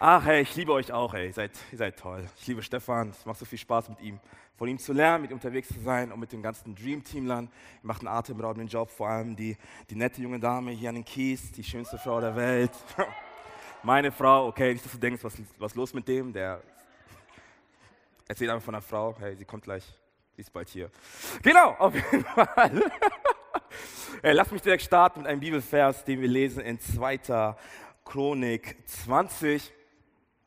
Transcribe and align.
Ach, 0.00 0.24
hey, 0.24 0.42
ich 0.42 0.54
liebe 0.54 0.72
euch 0.72 0.92
auch, 0.92 1.12
ey. 1.12 1.26
Ihr 1.26 1.32
seid, 1.32 1.50
ihr 1.72 1.78
seid 1.78 1.98
toll. 1.98 2.24
Ich 2.38 2.46
liebe 2.46 2.62
Stefan. 2.62 3.10
Es 3.10 3.26
macht 3.26 3.40
so 3.40 3.44
viel 3.44 3.58
Spaß 3.58 3.88
mit 3.88 4.00
ihm, 4.00 4.20
von 4.56 4.68
ihm 4.68 4.78
zu 4.78 4.92
lernen, 4.92 5.22
mit 5.22 5.32
ihm 5.32 5.38
unterwegs 5.38 5.66
zu 5.66 5.80
sein 5.80 6.12
und 6.12 6.20
mit 6.20 6.30
dem 6.30 6.40
ganzen 6.40 6.72
Dream-Teamlern. 6.76 7.46
Ihr 7.46 7.50
macht 7.82 8.02
einen 8.02 8.08
atemberaubenden 8.08 8.68
Job, 8.68 8.90
vor 8.90 9.08
allem 9.08 9.34
die, 9.34 9.56
die 9.90 9.96
nette 9.96 10.22
junge 10.22 10.38
Dame 10.38 10.70
hier 10.70 10.90
an 10.90 10.94
den 10.94 11.04
Kies, 11.04 11.50
die 11.50 11.64
schönste 11.64 11.98
Frau 11.98 12.20
der 12.20 12.36
Welt. 12.36 12.70
Meine 13.82 14.12
Frau, 14.12 14.46
okay, 14.46 14.72
nicht, 14.72 14.84
dass 14.84 14.92
du 14.92 14.98
denkst, 14.98 15.24
was, 15.24 15.34
was 15.58 15.74
los 15.74 15.92
mit 15.92 16.06
dem, 16.06 16.32
der 16.32 16.62
erzählt 18.28 18.50
einfach 18.50 18.64
von 18.64 18.76
einer 18.76 18.82
Frau, 18.82 19.16
hey, 19.18 19.34
sie 19.34 19.44
kommt 19.44 19.64
gleich, 19.64 19.82
sie 20.36 20.42
ist 20.42 20.52
bald 20.52 20.68
hier. 20.68 20.92
Genau, 21.42 21.72
auf 21.72 21.96
jeden 21.96 22.24
Fall. 22.24 22.84
hey, 24.22 24.32
lass 24.32 24.52
mich 24.52 24.62
direkt 24.62 24.84
starten 24.84 25.22
mit 25.22 25.28
einem 25.28 25.40
Bibelvers, 25.40 26.04
den 26.04 26.20
wir 26.20 26.28
lesen 26.28 26.60
in 26.60 26.78
2. 26.78 27.56
Chronik 28.04 28.76
20. 28.86 29.72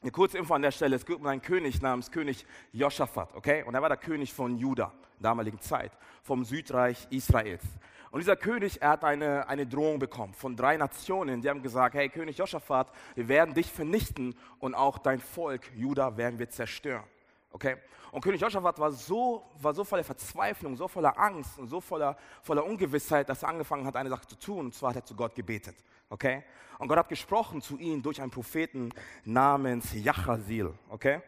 Eine 0.03 0.09
kurze 0.09 0.39
Info 0.39 0.55
an 0.55 0.63
der 0.63 0.71
Stelle, 0.71 0.95
es 0.95 1.05
gibt 1.05 1.23
einen 1.23 1.43
König 1.43 1.79
namens 1.79 2.09
König 2.09 2.43
Joschafat, 2.73 3.35
okay? 3.35 3.61
Und 3.61 3.75
er 3.75 3.83
war 3.83 3.89
der 3.89 3.99
König 3.99 4.33
von 4.33 4.57
Juda, 4.57 4.91
damaligen 5.19 5.61
Zeit, 5.61 5.91
vom 6.23 6.43
Südreich 6.43 7.05
Israels. 7.11 7.61
Und 8.09 8.19
dieser 8.19 8.35
König, 8.35 8.81
er 8.81 8.89
hat 8.89 9.03
eine, 9.03 9.47
eine 9.47 9.67
Drohung 9.67 9.99
bekommen 9.99 10.33
von 10.33 10.55
drei 10.55 10.75
Nationen, 10.75 11.43
die 11.43 11.49
haben 11.49 11.61
gesagt, 11.61 11.93
hey 11.93 12.09
König 12.09 12.35
Joschafat, 12.35 12.91
wir 13.13 13.27
werden 13.27 13.53
dich 13.53 13.71
vernichten 13.71 14.35
und 14.57 14.73
auch 14.73 14.97
dein 14.97 15.19
Volk, 15.19 15.71
Juda, 15.75 16.17
werden 16.17 16.39
wir 16.39 16.49
zerstören. 16.49 17.03
Okay? 17.51 17.77
Und 18.11 18.21
König 18.21 18.41
Joschafat 18.41 18.79
war 18.79 18.91
so, 18.91 19.43
war 19.61 19.75
so 19.75 19.83
voller 19.83 20.03
Verzweiflung, 20.03 20.75
so 20.77 20.87
voller 20.87 21.15
Angst 21.19 21.59
und 21.59 21.67
so 21.67 21.79
voller, 21.79 22.17
voller 22.41 22.65
Ungewissheit, 22.65 23.29
dass 23.29 23.43
er 23.43 23.49
angefangen 23.49 23.85
hat, 23.85 23.95
eine 23.95 24.09
Sache 24.09 24.25
zu 24.25 24.39
tun. 24.39 24.65
Und 24.65 24.73
zwar 24.73 24.89
hat 24.89 24.95
er 24.95 25.05
zu 25.05 25.15
Gott 25.15 25.35
gebetet. 25.35 25.75
Okay? 26.11 26.43
Und 26.77 26.87
Gott 26.87 26.97
hat 26.97 27.09
gesprochen 27.09 27.61
zu 27.61 27.77
ihm 27.77 28.01
durch 28.01 28.21
einen 28.21 28.31
Propheten 28.31 28.89
namens 29.23 29.93
Jachasil. 29.93 30.73
Okay? 30.89 31.21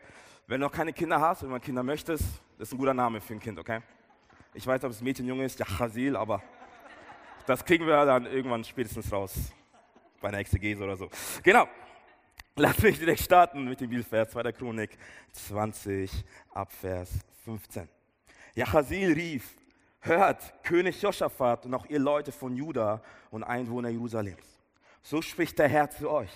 Wenn 0.45 0.59
du 0.59 0.67
noch 0.67 0.73
keine 0.73 0.91
Kinder 0.91 1.19
hast, 1.19 1.41
wenn 1.41 1.49
du 1.49 1.59
Kinder 1.59 1.83
möchtest, 1.83 2.25
das 2.57 2.67
ist 2.67 2.73
ein 2.73 2.77
guter 2.77 2.93
Name 2.93 3.21
für 3.21 3.33
ein 3.33 3.39
Kind. 3.39 3.57
Okay? 3.57 3.81
Ich 4.53 4.67
weiß, 4.67 4.83
ob 4.83 4.91
es 4.91 5.01
Mädchen, 5.01 5.25
Junge 5.25 5.45
ist, 5.45 5.57
Jachasil, 5.57 6.15
aber 6.17 6.43
das 7.45 7.63
kriegen 7.63 7.87
wir 7.87 8.05
dann 8.05 8.25
irgendwann 8.25 8.63
spätestens 8.63 9.11
raus. 9.11 9.53
Bei 10.21 10.27
einer 10.27 10.39
Exegese 10.39 10.83
oder 10.83 10.97
so. 10.97 11.09
Genau. 11.41 11.67
Lass 12.55 12.77
mich 12.79 12.99
direkt 12.99 13.21
starten 13.21 13.63
mit 13.63 13.79
dem 13.79 13.89
Bibelvers 13.89 14.31
2. 14.31 14.51
Chronik 14.51 14.97
20 15.31 16.25
Abvers 16.53 17.09
15. 17.45 17.87
Jachasil 18.53 19.13
rief, 19.13 19.55
hört, 20.01 20.61
König 20.63 21.01
Joschafat 21.01 21.65
und 21.65 21.73
auch 21.73 21.85
ihr 21.85 21.99
Leute 21.99 22.31
von 22.31 22.55
Juda 22.55 23.01
und 23.31 23.43
Einwohner 23.43 23.89
Jerusalems. 23.89 24.62
So 25.03 25.21
spricht 25.21 25.59
der 25.59 25.67
Herr 25.67 25.89
zu 25.89 26.09
euch. 26.09 26.31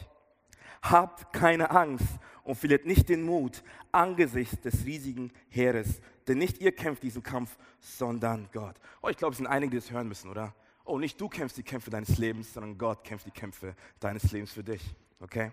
Habt 0.82 1.34
keine 1.34 1.72
Angst 1.72 2.06
und 2.44 2.56
verliert 2.56 2.86
nicht 2.86 3.10
den 3.10 3.24
Mut 3.24 3.64
angesichts 3.92 4.62
des 4.62 4.86
riesigen 4.86 5.32
Heeres, 5.50 6.02
denn 6.28 6.38
nicht 6.38 6.62
ihr 6.62 6.74
kämpft 6.74 7.04
diesen 7.04 7.24
Kampf, 7.24 7.58
sondern 7.80 8.50
Gott. 8.54 8.76
Oh, 9.02 9.08
ich 9.10 9.18
glaube, 9.18 9.32
es 9.32 9.38
sind 9.38 9.48
einige, 9.48 9.72
die 9.72 9.78
das 9.78 9.92
hören 9.92 10.08
müssen, 10.08 10.30
oder? 10.30 10.54
Oh, 10.86 11.00
nicht 11.00 11.20
du 11.20 11.28
kämpfst 11.28 11.58
die 11.58 11.64
Kämpfe 11.64 11.90
deines 11.90 12.18
Lebens, 12.18 12.54
sondern 12.54 12.78
Gott 12.78 13.04
kämpft 13.04 13.26
die 13.26 13.32
Kämpfe 13.32 13.76
deines 14.00 14.32
Lebens 14.32 14.52
für 14.52 14.64
dich. 14.64 14.96
Okay? 15.20 15.52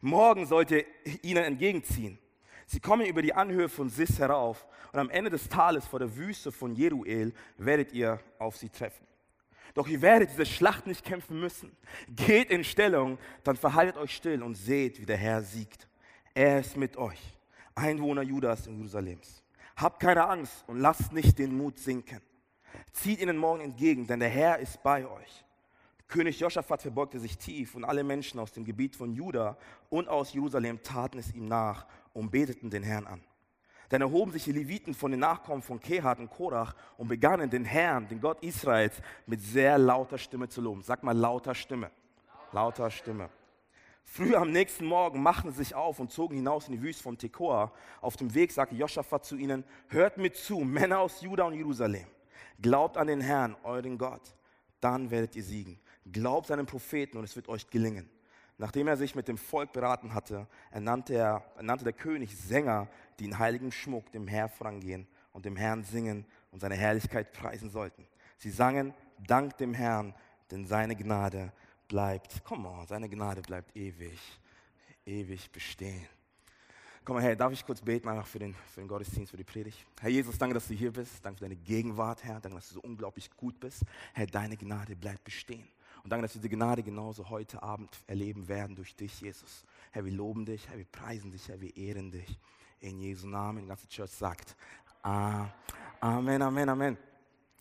Morgen 0.00 0.46
sollt 0.46 0.70
ihr 0.70 0.84
ihnen 1.22 1.44
entgegenziehen. 1.44 2.18
Sie 2.66 2.80
kommen 2.80 3.06
über 3.06 3.22
die 3.22 3.32
Anhöhe 3.32 3.68
von 3.68 3.88
Sis 3.88 4.18
herauf 4.18 4.66
und 4.92 4.98
am 4.98 5.10
Ende 5.10 5.30
des 5.30 5.48
Tales 5.48 5.86
vor 5.86 6.00
der 6.00 6.16
Wüste 6.16 6.50
von 6.50 6.74
Jeruel 6.74 7.32
werdet 7.58 7.92
ihr 7.92 8.20
auf 8.38 8.56
sie 8.56 8.68
treffen. 8.68 9.06
Doch 9.76 9.86
ihr 9.88 10.00
werdet 10.00 10.30
diese 10.30 10.46
Schlacht 10.46 10.86
nicht 10.86 11.04
kämpfen 11.04 11.38
müssen. 11.38 11.70
Geht 12.08 12.48
in 12.50 12.64
Stellung, 12.64 13.18
dann 13.44 13.56
verhaltet 13.56 13.98
euch 13.98 14.16
still 14.16 14.42
und 14.42 14.54
seht, 14.54 14.98
wie 14.98 15.04
der 15.04 15.18
Herr 15.18 15.42
siegt. 15.42 15.86
Er 16.32 16.60
ist 16.60 16.78
mit 16.78 16.96
euch, 16.96 17.20
Einwohner 17.74 18.22
Judas 18.22 18.66
und 18.66 18.78
Jerusalems. 18.78 19.42
Habt 19.76 20.00
keine 20.00 20.26
Angst 20.26 20.64
und 20.66 20.78
lasst 20.78 21.12
nicht 21.12 21.38
den 21.38 21.54
Mut 21.54 21.78
sinken. 21.78 22.22
Zieht 22.94 23.20
ihnen 23.20 23.36
morgen 23.36 23.60
entgegen, 23.60 24.06
denn 24.06 24.20
der 24.20 24.30
Herr 24.30 24.58
ist 24.60 24.82
bei 24.82 25.06
euch. 25.06 25.44
König 26.08 26.40
Joschafat 26.40 26.80
verbeugte 26.80 27.20
sich 27.20 27.36
tief 27.36 27.74
und 27.74 27.84
alle 27.84 28.02
Menschen 28.02 28.40
aus 28.40 28.52
dem 28.52 28.64
Gebiet 28.64 28.96
von 28.96 29.12
Juda 29.12 29.58
und 29.90 30.08
aus 30.08 30.32
Jerusalem 30.32 30.82
taten 30.82 31.18
es 31.18 31.34
ihm 31.34 31.48
nach 31.48 31.86
und 32.14 32.30
beteten 32.30 32.70
den 32.70 32.82
Herrn 32.82 33.06
an. 33.06 33.22
Dann 33.88 34.00
erhoben 34.00 34.32
sich 34.32 34.44
die 34.44 34.52
Leviten 34.52 34.94
von 34.94 35.10
den 35.10 35.20
Nachkommen 35.20 35.62
von 35.62 35.80
Kehat 35.80 36.18
und 36.18 36.30
Korach 36.30 36.74
und 36.96 37.08
begannen 37.08 37.48
den 37.48 37.64
Herrn, 37.64 38.08
den 38.08 38.20
Gott 38.20 38.42
Israels, 38.42 38.96
mit 39.26 39.40
sehr 39.40 39.78
lauter 39.78 40.18
Stimme 40.18 40.48
zu 40.48 40.60
loben. 40.60 40.82
Sag 40.82 41.02
mal 41.02 41.16
lauter 41.16 41.54
Stimme. 41.54 41.90
Lauter 42.52 42.90
Stimme. 42.90 43.28
Früh 44.04 44.34
am 44.34 44.50
nächsten 44.52 44.86
Morgen 44.86 45.22
machten 45.22 45.50
sie 45.50 45.58
sich 45.58 45.74
auf 45.74 45.98
und 45.98 46.10
zogen 46.10 46.36
hinaus 46.36 46.68
in 46.68 46.72
die 46.72 46.82
Wüste 46.82 47.02
von 47.02 47.18
Tekoa. 47.18 47.72
Auf 48.00 48.16
dem 48.16 48.32
Weg 48.34 48.52
sagte 48.52 48.76
Joschafat 48.76 49.24
zu 49.24 49.36
ihnen, 49.36 49.64
hört 49.88 50.16
mir 50.16 50.32
zu, 50.32 50.60
Männer 50.60 51.00
aus 51.00 51.20
Juda 51.20 51.44
und 51.44 51.54
Jerusalem. 51.54 52.06
Glaubt 52.60 52.96
an 52.96 53.08
den 53.08 53.20
Herrn, 53.20 53.56
euren 53.64 53.98
Gott, 53.98 54.22
dann 54.80 55.10
werdet 55.10 55.36
ihr 55.36 55.42
siegen. 55.42 55.78
Glaubt 56.10 56.46
seinen 56.46 56.66
Propheten 56.66 57.18
und 57.18 57.24
es 57.24 57.34
wird 57.36 57.48
euch 57.48 57.68
gelingen. 57.68 58.08
Nachdem 58.58 58.88
er 58.88 58.96
sich 58.96 59.14
mit 59.14 59.28
dem 59.28 59.36
Volk 59.36 59.72
beraten 59.72 60.14
hatte, 60.14 60.46
ernannte, 60.70 61.14
er, 61.14 61.44
ernannte 61.56 61.84
der 61.84 61.92
König 61.92 62.36
Sänger, 62.36 62.88
die 63.18 63.26
in 63.26 63.38
heiligem 63.38 63.70
Schmuck 63.70 64.10
dem 64.12 64.26
Herrn 64.26 64.48
vorangehen 64.48 65.06
und 65.32 65.44
dem 65.44 65.56
Herrn 65.56 65.84
singen 65.84 66.24
und 66.50 66.60
seine 66.60 66.74
Herrlichkeit 66.74 67.32
preisen 67.32 67.70
sollten. 67.70 68.06
Sie 68.38 68.50
sangen, 68.50 68.94
Dank 69.26 69.56
dem 69.56 69.74
Herrn, 69.74 70.14
denn 70.50 70.66
seine 70.66 70.94
Gnade 70.94 71.52
bleibt, 71.88 72.42
komm 72.44 72.66
on, 72.66 72.86
seine 72.86 73.08
Gnade 73.08 73.42
bleibt 73.42 73.74
ewig, 73.76 74.18
ewig 75.04 75.50
bestehen. 75.50 76.06
Komm 77.04 77.16
mal 77.16 77.22
her, 77.22 77.36
darf 77.36 77.52
ich 77.52 77.64
kurz 77.64 77.80
beten 77.80 78.08
einfach 78.08 78.26
für 78.26 78.40
den, 78.40 78.54
für 78.74 78.80
den 78.80 78.88
Gottesdienst, 78.88 79.30
für 79.30 79.36
die 79.36 79.44
Predigt? 79.44 79.86
Herr 80.00 80.10
Jesus, 80.10 80.36
danke, 80.38 80.54
dass 80.54 80.66
du 80.66 80.74
hier 80.74 80.92
bist. 80.92 81.24
Danke 81.24 81.38
für 81.38 81.44
deine 81.44 81.56
Gegenwart, 81.56 82.24
Herr. 82.24 82.40
Danke, 82.40 82.56
dass 82.56 82.68
du 82.68 82.74
so 82.74 82.80
unglaublich 82.80 83.30
gut 83.36 83.60
bist. 83.60 83.82
Herr, 84.12 84.26
deine 84.26 84.56
Gnade 84.56 84.96
bleibt 84.96 85.22
bestehen. 85.22 85.68
Und 86.06 86.10
danke, 86.10 86.26
dass 86.26 86.36
wir 86.36 86.40
diese 86.40 86.54
Gnade 86.54 86.84
genauso 86.84 87.28
heute 87.30 87.60
Abend 87.64 87.90
erleben 88.06 88.46
werden 88.46 88.76
durch 88.76 88.94
dich, 88.94 89.20
Jesus. 89.20 89.64
Herr, 89.90 90.04
wir 90.04 90.12
loben 90.12 90.44
dich, 90.46 90.68
Herr, 90.68 90.78
wir 90.78 90.84
preisen 90.84 91.32
dich, 91.32 91.48
Herr, 91.48 91.60
wir 91.60 91.76
ehren 91.76 92.12
dich. 92.12 92.38
In 92.78 93.00
Jesu 93.00 93.26
Namen, 93.26 93.62
die 93.62 93.66
ganze 93.66 93.88
Church 93.88 94.12
sagt 94.12 94.54
Amen, 95.02 96.42
Amen, 96.42 96.68
Amen. 96.68 96.96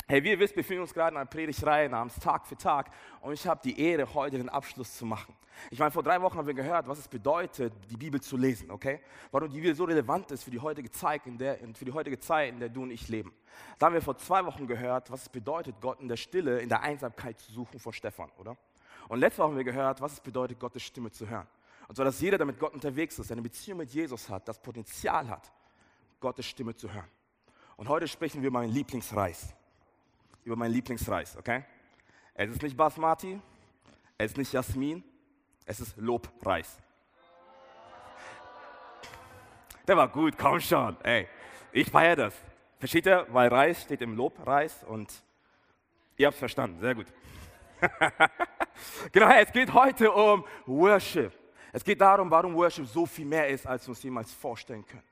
Hey, 0.08 0.24
wie 0.24 0.30
ihr 0.30 0.40
wisst, 0.40 0.54
befinden 0.54 0.78
wir 0.78 0.82
uns 0.84 0.94
gerade 0.94 1.16
in 1.16 1.18
einer 1.18 1.26
Predigtreihe 1.26 1.90
namens 1.90 2.20
Tag 2.20 2.46
für 2.46 2.56
Tag 2.56 2.92
und 3.22 3.34
ich 3.34 3.48
habe 3.48 3.60
die 3.64 3.80
Ehre, 3.80 4.14
heute 4.14 4.38
den 4.38 4.50
Abschluss 4.50 4.96
zu 4.96 5.04
machen. 5.04 5.36
Ich 5.72 5.80
meine, 5.80 5.90
vor 5.90 6.04
drei 6.04 6.22
Wochen 6.22 6.38
haben 6.38 6.46
wir 6.46 6.54
gehört, 6.54 6.88
was 6.88 7.00
es 7.00 7.08
bedeutet, 7.08 7.74
die 7.90 7.98
Bibel 7.98 8.22
zu 8.22 8.38
lesen, 8.38 8.70
okay? 8.70 9.00
Warum 9.32 9.50
die 9.50 9.56
Bibel 9.56 9.74
so 9.74 9.84
relevant 9.86 10.30
ist 10.30 10.44
für 10.44 10.52
die 10.52 10.60
heutige 10.60 10.92
Zeit, 10.92 11.26
in 11.26 11.40
der, 11.40 11.58
für 11.74 11.86
die 11.86 11.92
heutige 11.92 12.20
Zeit, 12.20 12.50
in 12.50 12.60
der 12.60 12.70
du 12.70 12.84
und 12.84 12.92
ich 12.92 13.10
leben. 13.10 13.34
Da 13.80 13.88
haben 13.88 13.94
wir 13.94 14.02
vor 14.04 14.16
zwei 14.16 14.46
Wochen 14.46 14.68
gehört, 14.68 15.10
was 15.10 15.24
es 15.24 15.30
bedeutet, 15.30 15.78
Gott 15.82 16.00
in 16.00 16.08
der 16.08 16.18
Stille, 16.18 16.60
in 16.60 16.70
der 16.70 16.82
Einsamkeit 16.82 17.40
zu 17.40 17.52
suchen 17.52 17.80
von 17.80 17.92
Stefan, 17.92 18.30
oder? 18.38 18.58
Und 19.08 19.18
letzte 19.18 19.40
Woche 19.40 19.50
haben 19.50 19.58
wir 19.58 19.64
gehört, 19.64 20.02
was 20.02 20.14
es 20.14 20.20
bedeutet, 20.20 20.60
Gottes 20.60 20.84
Stimme 20.84 21.10
zu 21.10 21.28
hören. 21.28 21.48
Und 21.88 21.96
zwar, 21.96 22.06
dass 22.06 22.22
jeder, 22.22 22.38
der 22.38 22.46
mit 22.46 22.60
Gott 22.60 22.76
unterwegs 22.76 23.18
ist, 23.18 23.32
eine 23.32 23.42
Beziehung 23.42 23.80
mit 23.80 23.90
Jesus 23.90 24.30
hat, 24.30 24.48
das 24.48 24.62
Potenzial 24.62 25.28
hat, 25.28 25.52
Gottes 26.20 26.46
Stimme 26.46 26.76
zu 26.76 26.94
hören. 26.94 27.10
Und 27.76 27.90
heute 27.90 28.08
sprechen 28.08 28.44
wir 28.44 28.50
über 28.50 28.60
meinen 28.60 28.72
Lieblingsreis. 28.72 29.56
Über 30.46 30.56
meinen 30.56 30.72
Lieblingsreis, 30.72 31.36
okay? 31.36 31.66
Es 32.36 32.50
ist 32.50 32.62
nicht 32.62 32.78
Basmati, 32.78 33.42
es 34.18 34.32
ist 34.32 34.38
nicht 34.38 34.54
Jasmin, 34.54 35.04
es 35.66 35.80
ist 35.80 35.98
Lobreis. 35.98 36.78
Der 39.88 39.98
war 39.98 40.08
gut, 40.08 40.38
komm 40.38 40.60
schon, 40.60 40.96
ey. 41.04 41.28
Ich 41.72 41.90
feiere 41.90 42.16
das. 42.16 42.36
Versteht 42.80 43.08
ihr? 43.08 43.26
Weil 43.30 43.50
Reis 43.50 43.82
steht 43.82 44.02
im 44.02 44.16
Lobreis 44.16 44.84
und 44.84 45.12
ihr 46.18 46.28
habt 46.28 46.38
verstanden, 46.38 46.80
sehr 46.80 46.96
gut. 46.96 47.08
genau, 49.12 49.30
es 49.32 49.52
geht 49.52 49.74
heute 49.74 50.12
um 50.12 50.46
Worship. 50.66 51.34
Es 51.74 51.84
geht 51.84 52.00
darum, 52.00 52.30
warum 52.30 52.56
Worship 52.56 52.86
so 52.86 53.06
viel 53.06 53.26
mehr 53.26 53.50
ist, 53.50 53.66
als 53.66 53.86
wir 53.86 53.90
uns 53.90 54.04
jemals 54.04 54.32
vorstellen 54.32 54.86
können. 54.86 55.04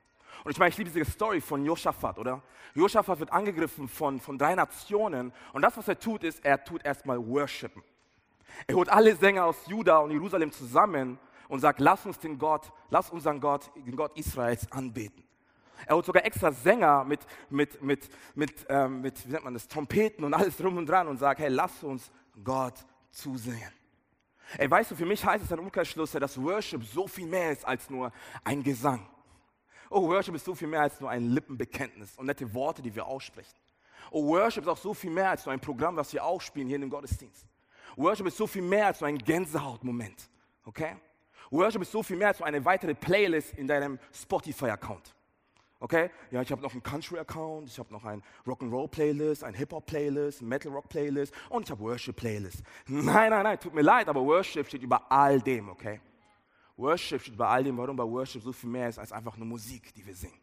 Und 0.44 0.50
ich 0.50 0.58
meine, 0.58 0.68
ich 0.68 0.76
liebe 0.76 0.90
diese 0.90 1.10
Story 1.10 1.40
von 1.40 1.64
Josaphat, 1.64 2.18
oder? 2.18 2.42
Josaphat 2.74 3.18
wird 3.18 3.32
angegriffen 3.32 3.88
von, 3.88 4.20
von 4.20 4.36
drei 4.36 4.54
Nationen 4.54 5.32
und 5.54 5.62
das, 5.62 5.76
was 5.76 5.88
er 5.88 5.98
tut, 5.98 6.22
ist, 6.22 6.44
er 6.44 6.62
tut 6.62 6.84
erstmal 6.84 7.18
Worshipen. 7.26 7.82
Er 8.66 8.74
holt 8.74 8.90
alle 8.90 9.16
Sänger 9.16 9.46
aus 9.46 9.66
Juda 9.66 9.98
und 9.98 10.10
Jerusalem 10.10 10.52
zusammen 10.52 11.18
und 11.48 11.60
sagt, 11.60 11.80
lass 11.80 12.04
uns 12.04 12.18
den 12.18 12.38
Gott, 12.38 12.70
lass 12.90 13.10
unseren 13.10 13.40
Gott, 13.40 13.70
den 13.74 13.96
Gott 13.96 14.16
Israels 14.18 14.70
anbeten. 14.70 15.24
Er 15.86 15.96
holt 15.96 16.06
sogar 16.06 16.24
extra 16.24 16.52
Sänger 16.52 17.04
mit, 17.04 17.20
mit, 17.48 17.82
mit, 17.82 18.08
mit, 18.34 18.66
ähm, 18.68 19.00
mit 19.00 19.26
wie 19.26 19.32
nennt 19.32 19.44
man 19.44 19.54
das, 19.54 19.66
Trompeten 19.66 20.24
und 20.24 20.34
alles 20.34 20.56
drum 20.56 20.76
und 20.76 20.86
dran 20.86 21.08
und 21.08 21.18
sagt, 21.18 21.40
hey, 21.40 21.48
lass 21.48 21.82
uns 21.82 22.10
Gott 22.42 22.74
zusingen. 23.10 23.72
Ey, 24.58 24.70
weißt 24.70 24.90
du, 24.90 24.96
für 24.96 25.06
mich 25.06 25.24
heißt 25.24 25.44
es 25.44 25.52
ein 25.52 25.58
Umkehrschluss, 25.58 26.12
dass 26.12 26.40
Worship 26.40 26.84
so 26.84 27.06
viel 27.06 27.26
mehr 27.26 27.52
ist 27.52 27.64
als 27.64 27.88
nur 27.88 28.12
ein 28.44 28.62
Gesang. 28.62 29.06
Oh, 29.94 30.08
Worship 30.08 30.34
ist 30.34 30.44
so 30.44 30.56
viel 30.56 30.66
mehr 30.66 30.80
als 30.80 31.00
nur 31.00 31.08
ein 31.08 31.30
Lippenbekenntnis 31.30 32.18
und 32.18 32.26
nette 32.26 32.52
Worte, 32.52 32.82
die 32.82 32.92
wir 32.92 33.06
aussprechen. 33.06 33.54
Oh, 34.10 34.26
Worship 34.26 34.64
ist 34.64 34.68
auch 34.68 34.76
so 34.76 34.92
viel 34.92 35.10
mehr 35.10 35.30
als 35.30 35.46
nur 35.46 35.52
ein 35.52 35.60
Programm, 35.60 35.94
was 35.94 36.12
wir 36.12 36.24
ausspielen 36.24 36.66
hier 36.66 36.74
in 36.74 36.80
dem 36.80 36.90
Gottesdienst. 36.90 37.46
Worship 37.94 38.26
ist 38.26 38.36
so 38.36 38.48
viel 38.48 38.62
mehr 38.62 38.88
als 38.88 39.00
nur 39.00 39.06
ein 39.06 39.18
Gänsehautmoment. 39.18 40.28
Okay? 40.64 40.96
Worship 41.48 41.82
ist 41.82 41.92
so 41.92 42.02
viel 42.02 42.16
mehr 42.16 42.28
als 42.28 42.38
so 42.38 42.44
eine 42.44 42.64
weitere 42.64 42.92
Playlist 42.92 43.54
in 43.54 43.68
deinem 43.68 44.00
Spotify-Account. 44.12 45.14
Okay? 45.78 46.10
Ja, 46.32 46.42
ich 46.42 46.50
habe 46.50 46.60
noch 46.60 46.72
einen 46.72 46.82
Country-Account, 46.82 47.68
ich 47.68 47.78
habe 47.78 47.92
noch 47.92 48.04
einen 48.04 48.24
Rock'n'Roll-Playlist, 48.48 49.44
einen 49.44 49.54
Hip-Hop-Playlist, 49.54 50.40
einen 50.40 50.48
Metal-Rock-Playlist 50.48 51.32
und 51.50 51.66
ich 51.66 51.70
habe 51.70 51.80
Worship-Playlist. 51.80 52.64
Nein, 52.88 53.30
nein, 53.30 53.44
nein, 53.44 53.60
tut 53.60 53.72
mir 53.72 53.82
leid, 53.82 54.08
aber 54.08 54.22
Worship 54.22 54.66
steht 54.66 54.82
über 54.82 55.12
all 55.12 55.40
dem, 55.40 55.68
okay? 55.68 56.00
Worship 56.76 57.22
steht 57.22 57.34
über 57.34 57.48
all 57.48 57.62
dem, 57.62 57.76
warum 57.76 57.96
bei 57.96 58.04
Worship 58.04 58.42
so 58.42 58.52
viel 58.52 58.70
mehr 58.70 58.88
ist 58.88 58.98
als 58.98 59.12
einfach 59.12 59.36
nur 59.36 59.46
Musik, 59.46 59.94
die 59.94 60.04
wir 60.04 60.14
singen. 60.14 60.40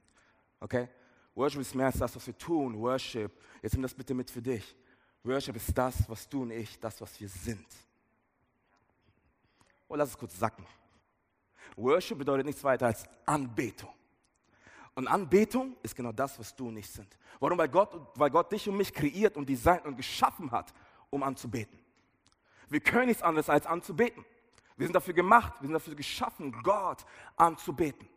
Okay? 0.59 0.87
Worship 1.35 1.61
ist 1.61 1.75
mehr 1.75 1.87
als 1.87 1.97
das, 1.97 2.15
was 2.15 2.25
wir 2.25 2.37
tun. 2.37 2.77
Worship, 2.77 3.31
jetzt 3.61 3.73
nimm 3.73 3.81
das 3.81 3.93
bitte 3.93 4.13
mit 4.13 4.29
für 4.29 4.41
dich. 4.41 4.75
Worship 5.23 5.55
ist 5.55 5.77
das, 5.77 6.09
was 6.09 6.27
du 6.27 6.43
und 6.43 6.51
ich, 6.51 6.79
das, 6.79 6.99
was 7.01 7.19
wir 7.19 7.29
sind. 7.29 7.67
Oh, 9.87 9.95
lass 9.95 10.09
es 10.09 10.17
kurz 10.17 10.37
sacken. 10.37 10.65
Worship 11.75 12.17
bedeutet 12.17 12.45
nichts 12.45 12.63
weiter 12.63 12.87
als 12.87 13.03
Anbetung. 13.25 13.93
Und 14.93 15.07
Anbetung 15.07 15.75
ist 15.83 15.95
genau 15.95 16.11
das, 16.11 16.37
was 16.39 16.55
du 16.55 16.67
und 16.67 16.77
ich 16.77 16.89
sind. 16.89 17.17
Warum? 17.39 17.57
Weil 17.57 17.69
Gott, 17.69 17.95
weil 18.15 18.29
Gott 18.29 18.51
dich 18.51 18.67
und 18.67 18.77
mich 18.77 18.93
kreiert 18.93 19.37
und 19.37 19.47
designt 19.47 19.85
und 19.85 19.95
geschaffen 19.95 20.51
hat, 20.51 20.73
um 21.09 21.23
anzubeten. 21.23 21.79
Wir 22.67 22.79
können 22.79 23.07
nichts 23.07 23.23
anderes 23.23 23.49
als 23.49 23.65
anzubeten. 23.65 24.25
Wir 24.81 24.87
sind 24.87 24.95
dafür 24.95 25.13
gemacht, 25.13 25.53
wir 25.59 25.67
sind 25.67 25.73
dafür 25.73 25.93
geschaffen, 25.93 26.51
Gott 26.63 27.05
anzubeten. 27.35 28.09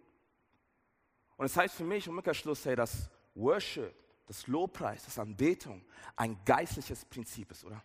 Und 1.37 1.45
es 1.45 1.53
das 1.53 1.63
heißt 1.63 1.75
für 1.75 1.85
mich 1.85 2.07
im 2.07 2.17
Umkehrschluss, 2.17 2.65
hey, 2.65 2.75
dass 2.75 3.11
Worship, 3.35 3.95
das 4.25 4.47
Lobpreis, 4.47 5.05
das 5.05 5.19
Anbetung 5.19 5.85
ein 6.17 6.43
geistliches 6.43 7.05
Prinzip 7.05 7.51
ist, 7.51 7.67
oder? 7.67 7.85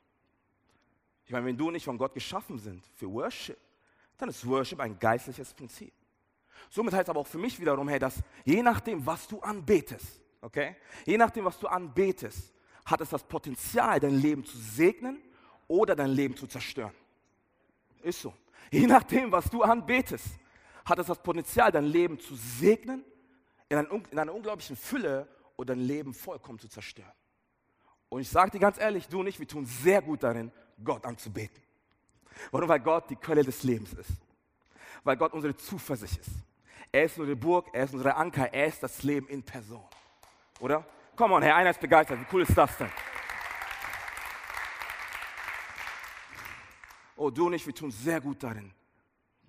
Ich 1.25 1.33
meine, 1.33 1.45
wenn 1.45 1.57
du 1.57 1.67
und 1.67 1.75
ich 1.75 1.83
von 1.83 1.97
Gott 1.97 2.13
geschaffen 2.13 2.57
sind 2.57 2.85
für 2.95 3.11
Worship, 3.11 3.59
dann 4.17 4.29
ist 4.29 4.47
Worship 4.47 4.79
ein 4.79 4.97
geistliches 4.97 5.53
Prinzip. 5.53 5.93
Somit 6.69 6.93
heißt 6.93 7.09
aber 7.09 7.19
auch 7.19 7.27
für 7.27 7.37
mich 7.37 7.59
wiederum, 7.59 7.89
hey, 7.89 7.99
dass 7.99 8.23
je 8.45 8.63
nachdem, 8.63 9.05
was 9.05 9.27
du 9.27 9.41
anbetest, 9.41 10.21
okay, 10.39 10.77
je 11.05 11.17
nachdem, 11.17 11.43
was 11.43 11.59
du 11.59 11.67
anbetest, 11.67 12.53
hat 12.85 13.01
es 13.01 13.09
das 13.09 13.25
Potenzial, 13.25 13.99
dein 13.99 14.15
Leben 14.15 14.45
zu 14.45 14.57
segnen 14.57 15.21
oder 15.67 15.97
dein 15.97 16.11
Leben 16.11 16.37
zu 16.37 16.47
zerstören. 16.47 16.93
Ist 18.03 18.21
so. 18.21 18.33
Je 18.71 18.85
nachdem, 18.87 19.31
was 19.31 19.49
du 19.49 19.63
anbetest, 19.63 20.27
hat 20.85 20.99
es 20.99 21.07
das 21.07 21.21
Potenzial, 21.21 21.71
dein 21.71 21.85
Leben 21.85 22.19
zu 22.19 22.35
segnen, 22.35 23.03
in, 23.69 23.77
ein, 23.77 23.87
in 24.11 24.19
einer 24.19 24.33
unglaublichen 24.33 24.75
Fülle 24.75 25.27
oder 25.55 25.75
dein 25.75 25.83
Leben 25.83 26.13
vollkommen 26.13 26.59
zu 26.59 26.67
zerstören. 26.67 27.11
Und 28.09 28.21
ich 28.21 28.29
sage 28.29 28.51
dir 28.51 28.59
ganz 28.59 28.79
ehrlich, 28.79 29.07
du 29.07 29.19
und 29.19 29.27
ich, 29.27 29.39
wir 29.39 29.47
tun 29.47 29.65
sehr 29.65 30.01
gut 30.01 30.23
darin, 30.23 30.51
Gott 30.83 31.05
anzubeten. 31.05 31.61
Warum? 32.51 32.67
Weil 32.67 32.79
Gott 32.79 33.09
die 33.09 33.15
Quelle 33.15 33.43
des 33.43 33.63
Lebens 33.63 33.93
ist. 33.93 34.11
Weil 35.03 35.17
Gott 35.17 35.33
unsere 35.33 35.55
Zuversicht 35.55 36.17
ist. 36.19 36.31
Er 36.91 37.03
ist 37.03 37.19
unsere 37.19 37.35
Burg, 37.35 37.67
er 37.73 37.83
ist 37.83 37.93
unsere 37.93 38.15
Anker, 38.15 38.51
er 38.51 38.65
ist 38.65 38.81
das 38.81 39.03
Leben 39.03 39.27
in 39.27 39.43
Person. 39.43 39.83
Oder? 40.59 40.83
Komm 41.15 41.33
on, 41.33 41.43
Herr, 41.43 41.55
einer 41.55 41.69
ist 41.69 41.79
begeistert. 41.79 42.19
Wie 42.19 42.25
cool 42.33 42.41
ist 42.41 42.57
das 42.57 42.75
denn? 42.77 42.89
Oh, 47.19 47.29
du 47.29 47.47
und 47.47 47.53
ich, 47.53 47.65
wir 47.65 47.75
tun 47.75 47.91
sehr 47.91 48.21
gut 48.21 48.41
darin, 48.41 48.71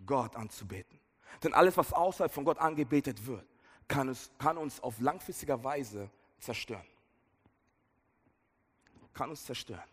Gott 0.05 0.35
anzubeten. 0.35 0.99
Denn 1.45 1.55
alles, 1.55 1.77
was 1.77 1.93
außerhalb 1.93 2.33
von 2.33 2.45
Gott 2.45 2.59
angebetet 2.59 3.25
wird, 3.27 3.47
kann, 3.87 4.09
es, 4.09 4.33
kann 4.39 4.59
uns 4.59 4.81
auf 4.81 4.99
langfristiger 4.99 5.63
Weise 5.63 6.11
zerstören. 6.41 6.85
Kann 9.15 9.31
uns 9.31 9.45
zerstören. 9.45 9.85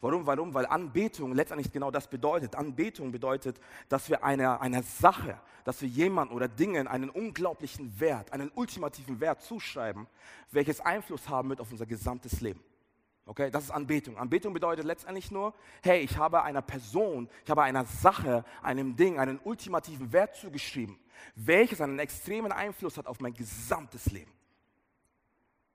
Warum? 0.00 0.24
Warum? 0.24 0.54
Weil 0.54 0.64
Anbetung 0.64 1.34
letztendlich 1.34 1.70
genau 1.70 1.90
das 1.90 2.08
bedeutet. 2.08 2.56
Anbetung 2.56 3.12
bedeutet, 3.12 3.60
dass 3.90 4.08
wir 4.08 4.24
einer, 4.24 4.62
einer 4.62 4.82
Sache, 4.82 5.38
dass 5.64 5.82
wir 5.82 5.90
jemandem 5.90 6.34
oder 6.34 6.48
Dingen 6.48 6.88
einen 6.88 7.10
unglaublichen 7.10 8.00
Wert, 8.00 8.32
einen 8.32 8.50
ultimativen 8.54 9.20
Wert 9.20 9.42
zuschreiben, 9.42 10.06
welches 10.52 10.80
Einfluss 10.80 11.28
haben 11.28 11.50
wird 11.50 11.60
auf 11.60 11.70
unser 11.70 11.84
gesamtes 11.84 12.40
Leben. 12.40 12.64
Okay, 13.26 13.50
das 13.50 13.64
ist 13.64 13.70
Anbetung. 13.70 14.16
Anbetung 14.16 14.52
bedeutet 14.52 14.84
letztendlich 14.84 15.30
nur, 15.30 15.54
hey, 15.82 16.00
ich 16.00 16.16
habe 16.16 16.42
einer 16.42 16.62
Person, 16.62 17.28
ich 17.44 17.50
habe 17.50 17.62
einer 17.62 17.84
Sache, 17.84 18.44
einem 18.62 18.96
Ding 18.96 19.18
einen 19.18 19.38
ultimativen 19.44 20.12
Wert 20.12 20.34
zugeschrieben, 20.36 20.98
welches 21.36 21.80
einen 21.80 21.98
extremen 21.98 22.50
Einfluss 22.50 22.96
hat 22.96 23.06
auf 23.06 23.20
mein 23.20 23.34
gesamtes 23.34 24.06
Leben. 24.06 24.32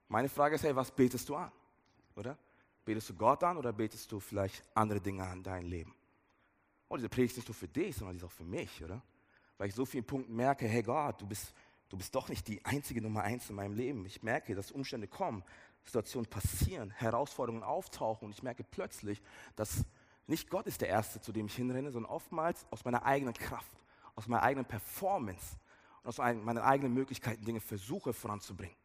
Meine 0.08 0.28
Frage 0.28 0.56
ist, 0.56 0.64
hey, 0.64 0.76
was 0.76 0.90
betest 0.90 1.28
du 1.28 1.36
an? 1.36 1.50
Oder? 2.14 2.36
Betest 2.84 3.10
du 3.10 3.14
Gott 3.14 3.42
an 3.42 3.56
oder 3.56 3.72
betest 3.72 4.10
du 4.12 4.20
vielleicht 4.20 4.62
andere 4.74 5.00
Dinge 5.00 5.24
an 5.24 5.42
dein 5.42 5.64
Leben? 5.64 5.94
Und 6.88 6.98
diese 6.98 7.08
Predigt 7.08 7.32
ist 7.32 7.38
nicht 7.38 7.48
nur 7.48 7.54
für 7.54 7.68
dich, 7.68 7.96
sondern 7.96 8.16
die 8.16 8.18
ist 8.18 8.24
auch 8.24 8.30
für 8.30 8.44
mich, 8.44 8.82
oder? 8.84 9.02
Weil 9.58 9.68
ich 9.68 9.74
so 9.74 9.84
vielen 9.84 10.04
Punkten 10.04 10.36
merke, 10.36 10.66
hey 10.68 10.82
Gott, 10.82 11.20
du 11.20 11.26
bist, 11.26 11.52
du 11.88 11.96
bist 11.96 12.14
doch 12.14 12.28
nicht 12.28 12.46
die 12.46 12.64
einzige 12.64 13.02
Nummer 13.02 13.22
eins 13.22 13.50
in 13.50 13.56
meinem 13.56 13.74
Leben. 13.74 14.06
Ich 14.06 14.22
merke, 14.22 14.54
dass 14.54 14.70
Umstände 14.70 15.08
kommen, 15.08 15.42
Situationen 15.86 16.28
passieren, 16.28 16.90
Herausforderungen 16.90 17.62
auftauchen 17.62 18.26
und 18.26 18.32
ich 18.32 18.42
merke 18.42 18.64
plötzlich, 18.64 19.22
dass 19.54 19.84
nicht 20.26 20.50
Gott 20.50 20.66
ist 20.66 20.80
der 20.80 20.88
Erste, 20.88 21.20
zu 21.20 21.32
dem 21.32 21.46
ich 21.46 21.54
hinrenne, 21.54 21.92
sondern 21.92 22.10
oftmals 22.10 22.66
aus 22.70 22.84
meiner 22.84 23.04
eigenen 23.04 23.34
Kraft, 23.34 23.72
aus 24.16 24.26
meiner 24.26 24.42
eigenen 24.42 24.66
Performance 24.66 25.56
und 26.02 26.08
aus 26.08 26.18
meinen 26.18 26.58
eigenen 26.58 26.92
Möglichkeiten 26.92 27.44
Dinge 27.44 27.60
versuche 27.60 28.12
voranzubringen. 28.12 28.76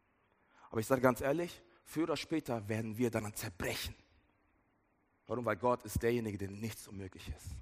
Aber 0.70 0.80
ich 0.80 0.86
sage 0.86 1.00
ganz 1.00 1.20
ehrlich, 1.20 1.60
früher 1.84 2.04
oder 2.04 2.16
später 2.16 2.66
werden 2.68 2.96
wir 2.96 3.10
daran 3.10 3.34
zerbrechen. 3.34 3.94
Warum? 5.26 5.44
Weil 5.44 5.56
Gott 5.56 5.82
ist 5.82 6.02
derjenige, 6.02 6.38
dem 6.38 6.60
nichts 6.60 6.86
unmöglich 6.88 7.28
ist. 7.36 7.56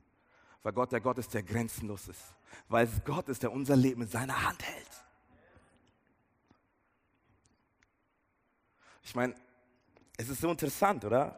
Weil 0.62 0.72
Gott 0.72 0.92
der 0.92 1.00
Gott 1.00 1.18
ist, 1.18 1.32
der 1.32 1.42
grenzenlos 1.42 2.08
ist. 2.08 2.34
Weil 2.68 2.86
es 2.86 3.04
Gott 3.04 3.28
ist, 3.28 3.42
der 3.42 3.52
unser 3.52 3.76
Leben 3.76 4.02
in 4.02 4.08
seiner 4.08 4.46
Hand 4.46 4.62
hält. 4.62 4.99
Ich 9.10 9.16
meine, 9.16 9.34
es 10.16 10.28
ist 10.28 10.40
so 10.40 10.48
interessant, 10.52 11.04
oder? 11.04 11.36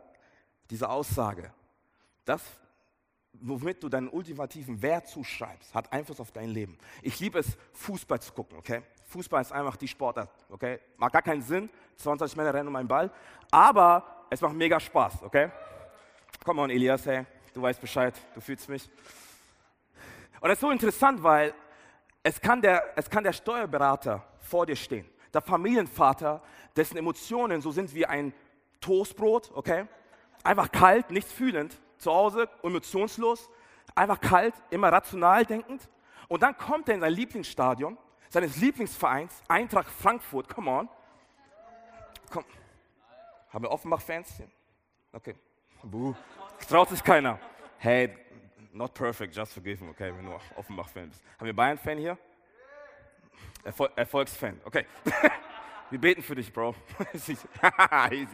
Diese 0.69 0.87
Aussage. 0.87 1.51
Das, 2.23 2.43
womit 3.33 3.83
du 3.83 3.89
deinen 3.89 4.11
ultimativen 4.11 4.83
Wert 4.83 5.09
zuschreibst, 5.09 5.75
hat 5.75 5.91
Einfluss 5.91 6.21
auf 6.21 6.31
dein 6.33 6.51
Leben. 6.51 6.77
Ich 7.01 7.19
liebe 7.19 7.39
es, 7.39 7.57
Fußball 7.73 8.21
zu 8.21 8.31
gucken, 8.35 8.59
okay? 8.59 8.83
Fußball 9.07 9.41
ist 9.41 9.53
einfach 9.53 9.77
die 9.77 9.89
Sportart, 9.89 10.29
okay? 10.51 10.81
Macht 10.99 11.15
gar 11.15 11.23
keinen 11.23 11.41
Sinn, 11.41 11.71
20 11.97 12.37
Männer 12.37 12.53
rennen 12.53 12.69
um 12.69 12.77
einen 12.77 12.89
Ball, 12.89 13.11
aber 13.51 14.27
es 14.29 14.43
macht 14.43 14.53
mega 14.53 14.79
Spaß, 14.79 15.23
okay? 15.23 15.51
Komm 16.45 16.59
on, 16.59 16.69
Elias, 16.69 17.07
hey, 17.07 17.25
du 17.55 17.63
weißt 17.63 17.81
Bescheid, 17.81 18.15
du 18.35 18.43
fühlst 18.43 18.69
mich. 18.69 18.87
Und 20.43 20.49
das 20.51 20.57
ist 20.57 20.61
so 20.61 20.71
interessant, 20.71 21.23
weil 21.23 21.55
es 22.23 22.39
kann 22.39 22.61
der, 22.61 22.93
es 22.97 23.09
kann 23.09 23.25
der 23.25 23.33
Steuerberater 23.33 24.23
vor 24.41 24.67
dir 24.67 24.77
stehen, 24.77 25.07
der 25.33 25.43
Familienvater, 25.43 26.43
dessen 26.77 26.97
Emotionen 26.97 27.61
so 27.61 27.73
sind 27.73 27.95
wie 27.95 28.07
ein 28.07 28.33
Toastbrot, 28.81 29.51
okay? 29.55 29.87
Einfach 30.45 30.71
kalt, 30.71 31.11
nichts 31.11 31.33
fühlend, 31.33 31.81
zu 31.99 32.13
Hause, 32.13 32.49
emotionslos, 32.63 33.49
einfach 33.95 34.21
kalt, 34.21 34.55
immer 34.71 34.91
rational 34.91 35.45
denkend. 35.45 35.89
Und 36.29 36.43
dann 36.43 36.57
kommt 36.57 36.89
er 36.89 36.97
in 36.97 37.01
sein 37.01 37.13
Lieblingsstadion 37.13 37.97
seines 38.33 38.57
Lieblingsvereins, 38.57 39.43
Eintracht 39.47 39.91
Frankfurt, 39.91 40.49
come 40.49 40.71
on. 40.71 40.89
Komm. 42.31 42.45
Haben 43.51 43.65
wir 43.65 43.71
Offenbach-Fans? 43.71 44.43
Okay. 45.13 45.35
Buh. 45.83 46.15
Traut 46.67 46.89
sich 46.89 47.05
keiner. 47.05 47.39
Hey, 47.77 48.17
not 48.73 48.95
perfect, 48.95 49.37
just 49.37 49.53
forgiven, 49.53 49.91
okay, 49.91 50.15
wenn 50.17 50.25
du 50.25 50.33
Offenbach-Fan 50.57 51.11
bist. 51.11 51.23
Haben 51.39 51.47
wir 51.47 51.55
Bayern-Fan 51.55 51.99
hier? 51.99 52.17
Erfol 53.65 53.91
Erfolgsfan, 53.95 54.61
okay. 54.65 54.87
wir 55.91 56.01
beten 56.01 56.23
für 56.23 56.35
dich, 56.35 56.53
Bro. 56.53 56.75
Easy, 57.15 57.37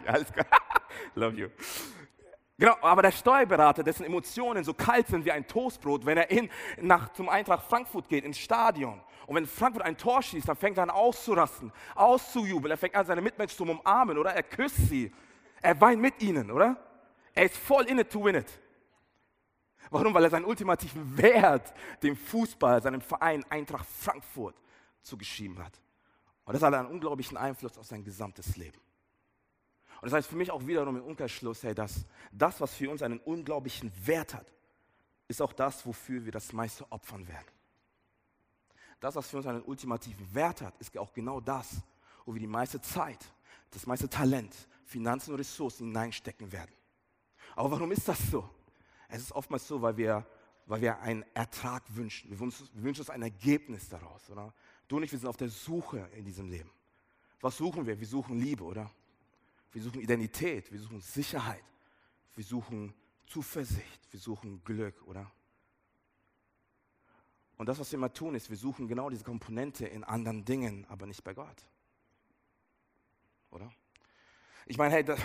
alles 0.06 0.32
klar. 0.32 0.46
Love 1.14 1.36
you. 1.36 1.48
Genau, 2.58 2.76
aber 2.80 3.02
der 3.02 3.12
Steuerberater, 3.12 3.84
dessen 3.84 4.04
Emotionen 4.04 4.64
so 4.64 4.74
kalt 4.74 5.06
sind 5.06 5.24
wie 5.24 5.30
ein 5.30 5.46
Toastbrot, 5.46 6.04
wenn 6.04 6.18
er 6.18 6.30
in, 6.30 6.50
nach, 6.80 7.12
zum 7.12 7.28
Eintracht 7.28 7.68
Frankfurt 7.68 8.08
geht, 8.08 8.24
ins 8.24 8.38
Stadion, 8.38 9.00
und 9.28 9.36
wenn 9.36 9.46
Frankfurt 9.46 9.84
ein 9.84 9.96
Tor 9.96 10.22
schießt, 10.22 10.48
dann 10.48 10.56
fängt 10.56 10.78
er 10.78 10.84
an 10.84 10.90
auszurasten, 10.90 11.70
auszujubeln. 11.94 12.70
Er 12.70 12.78
fängt 12.78 12.94
an, 12.94 13.04
seine 13.04 13.20
Mitmenschen 13.20 13.58
zu 13.58 13.70
umarmen, 13.70 14.16
oder? 14.16 14.32
Er 14.32 14.42
küsst 14.42 14.88
sie. 14.88 15.12
Er 15.60 15.78
weint 15.78 16.00
mit 16.00 16.22
ihnen, 16.22 16.50
oder? 16.50 16.78
Er 17.34 17.44
ist 17.44 17.58
voll 17.58 17.84
in 17.84 17.98
it 17.98 18.10
to 18.10 18.24
win 18.24 18.36
it. 18.36 18.46
Warum? 19.90 20.14
Weil 20.14 20.24
er 20.24 20.30
seinen 20.30 20.46
ultimativen 20.46 21.18
Wert 21.18 21.74
dem 22.02 22.16
Fußball, 22.16 22.80
seinem 22.80 23.02
Verein 23.02 23.44
Eintracht 23.50 23.86
Frankfurt 23.86 24.56
zugeschrieben 25.08 25.58
hat. 25.58 25.80
Und 26.44 26.54
das 26.54 26.62
hat 26.62 26.74
einen 26.74 26.88
unglaublichen 26.88 27.36
Einfluss 27.36 27.76
auf 27.76 27.86
sein 27.86 28.04
gesamtes 28.04 28.56
Leben. 28.56 28.80
Und 30.00 30.06
das 30.06 30.12
heißt 30.12 30.28
für 30.28 30.36
mich 30.36 30.50
auch 30.50 30.64
wiederum 30.66 30.96
im 30.96 31.02
Umkehrschluss, 31.02 31.62
hey, 31.64 31.74
dass 31.74 32.04
das, 32.30 32.60
was 32.60 32.74
für 32.74 32.90
uns 32.90 33.02
einen 33.02 33.18
unglaublichen 33.18 33.92
Wert 34.06 34.34
hat, 34.34 34.46
ist 35.26 35.42
auch 35.42 35.52
das, 35.52 35.84
wofür 35.84 36.24
wir 36.24 36.32
das 36.32 36.52
meiste 36.52 36.90
opfern 36.90 37.26
werden. 37.26 37.48
Das, 39.00 39.14
was 39.14 39.28
für 39.28 39.38
uns 39.38 39.46
einen 39.46 39.62
ultimativen 39.62 40.34
Wert 40.34 40.62
hat, 40.62 40.74
ist 40.78 40.96
auch 40.96 41.12
genau 41.12 41.40
das, 41.40 41.82
wo 42.24 42.32
wir 42.32 42.40
die 42.40 42.46
meiste 42.46 42.80
Zeit, 42.80 43.18
das 43.70 43.86
meiste 43.86 44.08
Talent, 44.08 44.54
Finanzen 44.84 45.32
und 45.32 45.40
Ressourcen 45.40 45.88
hineinstecken 45.88 46.50
werden. 46.50 46.72
Aber 47.56 47.70
warum 47.72 47.92
ist 47.92 48.08
das 48.08 48.18
so? 48.30 48.48
Es 49.08 49.20
ist 49.20 49.32
oftmals 49.32 49.66
so, 49.66 49.82
weil 49.82 49.96
wir 49.96 50.26
weil 50.68 50.82
wir 50.82 51.00
einen 51.00 51.24
Ertrag 51.34 51.82
wünschen. 51.88 52.30
Wir 52.30 52.38
wünschen, 52.38 52.68
uns 53.00 53.10
ein 53.10 53.22
Ergebnis 53.22 53.88
daraus, 53.88 54.28
oder? 54.30 54.52
Du 54.88 54.96
und 54.96 55.02
ich, 55.02 55.12
wir 55.12 55.18
sind 55.18 55.28
auf 55.28 55.36
der 55.36 55.50
Suche 55.50 56.08
in 56.14 56.24
diesem 56.24 56.48
Leben. 56.48 56.70
Was 57.40 57.58
suchen 57.58 57.86
wir? 57.86 58.00
Wir 58.00 58.06
suchen 58.06 58.38
Liebe, 58.38 58.64
oder? 58.64 58.90
Wir 59.72 59.82
suchen 59.82 60.00
Identität, 60.00 60.72
wir 60.72 60.80
suchen 60.80 61.00
Sicherheit, 61.00 61.62
wir 62.34 62.42
suchen 62.42 62.94
Zuversicht, 63.26 64.10
wir 64.10 64.18
suchen 64.18 64.64
Glück, 64.64 65.06
oder? 65.06 65.30
Und 67.58 67.68
das, 67.68 67.78
was 67.78 67.92
wir 67.92 67.98
immer 67.98 68.12
tun, 68.12 68.34
ist, 68.34 68.48
wir 68.48 68.56
suchen 68.56 68.88
genau 68.88 69.10
diese 69.10 69.24
Komponente 69.24 69.86
in 69.86 70.04
anderen 70.04 70.44
Dingen, 70.44 70.86
aber 70.88 71.06
nicht 71.06 71.22
bei 71.22 71.34
Gott. 71.34 71.66
Oder? 73.50 73.70
Ich 74.66 74.78
meine, 74.78 74.94
hey, 74.94 75.04
das, 75.04 75.20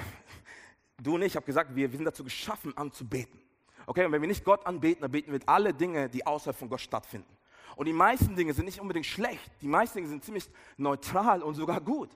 du 0.97 1.15
und 1.15 1.21
ich, 1.21 1.27
ich 1.27 1.35
habe 1.35 1.45
gesagt, 1.45 1.73
wir, 1.73 1.89
wir 1.89 1.97
sind 1.97 2.05
dazu 2.05 2.23
geschaffen, 2.23 2.75
anzubeten. 2.75 3.39
Okay, 3.85 4.05
und 4.05 4.11
wenn 4.11 4.21
wir 4.21 4.27
nicht 4.27 4.43
Gott 4.43 4.65
anbeten, 4.65 5.01
dann 5.01 5.11
beten 5.11 5.31
wir 5.31 5.39
alle 5.45 5.73
Dinge, 5.73 6.09
die 6.09 6.25
außerhalb 6.25 6.57
von 6.57 6.69
Gott 6.69 6.81
stattfinden. 6.81 7.37
Und 7.75 7.87
die 7.87 7.93
meisten 7.93 8.35
Dinge 8.35 8.53
sind 8.53 8.65
nicht 8.65 8.79
unbedingt 8.79 9.05
schlecht. 9.05 9.51
Die 9.61 9.67
meisten 9.67 9.97
Dinge 9.97 10.09
sind 10.09 10.23
ziemlich 10.23 10.49
neutral 10.77 11.41
und 11.41 11.55
sogar 11.55 11.81
gut. 11.81 12.09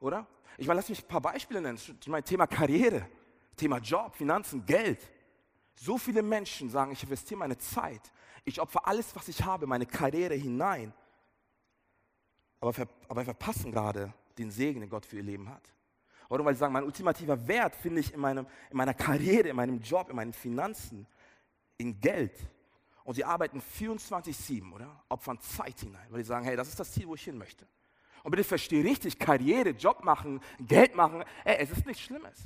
Oder? 0.00 0.26
Ich 0.58 0.66
meine, 0.66 0.78
lass 0.78 0.88
mich 0.88 1.02
ein 1.02 1.08
paar 1.08 1.20
Beispiele 1.20 1.60
nennen. 1.60 1.78
Ich 1.78 2.08
meine, 2.08 2.22
Thema 2.22 2.46
Karriere, 2.46 3.08
Thema 3.56 3.78
Job, 3.78 4.14
Finanzen, 4.14 4.64
Geld. 4.66 5.00
So 5.74 5.98
viele 5.98 6.22
Menschen 6.22 6.70
sagen, 6.70 6.92
ich 6.92 7.02
investiere 7.02 7.38
meine 7.38 7.58
Zeit, 7.58 8.12
ich 8.44 8.60
opfere 8.60 8.86
alles, 8.86 9.14
was 9.16 9.28
ich 9.28 9.42
habe, 9.44 9.66
meine 9.66 9.86
Karriere 9.86 10.34
hinein. 10.34 10.92
Aber, 12.60 12.72
ver 12.72 12.88
aber 13.08 13.24
verpassen 13.24 13.72
gerade 13.72 14.12
den 14.38 14.50
Segen, 14.50 14.80
den 14.80 14.90
Gott 14.90 15.06
für 15.06 15.16
ihr 15.16 15.22
Leben 15.22 15.48
hat. 15.48 15.74
Oder 16.28 16.44
weil 16.44 16.54
sie 16.54 16.60
sagen, 16.60 16.72
mein 16.72 16.84
ultimativer 16.84 17.46
Wert 17.46 17.74
finde 17.76 18.00
ich 18.00 18.12
in, 18.12 18.20
meinem, 18.20 18.46
in 18.70 18.76
meiner 18.76 18.94
Karriere, 18.94 19.48
in 19.48 19.56
meinem 19.56 19.80
Job, 19.80 20.10
in 20.10 20.16
meinen 20.16 20.32
Finanzen, 20.32 21.06
in 21.76 22.00
Geld. 22.00 22.38
Und 23.04 23.14
sie 23.14 23.24
arbeiten 23.24 23.60
24-7, 23.60 24.72
oder? 24.72 25.04
Opfern 25.08 25.38
Zeit 25.40 25.78
hinein, 25.80 26.06
weil 26.10 26.24
sie 26.24 26.28
sagen, 26.28 26.44
hey, 26.46 26.56
das 26.56 26.68
ist 26.68 26.80
das 26.80 26.90
Ziel, 26.90 27.06
wo 27.06 27.14
ich 27.14 27.24
hin 27.24 27.38
möchte. 27.38 27.66
Und 28.22 28.30
bitte 28.30 28.44
verstehe 28.44 28.82
richtig, 28.82 29.18
Karriere, 29.18 29.70
Job 29.70 30.02
machen, 30.02 30.40
Geld 30.58 30.96
machen, 30.96 31.22
ey, 31.44 31.56
es 31.58 31.70
ist 31.70 31.86
nichts 31.86 32.02
Schlimmes. 32.02 32.38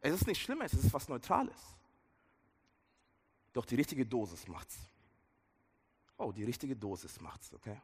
Es 0.00 0.14
ist 0.14 0.26
nichts 0.26 0.42
Schlimmes, 0.42 0.72
es 0.72 0.84
ist 0.84 0.94
was 0.94 1.08
Neutrales. 1.08 1.76
Doch 3.52 3.66
die 3.66 3.74
richtige 3.74 4.06
Dosis 4.06 4.48
macht's. 4.48 4.78
Oh, 6.16 6.32
die 6.32 6.44
richtige 6.44 6.74
Dosis 6.74 7.20
macht's, 7.20 7.52
okay? 7.52 7.80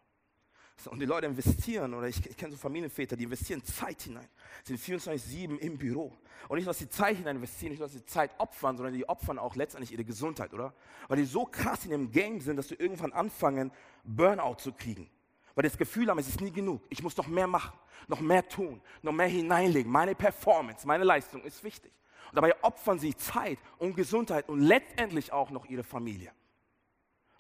Und 0.91 0.99
die 0.99 1.07
Leute 1.07 1.27
investieren, 1.27 1.95
oder 1.95 2.09
ich, 2.09 2.27
ich 2.27 2.37
kenne 2.37 2.53
so 2.53 2.59
Familienväter, 2.59 3.17
die 3.17 3.25
investieren 3.25 3.65
Zeit 3.65 4.03
hinein, 4.03 4.29
sind 4.65 4.81
24-7 4.81 5.59
im 5.59 5.79
Büro. 5.79 6.13
Und 6.49 6.57
nicht, 6.57 6.67
dass 6.67 6.79
sie 6.79 6.89
Zeit 6.89 7.17
hinein 7.17 7.37
investieren, 7.37 7.71
nicht, 7.71 7.83
dass 7.83 7.93
sie 7.93 8.05
Zeit 8.05 8.33
opfern, 8.39 8.77
sondern 8.77 8.95
die 8.95 9.09
opfern 9.09 9.39
auch 9.39 9.55
letztendlich 9.55 9.93
ihre 9.93 10.05
Gesundheit, 10.05 10.53
oder? 10.53 10.75
Weil 11.09 11.19
die 11.19 11.25
so 11.25 11.45
krass 11.45 11.85
in 11.85 11.91
dem 11.91 12.11
Game 12.11 12.41
sind, 12.41 12.57
dass 12.57 12.69
sie 12.69 12.75
irgendwann 12.75 13.13
anfangen, 13.13 13.71
Burnout 14.03 14.57
zu 14.57 14.73
kriegen. 14.73 15.09
Weil 15.55 15.63
die 15.63 15.69
das 15.69 15.79
Gefühl 15.79 16.09
haben, 16.09 16.19
es 16.19 16.29
ist 16.29 16.41
nie 16.41 16.51
genug. 16.51 16.83
Ich 16.89 17.03
muss 17.03 17.17
noch 17.17 17.29
mehr 17.29 17.47
machen, 17.47 17.79
noch 18.09 18.21
mehr 18.21 18.49
tun, 18.49 18.81
noch 19.03 19.13
mehr 19.13 19.29
hineinlegen. 19.29 19.91
Meine 19.91 20.15
Performance, 20.15 20.87
meine 20.87 21.05
Leistung 21.05 21.43
ist 21.45 21.63
wichtig. 21.63 21.93
Und 22.31 22.37
dabei 22.37 22.55
opfern 22.65 22.99
sie 22.99 23.15
Zeit 23.15 23.59
und 23.79 23.95
Gesundheit 23.95 24.49
und 24.49 24.61
letztendlich 24.61 25.33
auch 25.33 25.51
noch 25.51 25.67
ihre 25.67 25.85
Familie. 25.85 26.33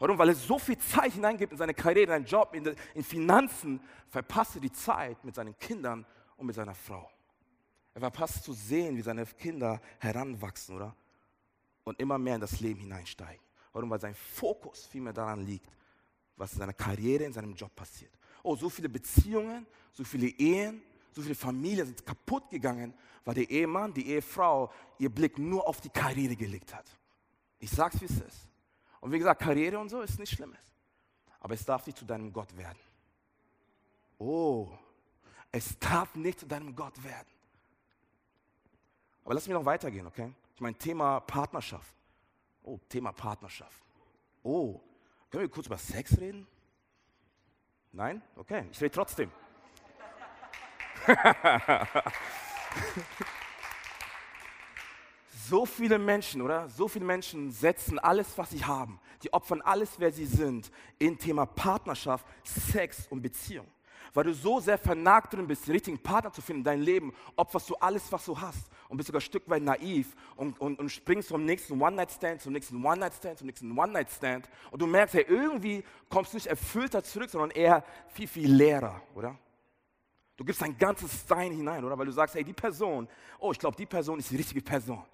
Warum? 0.02 0.18
Weil 0.18 0.30
er 0.30 0.35
so 0.35 0.59
viel 0.59 0.76
Zeit 0.78 1.12
hineingibt 1.12 1.52
in 1.52 1.59
seine 1.59 1.75
Karriere, 1.75 2.02
in 2.02 2.09
seinen 2.09 2.25
Job, 2.25 2.56
in, 2.56 2.75
in 2.92 3.04
Finanzen, 3.04 3.80
verpasst 4.09 4.56
er 4.56 4.61
die 4.61 4.73
Zeit 4.73 5.25
mit 5.25 5.37
seinen 5.37 5.56
Kindern 5.56 6.04
und 6.37 6.47
mit 6.47 6.56
seiner 6.56 6.75
Frau. 6.75 7.09
Er 7.94 8.00
verpasst 8.00 8.42
zu 8.42 8.52
sehen, 8.52 8.97
wie 8.97 9.02
seine 9.02 9.25
Kinder 9.25 9.80
heranwachsen, 10.00 10.75
oder? 10.75 10.97
Und 11.85 12.00
immer 12.00 12.18
mehr 12.18 12.35
in 12.35 12.40
das 12.40 12.59
Leben 12.59 12.80
hineinsteigen. 12.80 13.40
Warum? 13.73 13.90
Weil 13.90 14.00
sein 14.00 14.16
Fokus 14.16 14.87
viel 14.87 15.02
mehr 15.02 15.12
daran 15.12 15.47
liegt, 15.47 15.71
was 16.37 16.54
in 16.54 16.59
seiner 16.59 16.73
Karriere, 16.73 17.23
in 17.23 17.32
seinem 17.32 17.54
Job 17.54 17.73
passiert. 17.76 18.11
Oh, 18.42 18.56
so 18.56 18.68
viele 18.68 18.88
Beziehungen, 18.88 19.68
so 19.92 20.02
viele 20.02 20.26
Ehen, 20.26 20.82
so 21.12 21.23
viele 21.23 21.37
Familien 21.37 21.87
sind 21.87 22.04
kaputt 22.04 22.50
gegangen, 22.50 22.92
weil 23.25 23.35
der 23.35 23.49
Ehemann, 23.49 23.94
die 23.94 24.09
Ehefrau 24.09 24.73
ihr 24.99 25.11
Blick 25.11 25.38
nur 25.38 25.64
auf 25.64 25.80
die 25.80 25.90
Karriere 25.90 26.35
gelegt 26.35 26.75
hat. 26.75 26.87
Ich 27.61 27.71
sag's, 27.71 28.00
wie 28.00 28.06
es 28.06 28.21
ist. 28.21 28.51
Und 29.02 29.11
wie 29.11 29.18
gesagt, 29.18 29.42
Karriere 29.42 29.80
und 29.80 29.88
so 29.88 30.00
ist 30.00 30.16
nicht 30.21 30.32
Schlimmes. 30.32 30.61
Aber 31.40 31.54
es 31.54 31.64
darf 31.64 31.85
nicht 31.85 31.99
zu 31.99 32.04
deinem 32.04 32.32
Gott 32.32 32.56
werden. 32.56 32.78
Oh, 34.16 34.71
es 35.50 35.76
darf 35.80 36.14
nicht 36.14 36.38
zu 36.38 36.47
deinem 36.47 36.76
Gott 36.76 37.02
werden. 37.02 37.26
Aber 39.25 39.35
lass 39.35 39.49
mich 39.49 39.54
noch 39.54 39.64
weitergehen, 39.64 40.06
okay? 40.06 40.32
Ich 40.54 40.61
meine, 40.61 40.78
Thema 40.78 41.18
Partnerschaft. 41.18 41.92
Oh, 42.62 42.78
Thema 42.88 43.11
Partnerschaft. 43.11 43.82
Oh, 44.44 44.80
können 45.30 45.42
wir 45.42 45.50
kurz 45.50 45.66
über 45.66 45.78
Sex 45.78 46.16
reden? 46.21 46.47
Nein? 47.90 48.23
Okay, 48.37 48.68
ich 48.71 48.80
rede 48.80 48.94
trotzdem. 48.94 49.32
So 55.52 55.66
viele 55.66 55.99
Menschen, 55.99 56.40
oder? 56.40 56.66
So 56.71 56.88
viele 56.88 57.04
Menschen 57.04 57.50
setzen 57.50 57.99
alles, 57.99 58.38
was 58.38 58.49
sie 58.49 58.64
haben, 58.64 58.99
die 59.23 59.30
opfern 59.35 59.61
alles, 59.61 59.90
wer 59.99 60.11
sie 60.11 60.25
sind, 60.25 60.73
in 60.99 61.18
Thema 61.18 61.44
Partnerschaft, 61.44 62.25
Sex 62.42 63.06
und 63.11 63.21
Beziehung. 63.21 63.66
Weil 64.14 64.25
du 64.25 64.32
so 64.32 64.61
sehr 64.61 64.78
vernagt 64.78 65.35
drin 65.35 65.47
bist, 65.47 65.66
den 65.66 65.73
richtigen 65.73 65.99
Partner 65.99 66.32
zu 66.32 66.40
finden 66.40 66.61
in 66.61 66.64
deinem 66.64 66.80
Leben, 66.80 67.12
opferst 67.37 67.68
du 67.68 67.75
alles, 67.75 68.11
was 68.11 68.25
du 68.25 68.40
hast 68.40 68.71
und 68.88 68.97
bist 68.97 69.09
sogar 69.09 69.21
ein 69.21 69.26
Stück 69.26 69.47
weit 69.47 69.62
naiv 69.62 70.16
und, 70.37 70.59
und, 70.59 70.78
und 70.78 70.88
springst 70.88 71.28
vom 71.28 71.44
nächsten 71.44 71.78
One-Night-Stand 71.78 72.40
zum 72.40 72.54
nächsten 72.54 72.82
One-Night-Stand 72.82 73.37
zum 73.37 73.47
nächsten 73.47 73.78
One-Night-Stand 73.78 74.49
und 74.71 74.80
du 74.80 74.87
merkst, 74.87 75.16
hey, 75.16 75.26
irgendwie 75.28 75.85
kommst 76.09 76.32
du 76.32 76.38
nicht 76.38 76.47
erfüllter 76.47 77.04
zurück, 77.04 77.28
sondern 77.28 77.50
eher 77.50 77.85
viel, 78.09 78.26
viel 78.26 78.50
leerer, 78.50 79.02
oder? 79.14 79.38
Du 80.35 80.47
gibst 80.47 80.62
dein 80.62 80.78
ganzes 80.78 81.28
Sein 81.28 81.52
hinein, 81.52 81.85
oder? 81.85 81.99
Weil 81.99 82.06
du 82.06 82.12
sagst, 82.12 82.37
hey, 82.37 82.42
die 82.42 82.54
Person, 82.54 83.06
oh, 83.38 83.52
ich 83.52 83.59
glaube, 83.59 83.76
die 83.76 83.85
Person 83.85 84.18
ist 84.18 84.30
die 84.30 84.37
richtige 84.37 84.62
Person. 84.62 85.04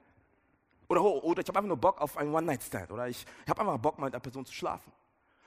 Oder, 0.88 1.02
oh, 1.02 1.20
oder 1.20 1.42
ich 1.42 1.48
habe 1.48 1.58
einfach 1.58 1.68
nur 1.68 1.76
Bock 1.76 2.00
auf 2.00 2.16
einen 2.16 2.34
One-Night-Stand. 2.34 2.90
Oder 2.90 3.08
ich, 3.08 3.24
ich 3.44 3.50
habe 3.50 3.60
einfach 3.60 3.78
Bock, 3.78 3.98
mit 3.98 4.14
einer 4.14 4.20
Person 4.20 4.44
zu 4.44 4.54
schlafen. 4.54 4.92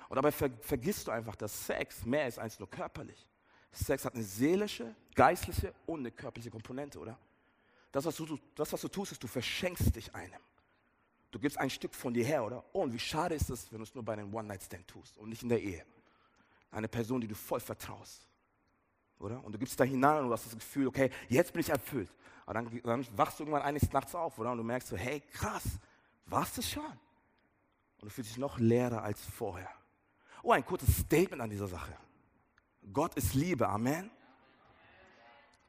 Und 0.08 0.16
dabei 0.16 0.32
ver 0.32 0.50
vergisst 0.62 1.08
du 1.08 1.12
einfach, 1.12 1.36
dass 1.36 1.66
Sex 1.66 2.06
mehr 2.06 2.28
ist 2.28 2.38
als 2.38 2.60
nur 2.60 2.70
körperlich. 2.70 3.28
Sex 3.72 4.06
hat 4.06 4.14
eine 4.14 4.24
seelische, 4.24 4.94
geistliche 5.16 5.74
und 5.86 6.02
eine 6.02 6.12
körperliche 6.12 6.52
Komponente, 6.52 7.00
oder? 7.00 7.18
Das 7.92 8.06
was, 8.06 8.16
du, 8.16 8.38
das, 8.56 8.72
was 8.72 8.82
du 8.82 8.88
tust, 8.88 9.14
ist, 9.14 9.24
du 9.24 9.28
verschenkst 9.28 9.96
dich 9.96 10.14
einem. 10.14 10.40
Du 11.32 11.40
gibst 11.40 11.58
ein 11.58 11.70
Stück 11.70 11.96
von 11.96 12.14
dir 12.14 12.26
her, 12.26 12.44
oder? 12.44 12.64
Oh, 12.74 12.82
und 12.82 12.94
wie 12.94 13.00
schade 13.00 13.36
ist 13.36 13.50
es, 13.50 13.72
wenn 13.72 13.80
du 13.80 13.84
es 13.84 13.96
nur 13.96 14.04
bei 14.04 14.14
einem 14.14 14.34
One-Night-Stand 14.34 14.88
tust 14.88 15.18
und 15.18 15.30
nicht 15.30 15.44
in 15.44 15.50
der 15.50 15.62
Ehe. 15.62 15.86
Eine 16.70 16.88
Person, 16.88 17.22
die 17.22 17.28
du 17.28 17.36
voll 17.36 17.60
vertraust. 17.60 18.28
Oder? 19.18 19.44
Und 19.44 19.54
du 19.54 19.60
gibst 19.60 19.80
da 19.80 19.84
hinein 19.84 20.20
und 20.20 20.28
du 20.28 20.34
hast 20.34 20.46
das 20.46 20.56
Gefühl, 20.56 20.88
okay, 20.88 21.10
jetzt 21.30 21.54
bin 21.54 21.62
ich 21.62 21.70
erfüllt. 21.70 22.12
Aber 22.52 22.64
dann, 22.64 22.82
dann 22.84 23.18
wachst 23.18 23.40
du 23.40 23.44
irgendwann 23.44 23.62
eines 23.62 23.90
Nachts 23.94 24.14
auf, 24.14 24.38
oder? 24.38 24.52
Und 24.52 24.58
du 24.58 24.64
merkst 24.66 24.90
so, 24.90 24.98
hey, 24.98 25.22
krass, 25.22 25.64
warst 26.26 26.58
du 26.58 26.62
schon? 26.62 26.84
Und 26.84 28.04
du 28.04 28.10
fühlst 28.10 28.32
dich 28.32 28.38
noch 28.38 28.60
leerer 28.60 29.04
als 29.04 29.22
vorher. 29.26 29.70
Oh, 30.44 30.52
ein 30.52 30.66
kurzes 30.66 30.98
Statement 30.98 31.42
an 31.42 31.50
dieser 31.50 31.70
Sache. 31.70 31.96
Gott 32.92 33.16
ist 33.16 33.36
Liebe, 33.36 33.70
Amen. 33.70 34.12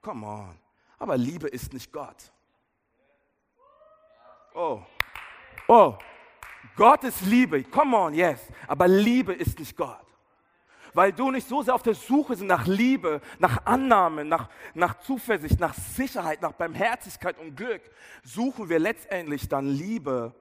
Come 0.01 0.27
on. 0.27 0.59
Aber 0.99 1.17
Liebe 1.17 1.47
ist 1.47 1.73
nicht 1.73 1.93
Gott. 1.93 2.33
Oh. 4.53 4.83
Oh. 5.69 5.97
Gott 6.75 7.05
ist 7.05 7.21
Liebe. 7.21 7.63
Come 7.63 7.97
on, 7.97 8.13
yes. 8.13 8.41
Aber 8.67 8.89
Liebe 8.89 9.35
ist 9.35 9.57
nicht 9.57 9.77
Gott 9.77 10.12
weil 10.95 11.13
du 11.13 11.31
nicht 11.31 11.49
so 11.49 11.63
sehr 11.63 11.75
auf 11.75 11.83
der 11.83 11.95
Suche 11.95 12.37
sind 12.37 12.47
nach 12.47 12.67
Liebe, 12.67 13.21
nach 13.39 13.67
Annahme, 13.67 14.25
nach, 14.25 14.49
nach 14.75 15.01
Zuversicht, 15.01 15.59
nach 15.61 15.75
Sicherheit, 15.75 16.43
nach 16.43 16.53
Barmherzigkeit 16.53 17.39
und 17.39 17.57
Glück, 17.57 17.83
suchen 18.23 18.69
wir 18.69 18.79
letztendlich 18.79 19.49
dann 19.49 19.67
Liebe 19.67 20.35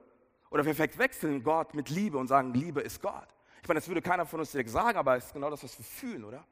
oder 0.50 0.64
wir 0.64 0.74
verwechseln 0.74 1.42
Gott 1.42 1.74
mit 1.74 1.88
Liebe 1.88 2.18
und 2.18 2.28
sagen, 2.28 2.52
Liebe 2.52 2.80
ist 2.80 3.00
Gott. 3.00 3.28
Ich 3.62 3.68
meine, 3.68 3.80
das 3.80 3.88
würde 3.88 4.02
keiner 4.02 4.26
von 4.26 4.40
uns 4.40 4.50
direkt 4.50 4.70
sagen, 4.70 4.98
aber 4.98 5.16
es 5.16 5.26
ist 5.26 5.32
genau 5.32 5.48
das, 5.48 5.62
was 5.62 5.78
wir 5.78 5.84
fühlen, 5.84 6.24
oder? 6.24 6.44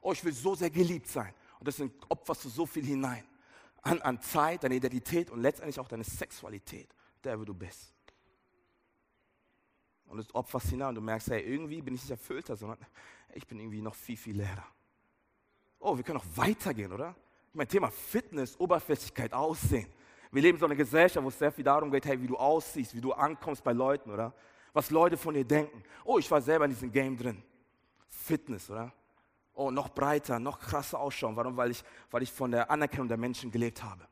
Oh, 0.00 0.12
ich 0.12 0.24
will 0.24 0.32
so 0.32 0.54
sehr 0.54 0.70
geliebt 0.70 1.08
sein. 1.08 1.34
Und 1.58 1.66
deswegen 1.66 1.92
opferst 2.08 2.44
du 2.44 2.48
so 2.48 2.66
viel 2.66 2.84
hinein. 2.84 3.24
An, 3.82 4.00
an 4.02 4.20
Zeit, 4.20 4.62
deine 4.62 4.76
Identität 4.76 5.30
und 5.30 5.42
letztendlich 5.42 5.78
auch 5.80 5.88
deine 5.88 6.04
Sexualität, 6.04 6.88
der, 7.24 7.36
du 7.36 7.52
bist. 7.52 7.92
Und 10.06 10.18
du 10.18 10.34
opferst 10.34 10.68
hinein 10.68 10.90
und 10.90 10.94
du 10.96 11.00
merkst, 11.00 11.30
hey, 11.30 11.42
irgendwie 11.42 11.82
bin 11.82 11.94
ich 11.94 12.02
nicht 12.02 12.10
erfüllter, 12.10 12.54
sondern 12.56 12.78
ich 13.34 13.46
bin 13.46 13.58
irgendwie 13.58 13.80
noch 13.80 13.94
viel, 13.94 14.16
viel 14.16 14.36
leerer. 14.36 14.66
Oh, 15.78 15.96
wir 15.96 16.04
können 16.04 16.18
noch 16.18 16.36
weitergehen, 16.36 16.92
oder? 16.92 17.14
Mein 17.52 17.68
Thema 17.68 17.90
Fitness, 17.90 18.58
Oberflächlichkeit, 18.58 19.32
Aussehen. 19.32 19.86
Wir 20.30 20.42
leben 20.42 20.56
in 20.56 20.60
so 20.60 20.66
einer 20.66 20.76
Gesellschaft, 20.76 21.22
wo 21.22 21.28
es 21.28 21.38
sehr 21.38 21.52
viel 21.52 21.64
darum 21.64 21.90
geht, 21.90 22.06
hey, 22.06 22.20
wie 22.20 22.26
du 22.26 22.36
aussiehst, 22.36 22.94
wie 22.94 23.00
du 23.00 23.12
ankommst 23.12 23.62
bei 23.62 23.72
Leuten, 23.72 24.10
oder? 24.10 24.32
Was 24.72 24.90
Leute 24.90 25.16
von 25.16 25.34
dir 25.34 25.44
denken. 25.44 25.82
Oh, 26.04 26.18
ich 26.18 26.30
war 26.30 26.40
selber 26.40 26.64
in 26.64 26.70
diesem 26.70 26.90
Game 26.90 27.16
drin. 27.16 27.42
Fitness, 28.08 28.70
oder? 28.70 28.92
Oh, 29.54 29.70
noch 29.70 29.90
breiter, 29.90 30.38
noch 30.38 30.58
krasser 30.58 30.98
ausschauen. 30.98 31.36
Warum? 31.36 31.56
Weil 31.56 31.72
ich, 31.72 31.84
weil 32.10 32.22
ich 32.22 32.32
von 32.32 32.50
der 32.50 32.70
Anerkennung 32.70 33.08
der 33.08 33.18
Menschen 33.18 33.50
gelebt 33.50 33.82
habe. 33.82 34.06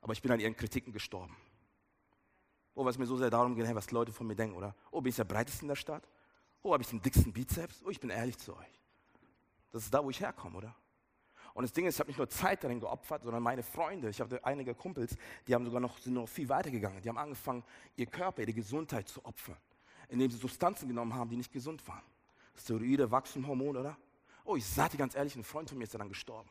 Aber 0.00 0.12
ich 0.12 0.22
bin 0.22 0.32
an 0.32 0.40
ihren 0.40 0.56
Kritiken 0.56 0.92
gestorben. 0.92 1.36
Oh, 2.74 2.84
was 2.84 2.98
mir 2.98 3.06
so 3.06 3.16
sehr 3.16 3.30
darum 3.30 3.54
geht, 3.54 3.66
hey, 3.66 3.74
was 3.74 3.90
Leute 3.92 4.12
von 4.12 4.26
mir 4.26 4.34
denken, 4.34 4.56
oder? 4.56 4.74
Oh, 4.90 5.00
bin 5.00 5.10
ich 5.10 5.16
der 5.16 5.24
breiteste 5.24 5.62
in 5.62 5.68
der 5.68 5.76
Stadt? 5.76 6.08
Oh, 6.62 6.72
habe 6.72 6.82
ich 6.82 6.90
den 6.90 7.00
dicksten 7.00 7.32
Bizeps? 7.32 7.82
Oh, 7.84 7.90
ich 7.90 8.00
bin 8.00 8.10
ehrlich 8.10 8.38
zu 8.38 8.56
euch. 8.56 8.80
Das 9.70 9.84
ist 9.84 9.94
da, 9.94 10.04
wo 10.04 10.10
ich 10.10 10.20
herkomme, 10.20 10.58
oder? 10.58 10.74
Und 11.54 11.62
das 11.62 11.72
Ding 11.72 11.86
ist, 11.86 11.96
ich 11.96 12.00
habe 12.00 12.10
nicht 12.10 12.18
nur 12.18 12.28
Zeit 12.28 12.62
darin 12.62 12.80
geopfert, 12.80 13.22
sondern 13.22 13.42
meine 13.42 13.62
Freunde, 13.62 14.08
ich 14.10 14.20
habe 14.20 14.44
einige 14.44 14.74
Kumpels, 14.74 15.16
die 15.46 15.54
haben 15.54 15.64
sogar 15.64 15.80
noch, 15.80 15.98
sind 15.98 16.14
noch 16.14 16.28
viel 16.28 16.48
weiter 16.48 16.70
gegangen. 16.70 17.00
Die 17.02 17.08
haben 17.08 17.18
angefangen, 17.18 17.64
ihr 17.96 18.06
Körper, 18.06 18.42
ihre 18.42 18.52
Gesundheit 18.52 19.08
zu 19.08 19.24
opfern, 19.24 19.56
indem 20.08 20.30
sie 20.30 20.36
Substanzen 20.36 20.88
genommen 20.88 21.14
haben, 21.14 21.30
die 21.30 21.36
nicht 21.36 21.52
gesund 21.52 21.86
waren. 21.88 22.02
Steroide, 22.56 23.10
Wachstumhormone, 23.10 23.80
oder? 23.80 23.96
Oh, 24.44 24.56
ich 24.56 24.66
sage 24.66 24.92
dir 24.92 24.98
ganz 24.98 25.14
ehrlich, 25.14 25.34
ein 25.34 25.44
Freund 25.44 25.68
von 25.68 25.78
mir 25.78 25.84
ist 25.84 25.94
dann 25.94 26.08
gestorben. 26.08 26.48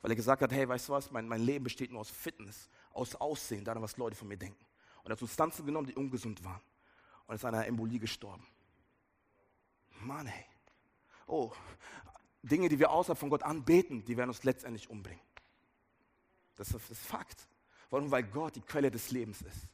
Weil 0.00 0.12
er 0.12 0.16
gesagt 0.16 0.42
hat, 0.42 0.52
hey, 0.52 0.68
weißt 0.68 0.88
du 0.88 0.92
was, 0.92 1.10
mein, 1.10 1.26
mein 1.26 1.42
Leben 1.42 1.64
besteht 1.64 1.90
nur 1.90 2.00
aus 2.00 2.10
Fitness, 2.10 2.68
aus 2.92 3.14
Aussehen, 3.16 3.64
daran, 3.64 3.82
was 3.82 3.96
Leute 3.96 4.16
von 4.16 4.28
mir 4.28 4.36
denken. 4.36 4.64
Und 5.02 5.10
er 5.10 5.12
hat 5.12 5.18
Substanzen 5.18 5.66
genommen, 5.66 5.86
die 5.86 5.94
ungesund 5.94 6.44
waren. 6.44 6.60
Und 7.26 7.34
ist 7.34 7.44
an 7.44 7.54
einer 7.54 7.66
Embolie 7.66 7.98
gestorben. 7.98 8.46
Mann, 10.00 10.26
hey. 10.26 10.44
Oh, 11.26 11.52
Dinge, 12.42 12.68
die 12.68 12.78
wir 12.78 12.90
außerhalb 12.90 13.18
von 13.18 13.30
Gott 13.30 13.42
anbeten, 13.42 14.04
die 14.04 14.16
werden 14.16 14.30
uns 14.30 14.44
letztendlich 14.44 14.88
umbringen. 14.88 15.22
Das 16.56 16.70
ist, 16.70 16.90
das 16.90 16.98
Fakt. 16.98 17.46
Warum? 17.90 18.10
Weil 18.10 18.24
Gott 18.24 18.56
die 18.56 18.60
Quelle 18.60 18.90
des 18.90 19.10
Lebens 19.10 19.42
ist. 19.42 19.68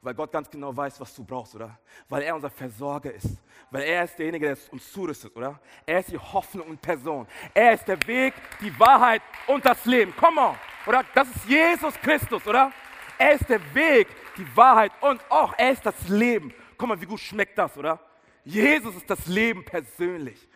Weil 0.00 0.14
Gott 0.14 0.32
ganz 0.32 0.50
genau 0.50 0.76
weiß, 0.76 0.98
was 1.00 1.14
du 1.14 1.24
brauchst, 1.24 1.54
oder? 1.54 1.78
Weil 2.08 2.22
er 2.22 2.34
unser 2.34 2.50
Versorger 2.50 3.12
ist. 3.12 3.36
Weil 3.70 3.82
er 3.84 4.04
ist 4.04 4.18
derjenige, 4.18 4.46
der 4.46 4.72
uns 4.72 4.92
zurüstet, 4.92 5.34
oder? 5.36 5.60
Er 5.86 6.00
ist 6.00 6.10
die 6.10 6.18
Hoffnung 6.18 6.68
und 6.68 6.82
Person. 6.82 7.26
Er 7.54 7.74
ist 7.74 7.86
der 7.86 8.04
Weg, 8.06 8.34
die 8.60 8.76
Wahrheit 8.80 9.22
und 9.46 9.64
das 9.64 9.84
Leben. 9.84 10.12
Komm 10.16 10.38
on, 10.38 10.56
oder? 10.86 11.04
Das 11.14 11.28
ist 11.28 11.44
Jesus 11.46 11.94
Christus, 12.00 12.44
oder? 12.46 12.72
Er 13.16 13.34
ist 13.34 13.48
der 13.48 13.74
Weg, 13.74 14.08
die 14.36 14.56
Wahrheit 14.56 14.90
und 15.00 15.20
auch 15.30 15.54
er 15.56 15.70
ist 15.70 15.86
das 15.86 16.08
Leben. 16.08 16.52
Komm 16.76 16.88
mal, 16.88 17.00
wie 17.00 17.06
gut 17.06 17.20
schmeckt 17.20 17.56
das, 17.56 17.76
oder? 17.76 18.00
Jesus 18.44 18.96
ist 18.96 19.08
das 19.08 19.26
Leben 19.26 19.64
persönlich. 19.64 20.48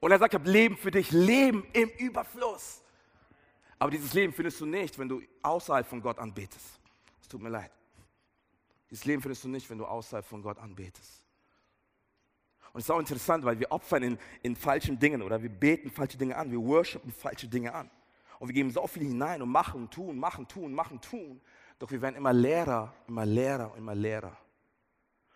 Und 0.00 0.10
er 0.10 0.18
sagt, 0.18 0.34
ich 0.34 0.40
habe 0.40 0.50
Leben 0.50 0.76
für 0.76 0.90
dich, 0.90 1.10
Leben 1.10 1.64
im 1.72 1.88
Überfluss. 1.90 2.82
Aber 3.78 3.90
dieses 3.90 4.14
Leben 4.14 4.32
findest 4.32 4.60
du 4.60 4.66
nicht, 4.66 4.98
wenn 4.98 5.08
du 5.08 5.22
außerhalb 5.42 5.86
von 5.86 6.00
Gott 6.00 6.18
anbetest. 6.18 6.80
Es 7.20 7.28
tut 7.28 7.42
mir 7.42 7.48
leid. 7.48 7.70
Dieses 8.90 9.04
Leben 9.04 9.22
findest 9.22 9.44
du 9.44 9.48
nicht, 9.48 9.68
wenn 9.70 9.78
du 9.78 9.86
außerhalb 9.86 10.24
von 10.24 10.42
Gott 10.42 10.58
anbetest. 10.58 11.24
Und 12.72 12.80
es 12.80 12.86
ist 12.86 12.90
auch 12.90 12.98
interessant, 12.98 13.44
weil 13.44 13.58
wir 13.58 13.70
opfern 13.70 14.02
in, 14.02 14.18
in 14.42 14.56
falschen 14.56 14.98
Dingen 14.98 15.22
oder 15.22 15.42
wir 15.42 15.50
beten 15.50 15.90
falsche 15.90 16.16
Dinge 16.16 16.36
an, 16.36 16.50
wir 16.50 16.60
worshipen 16.60 17.12
falsche 17.12 17.48
Dinge 17.48 17.74
an. 17.74 17.90
Und 18.38 18.48
wir 18.48 18.54
geben 18.54 18.70
so 18.70 18.86
viel 18.86 19.04
hinein 19.04 19.42
und 19.42 19.50
machen, 19.50 19.88
tun, 19.90 20.18
machen, 20.18 20.48
tun, 20.48 20.72
machen, 20.72 21.00
tun. 21.00 21.40
Doch 21.78 21.90
wir 21.90 22.00
werden 22.00 22.16
immer 22.16 22.32
leerer, 22.32 22.94
immer 23.08 23.26
leerer 23.26 23.76
immer 23.76 23.94
leerer. 23.94 24.36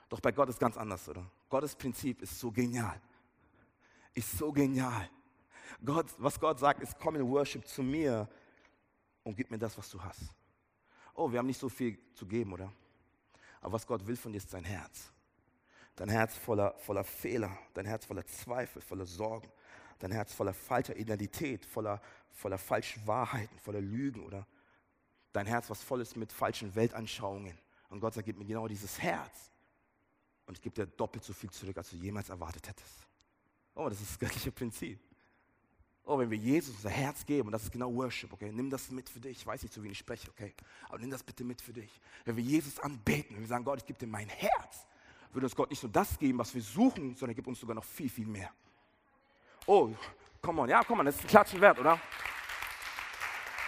Doch 0.09 0.21
bei 0.21 0.33
Gott 0.33 0.49
ist 0.49 0.59
ganz 0.59 0.77
anders, 0.77 1.09
oder? 1.09 1.25
Gottes 1.49 1.75
Prinzip 1.75 2.23
ist 2.23 2.39
so 2.39 2.51
genial 2.51 3.01
ist 4.17 4.39
so 4.39 4.51
genial. 4.51 5.09
Gott, 5.85 6.07
was 6.19 6.41
Gott 6.41 6.59
sagt, 6.59 6.81
ist, 6.81 6.99
komm 6.99 7.17
in 7.17 7.29
Worship 7.29 7.67
zu 7.69 7.83
mir 7.83 8.29
und 9.23 9.37
gib 9.37 9.51
mir 9.51 9.59
das, 9.59 9.77
was 9.77 9.91
du 9.91 10.03
hast. 10.03 10.33
Oh, 11.15 11.31
wir 11.31 11.39
haben 11.39 11.47
nicht 11.47 11.61
so 11.61 11.69
viel 11.69 11.99
zu 12.15 12.27
geben, 12.27 12.53
oder? 12.55 12.73
Aber 13.61 13.75
was 13.75 13.87
Gott 13.87 14.07
will 14.07 14.17
von 14.17 14.33
dir 14.33 14.39
ist 14.39 14.53
dein 14.53 14.65
Herz. 14.65 15.13
Dein 15.95 16.09
Herz 16.09 16.35
voller, 16.35 16.75
voller 16.79 17.05
Fehler, 17.05 17.57
dein 17.75 17.87
Herz 17.87 18.05
voller 18.07 18.25
Zweifel, 18.27 18.81
voller 18.83 19.07
Sorgen, 19.07 19.51
dein 19.99 20.13
Herz 20.13 20.33
voller 20.33 20.55
falscher 20.55 20.97
Identität, 20.97 21.65
voller, 21.65 22.01
voller 22.31 22.59
falschen 22.59 23.07
Wahrheiten, 23.07 23.59
voller 23.59 23.81
Lügen, 23.81 24.25
oder? 24.25 24.47
Dein 25.33 25.47
Herz, 25.47 25.69
was 25.69 25.83
voll 25.83 26.01
ist 26.01 26.17
mit 26.17 26.33
falschen 26.33 26.75
Weltanschauungen. 26.75 27.59
Und 27.91 28.01
Gott 28.01 28.15
sagt, 28.15 28.27
gib 28.27 28.39
mir 28.39 28.47
genau 28.47 28.67
dieses 28.67 28.99
Herz. 28.99 29.53
Und 30.47 30.57
ich 30.57 30.63
gebe 30.63 30.75
dir 30.75 30.87
doppelt 30.87 31.25
so 31.25 31.33
viel 31.33 31.51
zurück, 31.51 31.77
als 31.77 31.91
du 31.91 31.97
jemals 31.97 32.29
erwartet 32.29 32.69
hättest. 32.69 33.07
Oh, 33.75 33.89
das 33.89 34.01
ist 34.01 34.11
das 34.11 34.19
göttliche 34.19 34.53
Prinzip. 34.53 34.99
Oh, 36.05 36.19
wenn 36.19 36.31
wir 36.31 36.39
Jesus 36.39 36.77
unser 36.77 36.91
Herz 36.91 37.27
geben, 37.27 37.49
und 37.49 37.53
das 37.53 37.65
ist 37.65 37.73
genau 37.73 37.93
Worship, 37.93 38.33
okay, 38.33 38.53
nimm 38.53 38.71
das 38.71 38.91
mit 38.91 39.09
für 39.11 39.19
dich. 39.19 39.39
Ich 39.39 39.47
weiß 39.47 39.63
nicht, 39.63 39.75
zu 39.75 39.83
wie 39.83 39.89
ich 39.89 39.99
spreche, 39.99 40.31
okay, 40.31 40.55
aber 40.89 40.99
nimm 40.99 41.11
das 41.11 41.25
bitte 41.25 41.43
mit 41.43 41.61
für 41.61 41.73
dich. 41.73 41.91
Wenn 42.25 42.37
wir 42.37 42.45
Jesus 42.45 42.79
anbeten, 42.79 43.35
wenn 43.35 43.43
wir 43.43 43.49
sagen, 43.49 43.65
Gott, 43.65 43.81
ich 43.81 43.87
gebe 43.87 43.99
dir 43.99 44.07
mein 44.07 44.29
Herz, 44.29 44.87
würde 45.33 45.47
uns 45.47 45.57
Gott 45.57 45.69
nicht 45.69 45.83
nur 45.83 45.91
das 45.91 46.17
geben, 46.19 46.39
was 46.39 46.55
wir 46.55 46.63
suchen, 46.63 47.15
sondern 47.17 47.31
er 47.31 47.35
gibt 47.35 47.49
uns 47.49 47.59
sogar 47.59 47.75
noch 47.75 47.85
viel, 47.85 48.09
viel 48.09 48.27
mehr. 48.27 48.51
Oh, 49.67 49.91
komm 50.41 50.61
on, 50.61 50.69
ja, 50.69 50.85
komm 50.85 51.01
on, 51.01 51.07
das 51.07 51.17
ist 51.17 51.23
ein 51.23 51.27
Klatschen 51.27 51.61
wert, 51.61 51.79
oder? 51.81 52.01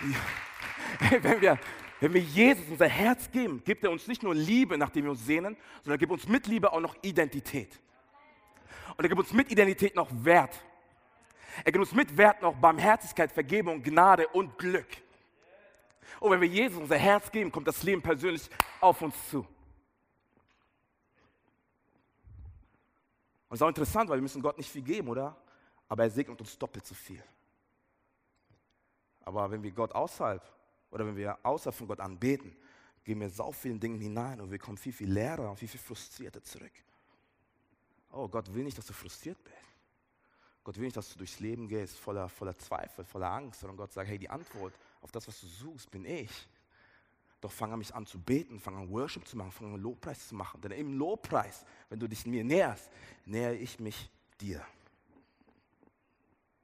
Ja. 0.00 1.10
Wenn 1.22 1.40
wir, 1.40 1.58
wenn 2.00 2.14
wir 2.14 2.20
Jesus 2.20 2.64
unser 2.70 2.88
Herz 2.88 3.30
geben, 3.30 3.62
gibt 3.64 3.82
er 3.82 3.90
uns 3.90 4.06
nicht 4.06 4.22
nur 4.22 4.34
Liebe, 4.34 4.78
nachdem 4.78 5.04
wir 5.04 5.11
uns 5.11 5.24
sehnen, 5.26 5.56
sondern 5.82 5.96
er 5.96 5.98
gibt 5.98 6.12
uns 6.12 6.28
mit 6.28 6.46
Liebe 6.46 6.72
auch 6.72 6.80
noch 6.80 6.96
Identität. 7.02 7.80
Und 8.96 9.04
er 9.04 9.08
gibt 9.08 9.20
uns 9.20 9.32
mit 9.32 9.50
Identität 9.50 9.96
noch 9.96 10.08
Wert. 10.12 10.54
Er 11.64 11.72
gibt 11.72 11.78
uns 11.78 11.92
mit 11.92 12.16
Wert 12.16 12.40
noch 12.40 12.54
Barmherzigkeit, 12.54 13.32
Vergebung, 13.32 13.82
Gnade 13.82 14.28
und 14.28 14.56
Glück. 14.58 14.87
Und 16.20 16.30
wenn 16.30 16.40
wir 16.40 16.48
Jesus 16.48 16.80
unser 16.80 16.96
Herz 16.96 17.30
geben, 17.30 17.50
kommt 17.50 17.66
das 17.66 17.82
Leben 17.82 18.02
persönlich 18.02 18.48
auf 18.80 19.02
uns 19.02 19.14
zu. 19.28 19.38
Und 23.48 23.54
es 23.54 23.61
ist 23.61 23.62
auch 23.62 23.68
interessant, 23.68 24.11
weil 24.11 24.18
wir 24.18 24.22
müssen 24.22 24.42
Gott 24.42 24.58
nicht 24.58 24.70
viel 24.70 24.82
geben, 24.82 25.08
oder? 25.08 25.37
Aber 25.88 26.04
er 26.04 26.11
segnet 26.11 26.40
uns 26.40 26.58
doppelt 26.58 26.87
so 26.87 26.94
viel. 26.94 27.22
Aber 29.22 29.50
wenn 29.50 29.62
wir 29.62 29.72
Gott 29.72 29.92
außerhalb 29.92 30.42
oder 30.90 31.07
wenn 31.07 31.16
wir 31.16 31.38
außerhalb 31.42 31.74
von 31.74 31.87
Gott 31.87 32.01
anbeten, 32.01 32.57
gehen 33.05 33.20
wir 33.20 33.31
so 33.31 33.53
vielen 33.53 33.81
Dingen 33.81 34.01
hinein 34.01 34.40
und 34.40 34.51
wir 34.51 34.59
kommen 34.59 34.77
viel, 34.77 34.92
viel 34.92 35.11
leerer 35.11 35.51
und 35.51 35.57
viel, 35.57 35.68
viel 35.68 35.81
frustrierter 35.81 36.42
zurück. 36.42 36.72
Oh, 38.11 38.29
Gott 38.29 38.53
will 38.53 38.64
nicht, 38.64 38.77
dass 38.77 38.87
du 38.87 38.92
frustriert 38.92 39.42
bist. 39.42 39.57
Gott 40.64 40.77
will 40.77 40.85
nicht, 40.85 40.96
dass 40.96 41.11
du 41.12 41.18
durchs 41.18 41.40
Leben 41.40 41.68
gehst 41.68 41.96
voller, 41.96 42.29
voller 42.29 42.57
Zweifel, 42.57 43.05
voller 43.05 43.31
Angst, 43.31 43.61
sondern 43.61 43.77
Gott 43.77 43.92
sagt, 43.92 44.09
hey, 44.09 44.18
die 44.18 44.29
Antwort 44.29 44.74
auf 45.01 45.11
das, 45.11 45.27
was 45.27 45.40
du 45.40 45.46
suchst, 45.46 45.90
bin 45.90 46.05
ich. 46.05 46.31
Doch 47.40 47.53
fange 47.53 47.77
mich 47.77 47.94
an 47.94 48.05
zu 48.05 48.20
beten, 48.20 48.59
fange 48.59 48.79
an 48.79 48.90
Worship 48.90 49.27
zu 49.27 49.37
machen, 49.37 49.53
fange 49.53 49.74
an 49.74 49.81
Lobpreis 49.81 50.29
zu 50.29 50.35
machen. 50.35 50.61
Denn 50.61 50.72
im 50.72 50.98
Lobpreis, 50.98 51.64
wenn 51.88 52.01
du 52.01 52.09
dich 52.09 52.27
mir 52.27 52.42
näherst, 52.42 52.90
nähere 53.24 53.55
ich 53.55 53.79
mich 53.79 54.11
dir. 54.40 54.64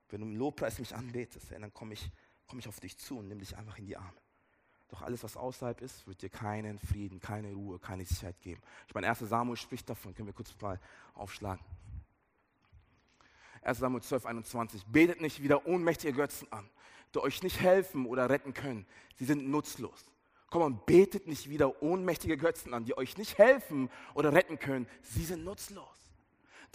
Wenn 0.09 0.21
du 0.21 0.27
im 0.27 0.37
Lobpreis 0.37 0.79
mich 0.79 0.95
anbetest, 0.95 1.53
dann 1.53 1.73
komme 1.73 1.95
ich, 1.95 2.11
komm 2.47 2.59
ich 2.59 2.69
auf 2.69 2.81
dich 2.81 2.99
zu 2.99 3.19
und 3.19 3.29
nimm 3.29 3.39
dich 3.39 3.57
einfach 3.57 3.79
in 3.79 3.87
die 3.87 3.97
Arme. 3.97 4.21
Doch 4.89 5.03
alles, 5.03 5.25
was 5.25 5.37
außerhalb 5.37 5.81
ist, 5.81 6.07
wird 6.07 6.23
dir 6.23 6.29
keinen 6.29 6.79
Frieden, 6.79 7.19
keine 7.19 7.53
Ruhe, 7.53 7.79
keine 7.79 8.05
Sicherheit 8.05 8.41
geben. 8.41 8.63
Ich 8.87 8.95
meine, 8.95 9.09
1. 9.09 9.21
Samuel 9.21 9.57
spricht 9.57 9.89
davon, 9.89 10.15
können 10.15 10.29
wir 10.29 10.35
kurz 10.35 10.55
mal 10.61 10.79
aufschlagen. 11.15 11.65
1. 13.63 13.79
Samuel 13.79 14.03
12, 14.03 14.27
21. 14.27 14.85
Betet 14.87 15.21
nicht 15.21 15.43
wieder 15.43 15.67
ohnmächtige 15.67 16.13
Götzen 16.13 16.53
an, 16.53 16.69
die 17.15 17.19
euch 17.19 17.43
nicht 17.43 17.61
helfen 17.61 18.07
oder 18.07 18.29
retten 18.29 18.53
können. 18.53 18.87
Sie 19.17 19.25
sind 19.25 19.49
nutzlos. 19.49 20.05
Komm 20.51 20.63
und 20.63 20.87
betet 20.87 21.27
nicht 21.27 21.49
wieder 21.49 21.83
ohnmächtige 21.83 22.37
Götzen 22.37 22.75
an, 22.75 22.85
die 22.85 22.97
euch 22.97 23.17
nicht 23.17 23.39
helfen 23.39 23.91
oder 24.15 24.33
retten 24.33 24.59
können. 24.59 24.87
Sie 25.03 25.25
sind 25.25 25.45
nutzlos. 25.45 26.04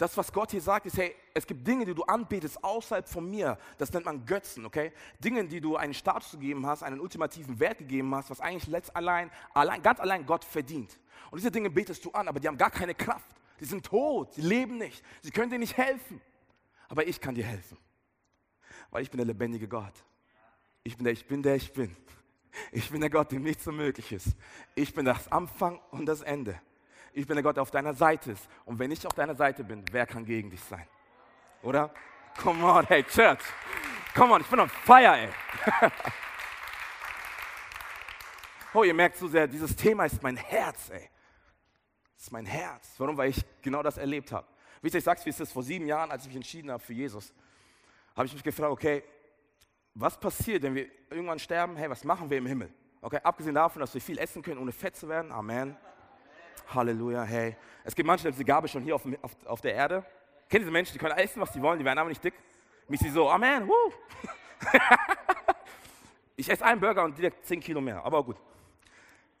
Das, 0.00 0.16
was 0.16 0.32
Gott 0.32 0.50
hier 0.50 0.62
sagt, 0.62 0.86
ist, 0.86 0.96
hey, 0.96 1.14
es 1.34 1.46
gibt 1.46 1.66
Dinge, 1.66 1.84
die 1.84 1.94
du 1.94 2.02
anbetest 2.04 2.64
außerhalb 2.64 3.06
von 3.06 3.30
mir. 3.30 3.58
Das 3.76 3.92
nennt 3.92 4.06
man 4.06 4.24
Götzen, 4.24 4.64
okay? 4.64 4.94
Dinge, 5.22 5.44
die 5.44 5.60
du 5.60 5.76
einen 5.76 5.92
Status 5.92 6.32
gegeben 6.32 6.64
hast, 6.64 6.82
einen 6.82 7.00
ultimativen 7.00 7.60
Wert 7.60 7.76
gegeben 7.76 8.14
hast, 8.14 8.30
was 8.30 8.40
eigentlich 8.40 8.66
letzt 8.66 8.96
allein, 8.96 9.30
allein, 9.52 9.82
ganz 9.82 10.00
allein 10.00 10.24
Gott 10.24 10.42
verdient. 10.42 10.98
Und 11.30 11.36
diese 11.36 11.50
Dinge 11.50 11.68
betest 11.68 12.02
du 12.02 12.10
an, 12.12 12.28
aber 12.28 12.40
die 12.40 12.48
haben 12.48 12.56
gar 12.56 12.70
keine 12.70 12.94
Kraft. 12.94 13.36
Die 13.60 13.66
sind 13.66 13.84
tot, 13.84 14.32
sie 14.32 14.40
leben 14.40 14.78
nicht, 14.78 15.04
sie 15.20 15.30
können 15.30 15.50
dir 15.50 15.58
nicht 15.58 15.76
helfen. 15.76 16.18
Aber 16.88 17.06
ich 17.06 17.20
kann 17.20 17.34
dir 17.34 17.44
helfen, 17.44 17.76
weil 18.90 19.02
ich 19.02 19.10
bin 19.10 19.18
der 19.18 19.26
lebendige 19.26 19.68
Gott. 19.68 20.02
Ich 20.82 20.96
bin 20.96 21.04
der, 21.04 21.12
ich 21.12 21.28
bin 21.28 21.42
der, 21.42 21.56
ich 21.56 21.74
bin. 21.74 21.94
Ich 22.72 22.90
bin 22.90 23.02
der 23.02 23.10
Gott, 23.10 23.32
dem 23.32 23.42
nichts 23.42 23.66
unmöglich 23.66 24.12
ist. 24.12 24.28
Ich 24.74 24.94
bin 24.94 25.04
das 25.04 25.30
Anfang 25.30 25.78
und 25.90 26.06
das 26.06 26.22
Ende 26.22 26.58
ich 27.12 27.26
bin 27.26 27.36
der 27.36 27.42
Gott, 27.42 27.56
der 27.56 27.62
auf 27.62 27.70
deiner 27.70 27.94
Seite 27.94 28.32
ist. 28.32 28.48
Und 28.64 28.78
wenn 28.78 28.90
ich 28.90 29.06
auf 29.06 29.14
deiner 29.14 29.34
Seite 29.34 29.64
bin, 29.64 29.84
wer 29.90 30.06
kann 30.06 30.24
gegen 30.24 30.50
dich 30.50 30.62
sein? 30.62 30.86
Oder? 31.62 31.92
Come 32.38 32.64
on, 32.64 32.86
hey, 32.86 33.02
Church. 33.04 33.40
Come 34.14 34.34
on, 34.34 34.40
ich 34.40 34.46
bin 34.46 34.60
on 34.60 34.68
fire, 34.68 35.16
ey. 35.16 35.28
oh, 38.74 38.84
ihr 38.84 38.94
merkt 38.94 39.16
so 39.16 39.28
sehr, 39.28 39.46
dieses 39.46 39.74
Thema 39.74 40.04
ist 40.04 40.22
mein 40.22 40.36
Herz, 40.36 40.90
ey. 40.90 41.08
Das 42.14 42.24
ist 42.24 42.32
mein 42.32 42.46
Herz. 42.46 42.94
Warum? 42.98 43.16
Weil 43.16 43.30
ich 43.30 43.44
genau 43.62 43.82
das 43.82 43.98
erlebt 43.98 44.32
habe. 44.32 44.46
Ihr, 44.82 44.94
ich 44.94 45.04
sag's, 45.04 45.24
wie 45.26 45.30
es 45.30 45.40
ist, 45.40 45.52
vor 45.52 45.62
sieben 45.62 45.86
Jahren, 45.86 46.10
als 46.10 46.22
ich 46.22 46.28
mich 46.28 46.36
entschieden 46.36 46.70
habe 46.70 46.82
für 46.82 46.92
Jesus, 46.92 47.32
habe 48.16 48.26
ich 48.26 48.32
mich 48.32 48.42
gefragt, 48.42 48.72
okay, 48.72 49.02
was 49.94 50.18
passiert, 50.18 50.62
wenn 50.62 50.74
wir 50.74 50.86
irgendwann 51.10 51.38
sterben? 51.38 51.76
Hey, 51.76 51.90
was 51.90 52.04
machen 52.04 52.30
wir 52.30 52.38
im 52.38 52.46
Himmel? 52.46 52.72
Okay, 53.00 53.18
abgesehen 53.22 53.54
davon, 53.54 53.80
dass 53.80 53.94
wir 53.94 54.00
viel 54.00 54.18
essen 54.18 54.42
können, 54.42 54.58
ohne 54.58 54.72
fett 54.72 54.96
zu 54.96 55.08
werden. 55.08 55.32
Amen. 55.32 55.76
Halleluja, 56.74 57.22
hey. 57.22 57.56
Es 57.84 57.94
gibt 57.94 58.06
manche, 58.06 58.22
die 58.22 58.28
haben 58.28 58.34
diese 58.34 58.44
Gabe 58.44 58.68
schon 58.68 58.82
hier 58.82 58.94
auf, 58.94 59.02
auf, 59.22 59.36
auf 59.46 59.60
der 59.60 59.74
Erde. 59.74 60.04
Kennt 60.48 60.62
diese 60.62 60.70
Menschen, 60.70 60.92
die 60.92 60.98
können 60.98 61.16
essen, 61.16 61.40
was 61.40 61.52
sie 61.52 61.62
wollen, 61.62 61.78
die 61.78 61.84
werden 61.84 61.98
aber 61.98 62.08
nicht 62.08 62.22
dick. 62.22 62.34
Mich 62.88 63.00
sie 63.00 63.10
so, 63.10 63.30
Amen, 63.30 63.68
woo. 63.68 63.92
ich 66.36 66.50
esse 66.50 66.64
einen 66.64 66.80
Burger 66.80 67.04
und 67.04 67.16
direkt 67.16 67.46
10 67.46 67.60
Kilo 67.60 67.80
mehr, 67.80 68.04
aber 68.04 68.22
gut. 68.24 68.36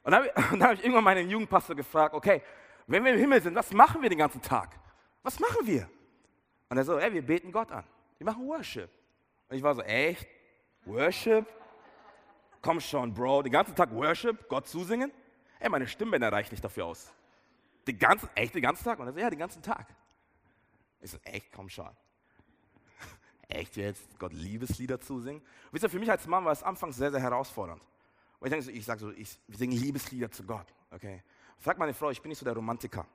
Und 0.02 0.12
dann 0.12 0.24
habe 0.24 0.32
ich, 0.34 0.60
hab 0.60 0.72
ich 0.74 0.80
irgendwann 0.82 1.04
meinen 1.04 1.28
Jugendpastor 1.28 1.76
gefragt, 1.76 2.14
okay, 2.14 2.42
wenn 2.86 3.04
wir 3.04 3.12
im 3.12 3.18
Himmel 3.18 3.40
sind, 3.42 3.54
was 3.54 3.72
machen 3.72 4.02
wir 4.02 4.08
den 4.08 4.18
ganzen 4.18 4.40
Tag? 4.40 4.70
Was 5.22 5.38
machen 5.38 5.66
wir? 5.66 5.88
Und 6.68 6.76
er 6.76 6.84
so, 6.84 6.98
ey, 6.98 7.12
wir 7.12 7.22
beten 7.22 7.52
Gott 7.52 7.70
an. 7.70 7.84
Wir 8.18 8.24
machen 8.24 8.46
Worship. 8.46 8.90
Und 9.48 9.56
ich 9.56 9.62
war 9.62 9.74
so, 9.74 9.82
echt? 9.82 10.26
Worship? 10.84 11.46
Komm 12.62 12.80
schon, 12.80 13.12
Bro, 13.12 13.42
den 13.42 13.52
ganzen 13.52 13.74
Tag 13.74 13.92
Worship, 13.92 14.48
Gott 14.48 14.68
zusingen? 14.68 15.10
Ey, 15.60 15.68
meine 15.68 15.86
Stimmbänder 15.86 16.32
reicht 16.32 16.50
nicht 16.50 16.64
dafür 16.64 16.86
aus. 16.86 17.12
Den 17.86 17.98
ganzen, 17.98 18.28
echt 18.34 18.54
den 18.54 18.62
ganzen 18.62 18.82
Tag? 18.82 18.98
Und 18.98 19.06
er 19.06 19.12
so, 19.12 19.18
ja, 19.18 19.28
den 19.28 19.38
ganzen 19.38 19.62
Tag. 19.62 19.86
Ich 21.00 21.10
so, 21.10 21.18
echt, 21.22 21.52
komm 21.52 21.68
schon. 21.68 21.88
Echt 23.48 23.76
jetzt, 23.76 24.18
Gott 24.18 24.32
Liebeslieder 24.32 25.00
zusingen? 25.00 25.42
wisst 25.70 25.84
ihr, 25.84 25.90
für 25.90 25.98
mich 25.98 26.10
als 26.10 26.26
Mann 26.26 26.44
war 26.44 26.52
es 26.52 26.62
anfangs 26.62 26.96
sehr, 26.96 27.10
sehr 27.10 27.20
herausfordernd. 27.20 27.82
Und 28.38 28.46
ich 28.46 28.50
denke 28.50 28.64
so, 28.64 28.70
ich 28.70 28.84
sage 28.84 29.00
so, 29.00 29.10
ich 29.10 29.38
singe 29.48 29.76
Liebeslieder 29.76 30.30
zu 30.30 30.44
Gott. 30.44 30.66
Okay. 30.90 31.22
Frag 31.58 31.78
meine 31.78 31.94
Frau, 31.94 32.10
ich 32.10 32.20
bin 32.22 32.30
nicht 32.30 32.38
so 32.38 32.44
der 32.44 32.54
Romantiker. 32.54 33.06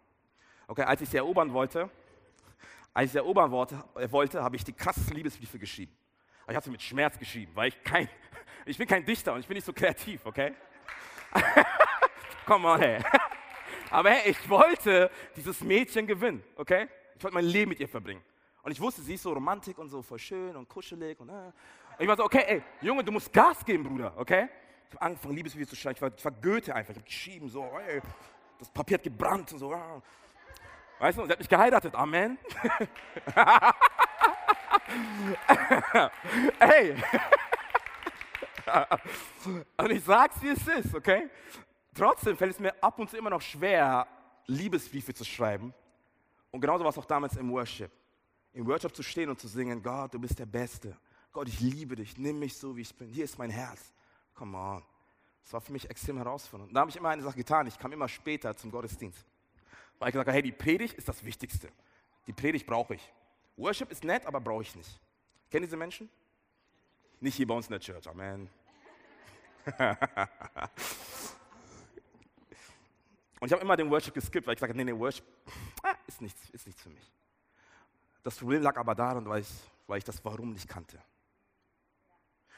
Okay, 0.68 0.84
als 0.84 1.02
ich 1.02 1.10
sie 1.10 1.18
erobern 1.18 1.52
wollte, 1.54 1.90
als 2.94 3.08
ich 3.08 3.12
sie 3.14 3.18
erobern 3.18 3.52
wollte 3.52 4.44
habe 4.44 4.56
ich 4.56 4.64
die 4.64 4.74
krassesten 4.74 5.16
Liebesbriefe 5.16 5.58
geschrieben. 5.58 5.96
Aber 6.44 6.52
ich 6.52 6.56
habe 6.56 6.64
sie 6.66 6.72
mit 6.72 6.82
Schmerz 6.82 7.18
geschrieben, 7.18 7.52
weil 7.56 7.70
ich 7.70 7.84
kein, 7.84 8.08
ich 8.66 8.78
bin 8.78 8.88
kein 8.88 9.06
Dichter 9.06 9.34
und 9.34 9.40
ich 9.40 9.48
bin 9.48 9.56
nicht 9.56 9.66
so 9.66 9.74
kreativ, 9.74 10.26
okay? 10.26 10.54
Komm 12.46 12.62
mal, 12.62 12.80
hey. 12.80 13.04
Aber 13.90 14.12
hey, 14.12 14.32
ich 14.32 14.50
wollte 14.50 15.10
dieses 15.36 15.62
Mädchen 15.62 16.06
gewinnen, 16.06 16.44
okay? 16.56 16.88
Ich 17.18 17.24
wollte 17.24 17.34
mein 17.34 17.46
Leben 17.46 17.70
mit 17.70 17.80
ihr 17.80 17.88
verbringen. 17.88 18.22
Und 18.62 18.72
ich 18.72 18.80
wusste, 18.80 19.02
sie 19.02 19.16
ist 19.16 19.24
so 19.24 19.34
romantisch 19.34 19.78
und 19.78 19.90
so 19.90 20.02
voll 20.02 20.20
schön 20.20 20.56
und 20.56 20.68
kuschelig. 20.68 21.20
Und, 21.20 21.30
äh. 21.30 21.32
und 21.32 21.54
ich 22.00 22.08
war 22.08 22.18
so, 22.18 22.24
okay, 22.24 22.44
ey, 22.48 22.64
Junge, 22.82 23.04
du 23.04 23.12
musst 23.12 23.32
Gas 23.32 23.64
geben, 23.66 23.84
Bruder, 23.84 24.14
okay? 24.18 24.50
Ich 24.90 24.96
habe 24.96 25.06
angefangen, 25.06 25.36
Liebesbriefe 25.36 25.70
zu 25.70 25.76
schreiben. 25.76 25.96
Ich 25.96 26.02
war, 26.02 26.12
ich 26.16 26.26
war 26.26 26.32
Goethe 26.32 26.74
einfach. 26.74 26.92
Ich 26.92 26.98
habe 26.98 27.06
geschrieben, 27.06 27.50
so, 27.50 27.64
ey, 27.88 28.02
das 28.60 28.70
Papier 28.70 28.98
hat 28.98 29.04
gebrannt 29.04 29.52
und 29.54 29.60
so. 29.60 29.74
Ah. 29.74 30.02
Weißt 31.00 31.18
du, 31.18 31.26
sie 31.26 31.32
hat 31.32 31.40
mich 31.40 31.50
geheiratet. 31.50 31.96
Amen. 31.96 32.38
ey. 36.60 36.96
und 39.78 39.92
ich 39.92 40.04
sag's, 40.04 40.42
wie 40.42 40.50
es 40.50 40.68
ist, 40.68 40.96
okay? 40.96 41.30
Trotzdem 41.96 42.36
fällt 42.36 42.52
es 42.52 42.60
mir 42.60 42.76
ab 42.84 43.00
und 43.00 43.10
zu 43.10 43.18
immer 43.18 43.30
noch 43.30 43.42
schwer, 43.42 44.06
Liebesbriefe 44.48 45.14
zu 45.14 45.24
schreiben. 45.24 45.74
Und 46.52 46.60
genauso 46.60 46.84
war 46.84 46.92
es 46.92 46.98
auch 46.98 47.06
damals 47.06 47.38
im 47.38 47.50
Worship. 47.52 47.90
Im 48.54 48.68
Worship 48.68 48.94
zu 48.94 49.02
stehen 49.02 49.30
und 49.30 49.40
zu 49.40 49.48
singen, 49.48 49.82
Gott, 49.82 50.14
du 50.14 50.20
bist 50.20 50.38
der 50.38 50.46
Beste. 50.46 50.96
Gott, 51.32 51.48
ich 51.48 51.60
liebe 51.62 51.96
dich, 51.96 52.18
nimm 52.18 52.40
mich 52.40 52.56
so, 52.56 52.76
wie 52.76 52.82
ich 52.82 52.94
bin. 52.94 53.10
Hier 53.10 53.24
ist 53.24 53.38
mein 53.38 53.50
Herz. 53.50 53.94
Come 54.36 54.58
on. 54.58 54.84
Das 55.42 55.54
war 55.54 55.62
für 55.62 55.72
mich 55.72 55.90
extrem 55.90 56.18
herausfordernd. 56.18 56.70
Und 56.70 56.76
da 56.76 56.82
habe 56.82 56.90
ich 56.90 56.98
immer 56.98 57.10
eine 57.10 57.22
Sache 57.22 57.38
getan. 57.38 57.68
Ich 57.68 57.80
kam 57.80 57.92
immer 57.94 58.10
später 58.10 58.56
zum 58.56 58.72
Gottesdienst. 58.72 59.26
Weil 59.98 60.10
ich 60.10 60.14
gesagt 60.14 60.28
habe, 60.28 60.36
hey, 60.36 60.42
die 60.42 60.52
Predigt 60.52 60.96
ist 60.96 61.08
das 61.08 61.24
Wichtigste. 61.24 61.70
Die 62.28 62.34
Predigt 62.34 62.66
brauche 62.66 62.96
ich. 62.96 63.14
Worship 63.56 63.92
ist 63.92 64.04
nett, 64.04 64.26
aber 64.26 64.42
brauche 64.42 64.64
ich 64.64 64.76
nicht. 64.76 65.00
Kennen 65.50 65.66
diese 65.66 65.78
Menschen? 65.78 66.10
Nicht 67.22 67.36
hier 67.36 67.48
bei 67.48 67.54
uns 67.54 67.68
in 67.68 67.72
der 67.72 67.80
Church. 67.80 68.08
Amen. 68.08 68.50
Und 73.46 73.50
ich 73.50 73.54
habe 73.54 73.62
immer 73.62 73.78
den 73.78 73.92
Worship 73.92 74.16
geskippt, 74.16 74.48
weil 74.48 74.56
ich 74.56 74.58
gesagt 74.58 74.72
habe, 74.72 74.84
nee, 74.84 74.92
nee, 74.92 75.00
Worship 75.00 75.24
ah, 75.84 75.94
ist, 76.08 76.20
nichts, 76.20 76.50
ist 76.50 76.66
nichts 76.66 76.82
für 76.82 76.90
mich. 76.90 77.14
Das 78.24 78.40
Problem 78.40 78.64
lag 78.64 78.76
aber 78.76 78.96
daran, 78.96 79.30
weil 79.30 79.42
ich, 79.42 79.50
weil 79.86 80.00
ich 80.00 80.04
das 80.04 80.26
Warum 80.26 80.52
nicht 80.52 80.68
kannte. 80.68 81.00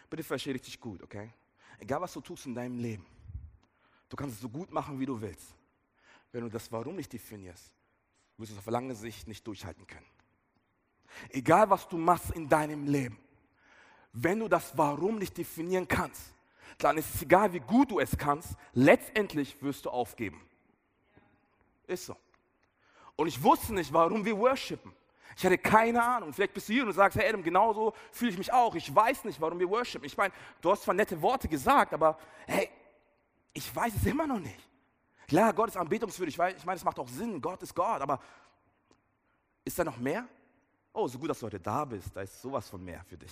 Bitte 0.10 0.23
verstehe 0.23 0.54
richtig 0.54 0.80
gut, 0.80 1.04
okay? 1.04 1.34
Egal 1.78 2.00
was 2.00 2.13
du 2.13 2.21
tust 2.21 2.45
in 2.45 2.56
deinem 2.56 2.80
Leben, 2.80 3.06
du 4.08 4.15
kannst 4.15 4.36
es 4.36 4.41
so 4.41 4.47
gut 4.47 4.71
machen, 4.71 4.97
wie 4.97 5.06
du 5.06 5.19
willst. 5.19 5.58
Wenn 6.32 6.43
du 6.43 6.50
das 6.50 6.71
Warum 6.71 6.95
nicht 6.95 7.12
definierst, 7.12 7.73
wirst 8.38 8.52
du 8.52 8.56
es 8.56 8.60
auf 8.60 8.67
lange 8.67 8.95
Sicht 8.95 9.28
nicht 9.28 9.45
durchhalten 9.45 9.86
können. 9.86 10.08
Egal 11.32 11.69
was 11.69 11.86
du 11.89 11.97
machst 11.97 12.32
in 12.32 12.47
deinem 12.47 12.88
Leben, 12.88 13.19
wenn 14.13 14.39
du 14.39 14.47
das 14.47 14.78
Warum 14.78 15.17
nicht 15.17 15.38
definieren 15.38 15.86
kannst, 15.86 16.34
dann 16.78 16.97
ist 16.97 17.13
es 17.13 17.23
egal, 17.23 17.52
wie 17.52 17.60
gut 17.60 17.91
du 17.91 18.00
es 18.00 18.17
kannst, 18.17 18.56
letztendlich 18.71 19.62
wirst 19.62 19.84
du 19.84 19.89
aufgeben. 19.89 20.47
Ist 21.88 22.06
so. 22.06 22.15
Und 23.15 23.28
ich 23.28 23.41
wusste 23.41 23.73
nicht, 23.73 23.91
warum 23.91 24.23
wir 24.23 24.38
worshipen. 24.38 24.93
Ich 25.36 25.45
hatte 25.45 25.58
keine 25.58 26.04
Ahnung. 26.04 26.34
Vielleicht 26.34 26.54
bist 26.54 26.67
du 26.69 26.73
hier 26.73 26.86
und 26.86 26.93
sagst, 26.93 27.17
hey 27.17 27.30
Adam, 27.30 27.43
genauso 27.43 27.93
fühle 28.12 28.32
ich 28.32 28.38
mich 28.38 28.52
auch. 28.52 28.76
Ich 28.76 28.93
weiß 28.93 29.23
nicht, 29.26 29.39
warum 29.39 29.60
wir 29.60 29.69
worshipen. 29.69 30.06
Ich 30.06 30.17
meine, 30.17 30.34
du 30.62 30.71
hast 30.71 30.84
zwar 30.84 30.93
nette 30.93 31.19
Worte 31.21 31.47
gesagt, 31.47 31.93
aber 31.93 32.17
hey, 32.45 32.69
ich 33.54 33.76
weiß 33.76 33.93
es 33.95 34.06
immer 34.06 34.28
noch 34.28 34.39
nicht. 34.39 34.67
Klar, 35.28 35.54
Gott 35.54 35.69
ist 35.69 35.78
anbetungswürdig. 35.78 36.36
Ich 36.36 36.65
meine, 36.65 36.78
es 36.78 36.84
macht 36.84 37.00
auch 37.00 37.08
Sinn. 37.08 37.41
Gott 37.41 37.62
ist 37.62 37.76
Gott. 37.76 38.02
Aber 38.02 38.19
ist 39.63 39.78
da 39.78 39.84
noch 39.84 39.97
mehr? 39.97 40.28
Oh, 40.93 41.08
so 41.08 41.19
gut, 41.19 41.30
dass 41.30 41.39
du 41.39 41.45
heute 41.45 41.60
da 41.60 41.86
bist. 41.86 42.15
Da 42.15 42.21
ist 42.21 42.41
sowas 42.41 42.69
von 42.69 42.84
mehr 42.84 43.04
für 43.04 43.17
dich. 43.17 43.32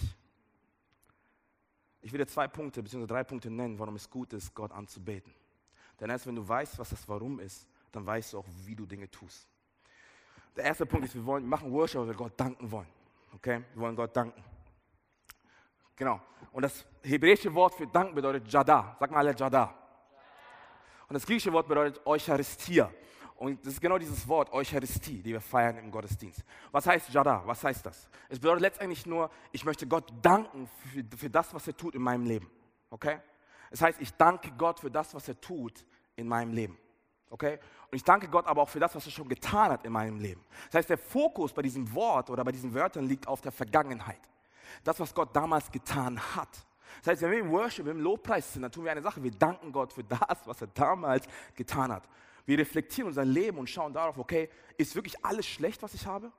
Ich 2.01 2.11
will 2.11 2.19
dir 2.19 2.27
zwei 2.27 2.47
Punkte, 2.47 2.83
beziehungsweise 2.83 3.13
drei 3.13 3.23
Punkte 3.23 3.49
nennen, 3.49 3.79
warum 3.79 3.95
es 3.95 4.07
gut 4.07 4.33
ist, 4.33 4.53
Gott 4.53 4.71
anzubeten. 4.71 5.33
Denn 5.99 6.09
erst 6.09 6.27
wenn 6.27 6.35
du 6.35 6.47
weißt, 6.47 6.77
was 6.77 6.89
das 6.89 7.07
Warum 7.07 7.39
ist, 7.39 7.67
dann 7.95 8.05
weißt 8.05 8.33
du 8.33 8.39
auch, 8.39 8.45
wie 8.65 8.75
du 8.75 8.85
Dinge 8.85 9.09
tust. 9.09 9.47
Der 10.55 10.65
erste 10.65 10.85
Punkt 10.85 11.05
ist, 11.05 11.15
wir 11.15 11.25
wollen, 11.25 11.47
machen 11.47 11.71
Worship, 11.71 12.01
weil 12.01 12.07
wir 12.07 12.13
Gott 12.13 12.33
danken 12.37 12.69
wollen. 12.69 12.87
Okay? 13.33 13.63
Wir 13.73 13.81
wollen 13.81 13.95
Gott 13.95 14.15
danken. 14.15 14.43
Genau. 15.95 16.21
Und 16.51 16.63
das 16.63 16.85
hebräische 17.03 17.53
Wort 17.53 17.73
für 17.73 17.87
danken 17.87 18.15
bedeutet 18.15 18.51
Jada. 18.51 18.95
Sag 18.99 19.11
mal 19.11 19.19
alle 19.19 19.35
Jada. 19.35 19.73
Und 21.07 21.13
das 21.13 21.25
griechische 21.25 21.53
Wort 21.53 21.67
bedeutet 21.67 22.05
Eucharistia. 22.05 22.91
Und 23.35 23.65
das 23.65 23.73
ist 23.73 23.81
genau 23.81 23.97
dieses 23.97 24.27
Wort, 24.27 24.51
Eucharistie, 24.53 25.21
die 25.21 25.33
wir 25.33 25.41
feiern 25.41 25.77
im 25.77 25.91
Gottesdienst. 25.91 26.43
Was 26.71 26.87
heißt 26.87 27.09
Jada? 27.09 27.43
Was 27.45 27.63
heißt 27.63 27.85
das? 27.85 28.09
Es 28.29 28.39
bedeutet 28.39 28.61
letztendlich 28.61 29.05
nur, 29.05 29.29
ich 29.51 29.65
möchte 29.65 29.85
Gott 29.87 30.11
danken 30.21 30.69
für, 30.91 31.03
für 31.17 31.29
das, 31.29 31.53
was 31.53 31.67
er 31.67 31.75
tut 31.75 31.95
in 31.95 32.01
meinem 32.01 32.25
Leben. 32.25 32.49
Okay? 32.89 33.19
Das 33.69 33.81
heißt, 33.81 34.01
ich 34.01 34.13
danke 34.13 34.51
Gott 34.57 34.79
für 34.79 34.89
das, 34.89 35.13
was 35.13 35.27
er 35.27 35.39
tut 35.39 35.85
in 36.15 36.27
meinem 36.27 36.53
Leben. 36.53 36.77
Okay? 37.29 37.59
Und 37.95 37.99
ich 37.99 38.03
danke 38.03 38.27
Gott 38.27 38.45
aber 38.45 38.61
auch 38.61 38.67
für 38.67 38.81
das, 38.81 38.93
was 38.93 39.05
er 39.05 39.11
schon 39.13 39.29
getan 39.29 39.71
hat 39.71 39.85
in 39.85 39.93
meinem 39.93 40.19
Leben. 40.19 40.43
Das 40.65 40.79
heißt, 40.79 40.89
der 40.89 40.97
Fokus 40.97 41.53
bei 41.53 41.61
diesem 41.61 41.93
Wort 41.93 42.29
oder 42.29 42.43
bei 42.43 42.51
diesen 42.51 42.73
Wörtern 42.73 43.07
liegt 43.07 43.25
auf 43.25 43.39
der 43.39 43.53
Vergangenheit. 43.53 44.19
Das, 44.83 44.99
was 44.99 45.15
Gott 45.15 45.33
damals 45.33 45.71
getan 45.71 46.19
hat. 46.35 46.49
Das 46.97 47.07
heißt, 47.07 47.21
wenn 47.21 47.31
wir 47.31 47.39
im 47.39 47.51
Worship, 47.51 47.87
im 47.87 48.01
Lobpreis 48.01 48.51
sind, 48.51 48.63
dann 48.63 48.71
tun 48.73 48.83
wir 48.83 48.91
eine 48.91 49.01
Sache. 49.01 49.23
Wir 49.23 49.31
danken 49.31 49.71
Gott 49.71 49.93
für 49.93 50.03
das, 50.03 50.19
was 50.43 50.59
er 50.59 50.67
damals 50.73 51.25
getan 51.55 51.89
hat. 51.89 52.03
Wir 52.45 52.59
reflektieren 52.59 53.07
unser 53.07 53.23
Leben 53.23 53.57
und 53.59 53.69
schauen 53.69 53.93
darauf, 53.93 54.17
okay, 54.17 54.49
ist 54.75 54.93
wirklich 54.95 55.23
alles 55.23 55.45
schlecht, 55.45 55.81
was 55.81 55.93
ich 55.93 56.05
habe? 56.05 56.33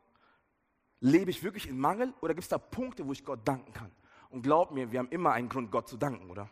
Lebe 1.01 1.31
ich 1.31 1.42
wirklich 1.42 1.66
in 1.71 1.79
Mangel 1.79 2.12
oder 2.21 2.35
gibt 2.35 2.42
es 2.42 2.51
da 2.51 2.59
Punkte, 2.59 3.07
wo 3.07 3.12
ich 3.12 3.25
Gott 3.25 3.40
danken 3.49 3.73
kann? 3.73 3.90
Und 4.29 4.42
glaub 4.42 4.73
mir, 4.73 4.92
wir 4.92 4.99
haben 4.99 5.09
immer 5.09 5.33
einen 5.33 5.49
Grund, 5.49 5.71
Gott 5.71 5.88
zu 5.88 5.97
danken, 5.97 6.29
oder? 6.29 6.51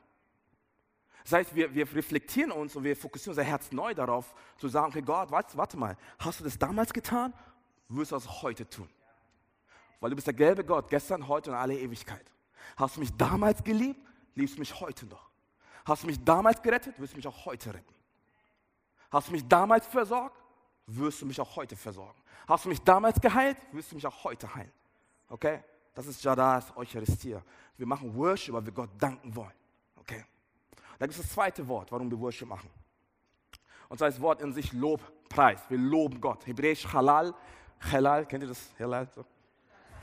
Das 1.24 1.32
heißt, 1.32 1.54
wir, 1.54 1.74
wir 1.74 1.90
reflektieren 1.94 2.52
uns 2.52 2.76
und 2.76 2.84
wir 2.84 2.94
fokussieren 2.94 3.32
unser 3.32 3.42
Herz 3.42 3.72
neu 3.72 3.94
darauf, 3.94 4.34
zu 4.58 4.68
sagen, 4.68 4.88
okay, 4.88 5.00
Gott, 5.00 5.30
warte, 5.30 5.56
warte 5.56 5.76
mal, 5.76 5.96
hast 6.18 6.40
du 6.40 6.44
das 6.44 6.58
damals 6.58 6.92
getan? 6.92 7.32
Wirst 7.88 8.12
du 8.12 8.16
das 8.16 8.42
heute 8.42 8.68
tun? 8.68 8.88
Weil 10.00 10.10
du 10.10 10.16
bist 10.16 10.26
der 10.26 10.34
gelbe 10.34 10.64
Gott, 10.64 10.88
gestern, 10.90 11.26
heute 11.26 11.50
und 11.50 11.56
alle 11.56 11.78
Ewigkeit. 11.78 12.24
Hast 12.76 12.96
du 12.96 13.00
mich 13.00 13.16
damals 13.16 13.64
geliebt, 13.64 14.00
liebst 14.34 14.56
du 14.56 14.60
mich 14.60 14.78
heute 14.80 15.06
noch. 15.06 15.30
Hast 15.86 16.02
du 16.02 16.06
mich 16.06 16.22
damals 16.22 16.60
gerettet, 16.60 16.98
wirst 17.00 17.14
du 17.14 17.16
mich 17.16 17.26
auch 17.26 17.46
heute 17.46 17.72
retten. 17.72 17.94
Hast 19.10 19.28
du 19.28 19.32
mich 19.32 19.48
damals 19.48 19.86
versorgt, 19.86 20.42
wirst 20.86 21.22
du 21.22 21.26
mich 21.26 21.40
auch 21.40 21.56
heute 21.56 21.74
versorgen. 21.74 22.20
Hast 22.46 22.66
du 22.66 22.68
mich 22.68 22.82
damals 22.82 23.18
geheilt, 23.18 23.56
wirst 23.72 23.92
du 23.92 23.94
mich 23.94 24.06
auch 24.06 24.24
heute 24.24 24.54
heilen. 24.54 24.72
Okay? 25.28 25.62
Das 25.94 26.06
ist 26.06 26.22
Jadas 26.22 26.76
Eucharistie. 26.76 27.36
Wir 27.78 27.86
machen 27.86 28.14
Worship, 28.14 28.52
weil 28.52 28.66
wir 28.66 28.72
Gott 28.72 28.90
danken 28.98 29.34
wollen. 29.34 29.54
Okay? 29.96 30.24
Da 30.98 31.06
gibt 31.06 31.18
es 31.18 31.22
das 31.22 31.32
zweite 31.32 31.66
Wort, 31.66 31.90
warum 31.92 32.10
wir 32.10 32.18
Worship 32.18 32.48
machen. 32.48 32.70
Und 33.88 33.98
zwar 33.98 34.08
das 34.08 34.20
Wort 34.20 34.40
in 34.40 34.52
sich 34.52 34.72
Lobpreis. 34.72 35.60
Wir 35.68 35.78
loben 35.78 36.20
Gott. 36.20 36.46
Hebräisch 36.46 36.86
Halal. 36.92 37.34
Halal, 37.92 38.26
kennt 38.26 38.44
ihr 38.44 38.48
das? 38.48 38.70
Halal? 38.78 39.08
So? 39.14 39.24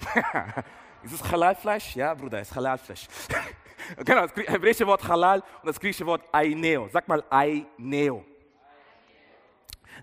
ist 1.03 1.13
es 1.13 1.31
Halal-Fleisch? 1.31 1.95
Ja, 1.95 2.13
Bruder, 2.13 2.41
ist 2.41 2.55
Halal-Fleisch. 2.55 3.07
genau, 4.05 4.27
das 4.27 4.35
hebräische 4.35 4.85
Wort 4.85 5.07
Halal 5.07 5.39
und 5.61 5.67
das 5.67 5.79
griechische 5.79 6.05
Wort 6.05 6.23
Aineo. 6.31 6.89
Sag 6.91 7.07
mal 7.07 7.23
Aineo. 7.29 8.25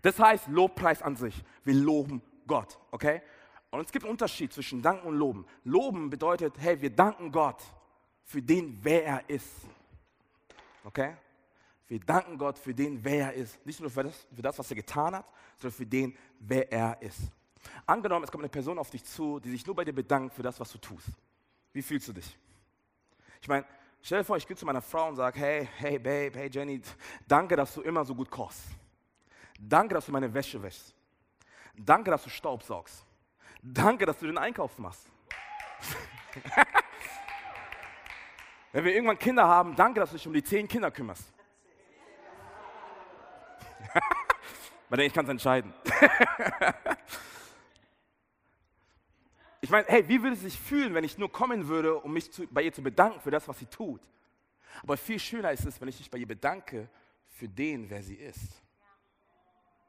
Das 0.03 0.19
heißt 0.19 0.49
Lobpreis 0.49 1.03
an 1.03 1.17
sich. 1.17 1.43
Wir 1.65 1.75
loben 1.75 2.23
Gott, 2.47 2.79
okay? 2.91 3.23
Und 3.71 3.81
es 3.81 3.93
gibt 3.93 4.05
einen 4.05 4.13
Unterschied 4.13 4.53
zwischen 4.53 4.81
Danken 4.81 5.09
und 5.09 5.17
Loben. 5.17 5.47
Loben 5.65 6.09
bedeutet, 6.09 6.55
hey, 6.59 6.81
wir 6.81 6.91
danken 6.91 7.31
Gott 7.31 7.63
für 8.23 8.41
den, 8.41 8.79
wer 8.83 9.05
er 9.05 9.29
ist. 9.29 9.67
Okay? 10.89 11.15
Wir 11.87 12.01
danken 12.01 12.39
Gott 12.39 12.59
für 12.59 12.75
den, 12.75 13.05
wer 13.05 13.27
er 13.27 13.33
ist. 13.35 13.65
Nicht 13.67 13.79
nur 13.81 13.91
für 13.91 14.05
das, 14.05 14.27
für 14.35 14.41
das, 14.41 14.59
was 14.59 14.71
er 14.71 14.77
getan 14.77 15.15
hat, 15.15 15.31
sondern 15.59 15.77
für 15.77 15.87
den, 15.87 16.17
wer 16.39 16.73
er 16.73 17.01
ist. 17.03 17.21
Angenommen, 17.85 18.25
es 18.25 18.31
kommt 18.31 18.43
eine 18.43 18.49
Person 18.49 18.79
auf 18.79 18.89
dich 18.89 19.05
zu, 19.05 19.39
die 19.39 19.51
sich 19.51 19.67
nur 19.67 19.77
bei 19.77 19.85
dir 19.85 19.93
bedankt 19.93 20.35
für 20.35 20.43
das, 20.43 20.59
was 20.59 20.73
du 20.73 20.79
tust. 20.79 21.09
Wie 21.75 21.83
fühlst 21.83 22.09
du 22.09 22.15
dich? 22.15 22.39
Ich 23.43 23.49
meine, 23.49 23.67
stell 24.01 24.21
dir 24.21 24.25
vor, 24.25 24.39
ich 24.39 24.47
gehe 24.47 24.57
zu 24.57 24.65
meiner 24.65 24.81
Frau 24.81 25.09
und 25.09 25.17
sage, 25.17 25.39
hey, 25.39 25.69
hey, 25.77 25.99
Babe, 25.99 26.39
hey, 26.39 26.49
Jenny, 26.51 26.81
danke, 27.27 27.55
dass 27.55 27.75
du 27.75 27.83
immer 27.83 28.03
so 28.03 28.15
gut 28.15 28.31
kochst. 28.31 28.63
Danke, 29.61 29.95
dass 29.95 30.07
du 30.07 30.13
meine 30.13 30.33
Wäsche 30.33 30.63
wäschst. 30.63 30.95
Danke, 31.77 32.11
dass 32.11 32.25
du 32.25 32.31
Staub 32.31 32.63
saugst. 32.63 33.05
Danke, 33.63 34.07
dass 34.07 34.19
du 34.19 34.27
den 34.27 34.39
Einkauf 34.39 34.79
machst. 34.79 35.11
Wenn 38.79 38.85
wir 38.85 38.95
irgendwann 38.95 39.19
Kinder 39.19 39.45
haben, 39.45 39.75
danke, 39.75 39.99
dass 39.99 40.11
du 40.11 40.17
dich 40.17 40.27
um 40.29 40.33
die 40.33 40.45
zehn 40.45 40.69
Kinder 40.69 40.93
kümmerst. 40.93 41.33
Weil 44.89 45.01
ich 45.01 45.13
kann 45.13 45.25
es 45.25 45.31
entscheiden. 45.33 45.75
ich 49.61 49.69
meine, 49.69 49.85
hey, 49.89 50.09
wie 50.09 50.23
würde 50.23 50.35
es 50.35 50.43
sich 50.43 50.57
fühlen, 50.57 50.95
wenn 50.95 51.03
ich 51.03 51.19
nur 51.19 51.33
kommen 51.33 51.67
würde, 51.67 51.99
um 51.99 52.13
mich 52.13 52.31
zu, 52.31 52.47
bei 52.47 52.63
ihr 52.63 52.73
zu 52.73 52.81
bedanken 52.81 53.21
für 53.21 53.33
das, 53.33 53.49
was 53.49 53.59
sie 53.59 53.67
tut? 53.67 54.01
Aber 54.85 54.97
viel 54.97 55.19
schöner 55.19 55.51
ist 55.51 55.67
es, 55.67 55.81
wenn 55.81 55.89
ich 55.89 55.99
mich 55.99 56.09
bei 56.09 56.19
ihr 56.19 56.29
bedanke 56.29 56.89
für 57.31 57.49
den, 57.49 57.91
wer 57.91 58.05
sie 58.05 58.15
ist. 58.15 58.63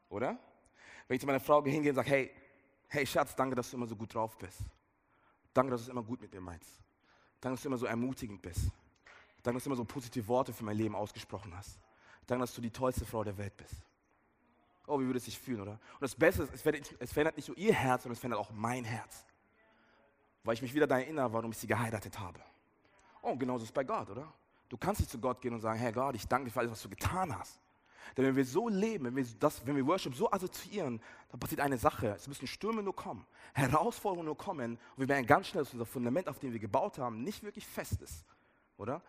Oder? 0.08 0.36
Wenn 1.06 1.14
ich 1.14 1.20
zu 1.20 1.28
meiner 1.28 1.38
Frau 1.38 1.62
hingehe 1.62 1.92
und 1.92 1.94
sage, 1.94 2.10
hey, 2.10 2.32
hey 2.88 3.06
Schatz, 3.06 3.36
danke, 3.36 3.54
dass 3.54 3.70
du 3.70 3.76
immer 3.76 3.86
so 3.86 3.94
gut 3.94 4.12
drauf 4.12 4.36
bist. 4.36 4.62
Danke, 5.54 5.70
dass 5.70 5.82
du 5.82 5.84
es 5.84 5.90
immer 5.90 6.02
gut 6.02 6.20
mit 6.20 6.34
mir 6.34 6.40
meinst. 6.40 6.82
Danke, 7.40 7.54
dass 7.54 7.62
du 7.62 7.68
immer 7.68 7.78
so 7.78 7.86
ermutigend 7.86 8.42
bist. 8.42 8.72
Danke, 9.42 9.56
dass 9.56 9.64
du 9.64 9.70
immer 9.70 9.76
so 9.76 9.84
positive 9.84 10.26
Worte 10.28 10.52
für 10.52 10.64
mein 10.64 10.76
Leben 10.76 10.94
ausgesprochen 10.94 11.56
hast. 11.56 11.78
Danke, 12.26 12.42
dass 12.42 12.54
du 12.54 12.60
die 12.60 12.70
tollste 12.70 13.04
Frau 13.04 13.24
der 13.24 13.36
Welt 13.38 13.56
bist. 13.56 13.74
Oh, 14.86 14.98
wie 14.98 15.04
würde 15.04 15.18
es 15.18 15.24
sich 15.24 15.38
fühlen, 15.38 15.60
oder? 15.60 15.72
Und 15.72 16.00
das 16.00 16.14
Beste 16.14 16.42
ist, 16.42 16.66
es 16.98 17.12
verändert, 17.12 17.36
nicht 17.36 17.48
nur 17.48 17.56
ihr 17.56 17.72
Herz, 17.72 18.02
sondern 18.02 18.14
es 18.14 18.20
verändert 18.20 18.40
auch 18.40 18.50
mein 18.50 18.84
Herz. 18.84 19.24
Weil 20.42 20.54
ich 20.54 20.62
mich 20.62 20.74
wieder 20.74 20.86
daran 20.86 21.04
erinnere, 21.04 21.32
warum 21.32 21.50
ich 21.52 21.58
sie 21.58 21.66
geheiratet 21.66 22.18
habe. 22.18 22.40
Oh, 23.22 23.36
genauso 23.36 23.62
ist 23.62 23.70
es 23.70 23.74
bei 23.74 23.84
Gott, 23.84 24.10
oder? 24.10 24.32
Du 24.68 24.76
kannst 24.76 25.00
nicht 25.00 25.10
zu 25.10 25.18
Gott 25.18 25.40
gehen 25.40 25.52
und 25.52 25.60
sagen, 25.60 25.78
Herr 25.78 25.92
Gott, 25.92 26.14
ich 26.14 26.26
danke 26.26 26.46
dir 26.46 26.52
für 26.52 26.60
alles, 26.60 26.72
was 26.72 26.82
du 26.82 26.88
getan 26.88 27.36
hast. 27.36 27.60
Denn 28.16 28.24
wenn 28.24 28.36
wir 28.36 28.44
so 28.44 28.68
leben, 28.68 29.04
wenn 29.04 29.16
wir, 29.16 29.24
das, 29.38 29.64
wenn 29.66 29.76
wir 29.76 29.86
Worship 29.86 30.14
so 30.14 30.30
assoziieren, 30.30 31.00
dann 31.30 31.40
passiert 31.40 31.60
eine 31.60 31.78
Sache. 31.78 32.08
Es 32.08 32.26
müssen 32.26 32.46
Stürme 32.46 32.82
nur 32.82 32.94
kommen, 32.94 33.26
Herausforderungen 33.54 34.26
nur 34.26 34.36
kommen 34.36 34.72
und 34.72 34.98
wir 34.98 35.06
merken 35.06 35.26
ganz 35.26 35.48
schnell, 35.48 35.64
dass 35.64 35.72
unser 35.72 35.86
Fundament, 35.86 36.28
auf 36.28 36.38
dem 36.38 36.52
wir 36.52 36.58
gebaut 36.58 36.98
haben, 36.98 37.22
nicht 37.22 37.42
wirklich 37.42 37.66
fest 37.66 38.02
ist. 38.02 38.24
Oder? 38.76 39.02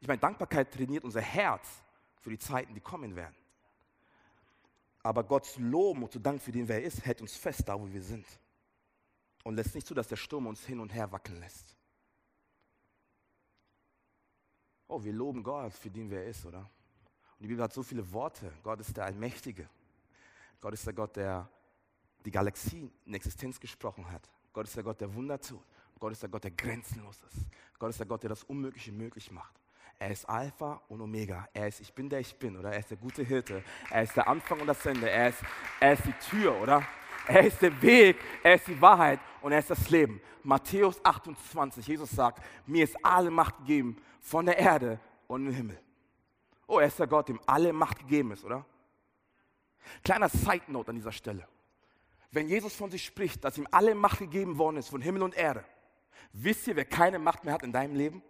Ich 0.00 0.08
meine, 0.08 0.18
Dankbarkeit 0.18 0.72
trainiert 0.72 1.04
unser 1.04 1.20
Herz 1.20 1.82
für 2.20 2.30
die 2.30 2.38
Zeiten, 2.38 2.74
die 2.74 2.80
kommen 2.80 3.16
werden. 3.16 3.36
Aber 5.02 5.22
Gottes 5.22 5.56
Loben 5.58 6.02
und 6.02 6.12
zu 6.12 6.18
Dank 6.18 6.42
für 6.42 6.50
den, 6.52 6.66
wer 6.66 6.80
er 6.80 6.84
ist, 6.84 7.04
hält 7.04 7.20
uns 7.20 7.36
fest 7.36 7.62
da, 7.68 7.78
wo 7.80 7.90
wir 7.90 8.02
sind. 8.02 8.26
Und 9.44 9.54
lässt 9.54 9.74
nicht 9.74 9.86
zu, 9.86 9.94
dass 9.94 10.08
der 10.08 10.16
Sturm 10.16 10.46
uns 10.48 10.64
hin 10.66 10.80
und 10.80 10.92
her 10.92 11.10
wackeln 11.12 11.38
lässt. 11.38 11.76
Oh, 14.88 15.02
wir 15.02 15.12
loben 15.12 15.42
Gott 15.42 15.72
für 15.72 15.90
den, 15.90 16.10
wer 16.10 16.24
er 16.24 16.30
ist, 16.30 16.44
oder? 16.44 16.58
Und 16.58 17.42
die 17.42 17.48
Bibel 17.48 17.62
hat 17.62 17.72
so 17.72 17.82
viele 17.82 18.10
Worte. 18.12 18.52
Gott 18.62 18.80
ist 18.80 18.96
der 18.96 19.04
Allmächtige. 19.04 19.68
Gott 20.60 20.74
ist 20.74 20.86
der 20.86 20.92
Gott, 20.92 21.16
der 21.16 21.48
die 22.24 22.30
Galaxie 22.30 22.90
in 23.04 23.14
Existenz 23.14 23.60
gesprochen 23.60 24.10
hat. 24.10 24.28
Gott 24.52 24.66
ist 24.66 24.74
der 24.74 24.82
Gott, 24.82 25.00
der 25.00 25.14
Wunder 25.14 25.40
tut. 25.40 25.62
Gott 25.98 26.12
ist 26.12 26.22
der 26.22 26.28
Gott, 26.28 26.44
der 26.44 26.50
grenzenlos 26.50 27.22
ist. 27.22 27.46
Gott 27.78 27.90
ist 27.90 28.00
der 28.00 28.06
Gott, 28.06 28.22
der 28.22 28.30
das 28.30 28.42
Unmögliche 28.44 28.90
möglich 28.90 29.30
macht. 29.30 29.54
Er 29.98 30.10
ist 30.10 30.28
Alpha 30.28 30.82
und 30.88 31.00
Omega. 31.00 31.48
Er 31.52 31.68
ist 31.68 31.80
Ich 31.80 31.92
bin 31.92 32.08
der 32.08 32.20
Ich 32.20 32.36
bin, 32.36 32.56
oder? 32.58 32.72
Er 32.72 32.78
ist 32.80 32.90
der 32.90 32.98
gute 32.98 33.22
Hirte. 33.22 33.62
Er 33.90 34.02
ist 34.02 34.16
der 34.16 34.28
Anfang 34.28 34.60
und 34.60 34.66
das 34.66 34.84
Ende. 34.84 35.08
Er 35.08 35.30
ist, 35.30 35.42
er 35.80 35.92
ist 35.94 36.02
die 36.04 36.12
Tür, 36.30 36.60
oder? 36.60 36.86
Er 37.26 37.44
ist 37.44 37.60
der 37.60 37.82
Weg, 37.82 38.16
er 38.42 38.54
ist 38.54 38.68
die 38.68 38.80
Wahrheit 38.80 39.18
und 39.42 39.52
er 39.52 39.58
ist 39.58 39.70
das 39.70 39.90
Leben. 39.90 40.20
Matthäus 40.44 41.04
28, 41.04 41.86
Jesus 41.86 42.10
sagt, 42.10 42.40
mir 42.66 42.84
ist 42.84 42.96
alle 43.04 43.30
Macht 43.30 43.58
gegeben 43.58 43.96
von 44.20 44.46
der 44.46 44.58
Erde 44.58 45.00
und 45.26 45.46
im 45.46 45.52
Himmel. 45.52 45.80
Oh, 46.68 46.78
er 46.78 46.86
ist 46.86 46.98
der 46.98 47.08
Gott, 47.08 47.28
dem 47.28 47.40
alle 47.46 47.72
Macht 47.72 47.98
gegeben 47.98 48.30
ist, 48.30 48.44
oder? 48.44 48.64
Kleiner 50.04 50.28
Side 50.28 50.64
Note 50.68 50.90
an 50.90 50.96
dieser 50.96 51.12
Stelle. 51.12 51.48
Wenn 52.30 52.48
Jesus 52.48 52.74
von 52.74 52.90
sich 52.90 53.04
spricht, 53.04 53.42
dass 53.44 53.58
ihm 53.58 53.66
alle 53.70 53.94
Macht 53.94 54.18
gegeben 54.18 54.58
worden 54.58 54.76
ist 54.76 54.88
von 54.88 55.00
Himmel 55.00 55.22
und 55.22 55.36
Erde, 55.36 55.64
wisst 56.32 56.66
ihr, 56.68 56.76
wer 56.76 56.84
keine 56.84 57.18
Macht 57.18 57.44
mehr 57.44 57.54
hat 57.54 57.62
in 57.62 57.72
deinem 57.72 57.96
Leben? 57.96 58.22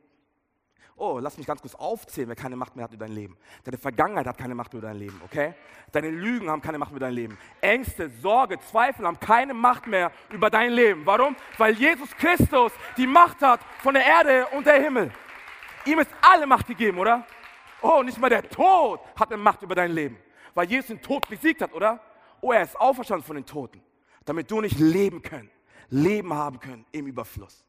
Oh, 0.99 1.19
lass 1.19 1.37
mich 1.37 1.47
ganz 1.47 1.61
kurz 1.61 1.75
aufzählen, 1.75 2.29
wer 2.29 2.37
keine 2.37 2.57
Macht 2.57 2.75
mehr 2.75 2.85
hat 2.85 2.93
über 2.95 3.05
dein 3.05 3.15
Leben. 3.15 3.37
Deine 3.65 3.77
Vergangenheit 3.77 4.27
hat 4.27 4.39
keine 4.39 4.55
Macht 4.55 4.73
mehr 4.73 4.79
über 4.79 4.89
dein 4.89 4.99
Leben, 4.99 5.21
okay? 5.25 5.55
Deine 5.93 6.09
Lügen 6.09 6.49
haben 6.49 6.63
keine 6.63 6.79
Macht 6.79 6.91
mehr 6.91 6.97
über 6.97 7.07
dein 7.07 7.15
Leben. 7.15 7.39
Ängste, 7.61 8.11
Sorge, 8.23 8.59
Zweifel 8.61 9.07
haben 9.07 9.21
keine 9.21 9.53
Macht 9.53 9.87
mehr 9.87 10.11
über 10.31 10.49
dein 10.49 10.73
Leben. 10.73 11.05
Warum? 11.05 11.37
Weil 11.59 11.75
Jesus 11.75 12.11
Christus 12.17 12.73
die 12.97 13.07
Macht 13.07 13.43
hat 13.43 13.61
von 13.83 13.93
der 13.93 14.07
Erde 14.07 14.47
und 14.57 14.67
der 14.67 14.83
Himmel. 14.83 15.13
Ihm 15.85 15.99
ist 15.99 16.11
alle 16.23 16.47
Macht 16.47 16.67
gegeben, 16.67 16.99
oder? 16.99 17.27
Oh, 17.83 18.03
nicht 18.03 18.19
mal 18.19 18.31
der 18.31 18.49
Tod 18.49 19.01
hat 19.21 19.31
eine 19.31 19.43
Macht 19.43 19.63
über 19.63 19.75
dein 19.75 19.93
Leben, 19.93 20.17
weil 20.55 20.67
Jesus 20.67 20.87
den 20.87 21.03
Tod 21.03 21.29
besiegt 21.29 21.61
hat, 21.61 21.75
oder? 21.75 22.01
Oh, 22.41 22.53
er 22.53 22.63
ist 22.63 22.75
auferstanden 22.75 23.27
von 23.27 23.37
den 23.37 23.45
Toten, 23.45 23.83
damit 24.25 24.51
du 24.51 24.63
nicht 24.63 24.79
leben 24.79 25.21
können, 25.21 25.51
Leben 25.91 26.33
haben 26.33 26.59
können 26.59 26.87
im 26.93 27.07
Überfluss. 27.07 27.65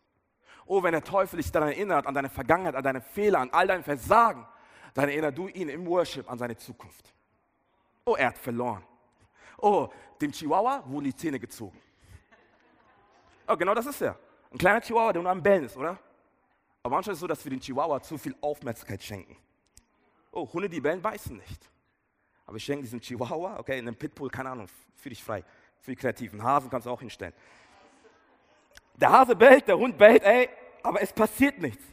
Oh, 0.67 0.83
wenn 0.83 0.91
der 0.91 1.03
Teufel 1.03 1.37
dich 1.37 1.51
daran 1.51 1.69
erinnert, 1.69 2.05
an 2.05 2.13
deine 2.13 2.29
Vergangenheit, 2.29 2.75
an 2.75 2.83
deine 2.83 3.01
Fehler, 3.01 3.39
an 3.39 3.49
all 3.51 3.67
dein 3.67 3.83
Versagen, 3.83 4.45
dann 4.93 5.09
erinnert 5.09 5.37
du 5.37 5.47
ihn 5.47 5.69
im 5.69 5.85
Worship 5.87 6.29
an 6.29 6.37
seine 6.37 6.57
Zukunft. 6.57 7.13
Oh, 8.05 8.15
er 8.15 8.27
hat 8.27 8.37
verloren. 8.37 8.83
Oh, 9.57 9.89
dem 10.21 10.31
Chihuahua 10.31 10.83
wurden 10.85 11.05
die 11.05 11.15
Zähne 11.15 11.39
gezogen. 11.39 11.79
Oh, 13.47 13.55
genau 13.55 13.73
das 13.73 13.85
ist 13.85 14.01
er. 14.01 14.17
Ein 14.51 14.57
kleiner 14.57 14.81
Chihuahua, 14.81 15.13
der 15.13 15.21
nur 15.21 15.31
am 15.31 15.41
Bellen 15.41 15.63
ist, 15.63 15.77
oder? 15.77 15.97
Aber 16.83 16.95
manchmal 16.95 17.13
ist 17.13 17.17
es 17.17 17.21
so, 17.21 17.27
dass 17.27 17.43
wir 17.43 17.49
den 17.49 17.59
Chihuahua 17.59 18.01
zu 18.01 18.17
viel 18.17 18.35
Aufmerksamkeit 18.41 19.01
schenken. 19.01 19.37
Oh, 20.31 20.51
Hunde, 20.51 20.69
die 20.69 20.81
bellen, 20.81 21.01
beißen 21.01 21.35
nicht. 21.37 21.69
Aber 22.45 22.57
ich 22.57 22.63
schenke 22.63 22.83
diesen 22.83 23.01
Chihuahua, 23.01 23.59
okay, 23.59 23.79
in 23.79 23.87
einem 23.87 23.97
Pitbull, 23.97 24.29
keine 24.29 24.49
Ahnung, 24.49 24.67
fühl 24.95 25.09
dich 25.09 25.23
frei. 25.23 25.43
Für 25.79 25.91
die 25.91 25.97
Kreativen. 25.97 26.41
Hasen 26.41 26.69
kannst 26.69 26.87
du 26.87 26.91
auch 26.91 26.99
hinstellen. 26.99 27.33
Der 28.97 29.11
Hase 29.11 29.35
bellt, 29.35 29.67
der 29.67 29.77
Hund 29.77 29.97
bellt, 29.97 30.23
ey, 30.23 30.49
aber 30.83 31.01
es 31.01 31.13
passiert 31.13 31.59
nichts. 31.59 31.83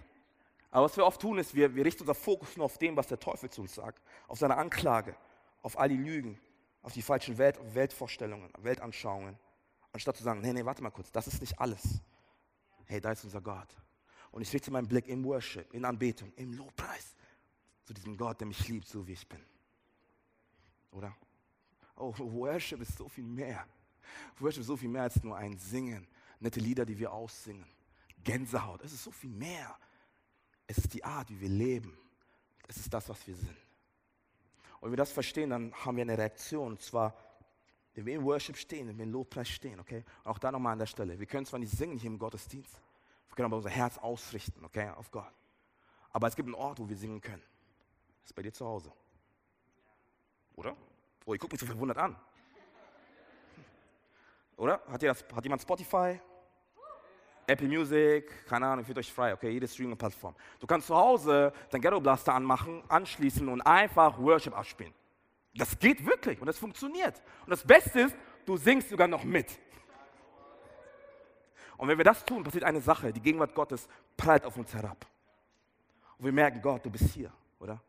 Aber 0.70 0.86
was 0.86 0.96
wir 0.96 1.04
oft 1.04 1.20
tun, 1.20 1.38
ist, 1.38 1.54
wir, 1.54 1.74
wir 1.74 1.84
richten 1.84 2.02
unser 2.02 2.14
Fokus 2.14 2.56
nur 2.56 2.66
auf 2.66 2.78
dem, 2.78 2.96
was 2.96 3.06
der 3.06 3.20
Teufel 3.20 3.48
zu 3.50 3.60
uns 3.60 3.74
sagt, 3.74 4.02
auf 4.26 4.38
seine 4.38 4.56
Anklage, 4.56 5.14
auf 5.62 5.78
all 5.78 5.88
die 5.88 5.96
Lügen, 5.96 6.40
auf 6.82 6.92
die 6.92 7.02
falschen 7.02 7.38
Welt, 7.38 7.58
Weltvorstellungen, 7.74 8.50
Weltanschauungen, 8.58 9.38
anstatt 9.92 10.16
zu 10.16 10.24
sagen, 10.24 10.40
nee, 10.40 10.52
nee, 10.52 10.64
warte 10.64 10.82
mal 10.82 10.90
kurz, 10.90 11.12
das 11.12 11.26
ist 11.26 11.40
nicht 11.40 11.58
alles. 11.60 12.00
Hey, 12.86 13.00
da 13.00 13.12
ist 13.12 13.24
unser 13.24 13.40
Gott. 13.40 13.68
Und 14.32 14.42
ich 14.42 14.52
richte 14.52 14.70
meinen 14.70 14.88
Blick 14.88 15.06
im 15.06 15.24
Worship, 15.24 15.72
in 15.72 15.84
Anbetung, 15.84 16.32
im 16.34 16.52
Lobpreis 16.54 17.14
zu 17.84 17.94
diesem 17.94 18.16
Gott, 18.16 18.40
der 18.40 18.48
mich 18.48 18.66
liebt, 18.68 18.88
so 18.88 19.06
wie 19.06 19.12
ich 19.12 19.28
bin. 19.28 19.40
Oder? 20.90 21.14
Oh, 21.96 22.12
Worship 22.18 22.80
ist 22.80 22.96
so 22.98 23.08
viel 23.08 23.24
mehr. 23.24 23.64
Worship 24.40 24.62
ist 24.62 24.66
so 24.66 24.76
viel 24.76 24.88
mehr 24.88 25.02
als 25.02 25.22
nur 25.22 25.36
ein 25.36 25.56
Singen, 25.56 26.06
nette 26.44 26.60
Lieder, 26.60 26.86
die 26.86 26.98
wir 26.98 27.12
aussingen. 27.12 27.66
Gänsehaut, 28.22 28.82
es 28.82 28.92
ist 28.92 29.04
so 29.04 29.10
viel 29.10 29.30
mehr. 29.30 29.76
Es 30.66 30.78
ist 30.78 30.94
die 30.94 31.04
Art, 31.04 31.28
wie 31.28 31.40
wir 31.40 31.48
leben. 31.48 31.98
Es 32.68 32.76
ist 32.76 32.92
das, 32.92 33.08
was 33.08 33.26
wir 33.26 33.34
sind. 33.34 33.56
Und 34.80 34.82
wenn 34.82 34.92
wir 34.92 34.96
das 34.96 35.12
verstehen, 35.12 35.50
dann 35.50 35.74
haben 35.74 35.96
wir 35.96 36.02
eine 36.02 36.16
Reaktion. 36.16 36.72
Und 36.72 36.80
zwar, 36.80 37.16
wenn 37.94 38.06
wir 38.06 38.14
im 38.14 38.24
Worship 38.24 38.56
stehen, 38.56 38.88
wenn 38.88 38.96
wir 38.96 39.04
im 39.04 39.12
Lobpreis 39.12 39.48
stehen, 39.48 39.80
okay? 39.80 40.04
Und 40.24 40.30
auch 40.30 40.38
da 40.38 40.52
nochmal 40.52 40.72
an 40.72 40.78
der 40.78 40.86
Stelle. 40.86 41.18
Wir 41.18 41.26
können 41.26 41.46
zwar 41.46 41.58
nicht 41.58 41.72
singen 41.72 41.98
hier 41.98 42.10
im 42.10 42.18
Gottesdienst, 42.18 42.80
wir 43.28 43.36
können 43.36 43.46
aber 43.46 43.56
unser 43.56 43.70
Herz 43.70 43.98
ausrichten, 43.98 44.64
okay, 44.64 44.90
auf 44.90 45.10
Gott. 45.10 45.32
Aber 46.12 46.28
es 46.28 46.36
gibt 46.36 46.46
einen 46.46 46.54
Ort, 46.54 46.78
wo 46.78 46.88
wir 46.88 46.96
singen 46.96 47.20
können. 47.20 47.42
Das 48.22 48.30
ist 48.30 48.34
bei 48.34 48.42
dir 48.42 48.52
zu 48.52 48.64
Hause. 48.64 48.92
Oder? 50.54 50.76
Oh, 51.26 51.34
ihr 51.34 51.38
guckt 51.38 51.52
mich 51.52 51.60
so 51.60 51.66
verwundert 51.66 51.98
an. 51.98 52.16
Oder? 54.56 54.80
Hat, 54.86 55.02
das, 55.02 55.24
hat 55.34 55.44
jemand 55.44 55.62
Spotify? 55.62 56.20
Apple 57.46 57.68
Music, 57.68 58.46
keine 58.46 58.66
Ahnung, 58.66 58.84
fühlt 58.84 58.98
euch 58.98 59.12
frei, 59.12 59.32
okay, 59.32 59.50
jede 59.50 59.68
Streaming-Plattform. 59.68 60.34
Du 60.60 60.66
kannst 60.66 60.86
zu 60.86 60.96
Hause 60.96 61.52
dein 61.70 61.80
Ghetto 61.80 62.00
Blaster 62.00 62.34
anmachen, 62.34 62.82
anschließen 62.88 63.48
und 63.48 63.60
einfach 63.62 64.18
Worship 64.18 64.56
abspielen. 64.56 64.92
Das 65.54 65.78
geht 65.78 66.04
wirklich 66.04 66.40
und 66.40 66.46
das 66.46 66.58
funktioniert. 66.58 67.22
Und 67.42 67.50
das 67.50 67.64
Beste 67.64 68.00
ist, 68.00 68.16
du 68.44 68.56
singst 68.56 68.88
sogar 68.90 69.06
noch 69.06 69.24
mit. 69.24 69.58
Und 71.76 71.88
wenn 71.88 71.98
wir 71.98 72.04
das 72.04 72.24
tun, 72.24 72.42
passiert 72.42 72.64
eine 72.64 72.80
Sache. 72.80 73.12
Die 73.12 73.20
Gegenwart 73.20 73.54
Gottes 73.54 73.88
prallt 74.16 74.44
auf 74.44 74.56
uns 74.56 74.72
herab. 74.74 75.06
Und 76.18 76.24
wir 76.24 76.32
merken, 76.32 76.60
Gott, 76.62 76.84
du 76.84 76.90
bist 76.90 77.12
hier, 77.12 77.32
oder? 77.58 77.80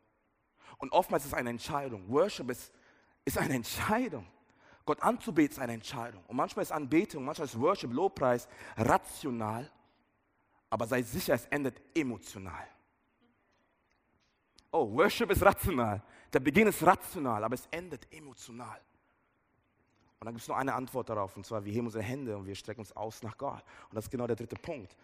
Und 0.78 0.92
oftmals 0.92 1.24
ist 1.24 1.32
es 1.32 1.38
eine 1.38 1.50
Entscheidung. 1.50 2.08
Worship 2.10 2.50
ist, 2.50 2.74
ist 3.24 3.38
eine 3.38 3.56
Entscheidung. 3.56 4.28
Gott 4.86 5.02
anzubeten 5.02 5.52
ist 5.52 5.60
eine 5.60 5.74
Entscheidung. 5.74 6.24
Und 6.28 6.36
manchmal 6.36 6.64
ist 6.64 6.72
Anbetung, 6.72 7.26
manchmal 7.26 7.48
ist 7.48 7.60
Worship, 7.60 7.92
Lobpreis 7.92 8.48
rational, 8.78 9.70
aber 10.70 10.86
sei 10.86 11.02
sicher, 11.02 11.34
es 11.34 11.46
endet 11.48 11.82
emotional. 11.96 12.68
Oh, 14.72 14.92
Worship 14.92 15.32
ist 15.32 15.42
rational. 15.42 16.04
Der 16.32 16.40
Beginn 16.40 16.68
ist 16.68 16.86
rational, 16.86 17.44
aber 17.44 17.56
es 17.56 17.66
endet 17.72 18.12
emotional. 18.14 18.80
Und 20.20 20.26
dann 20.26 20.34
gibt 20.34 20.42
es 20.42 20.48
nur 20.48 20.58
eine 20.58 20.74
Antwort 20.74 21.10
darauf, 21.10 21.36
und 21.36 21.46
zwar, 21.46 21.64
wir 21.64 21.72
heben 21.72 21.88
unsere 21.88 22.04
Hände 22.04 22.38
und 22.38 22.46
wir 22.46 22.56
strecken 22.56 22.82
uns 22.82 22.92
aus 22.96 23.24
nach 23.24 23.38
Gott. 23.38 23.64
Und 23.90 23.96
das 23.96 24.06
ist 24.06 24.12
genau 24.12 24.28
der 24.28 24.36
dritte 24.36 24.56
Punkt. 24.56 24.96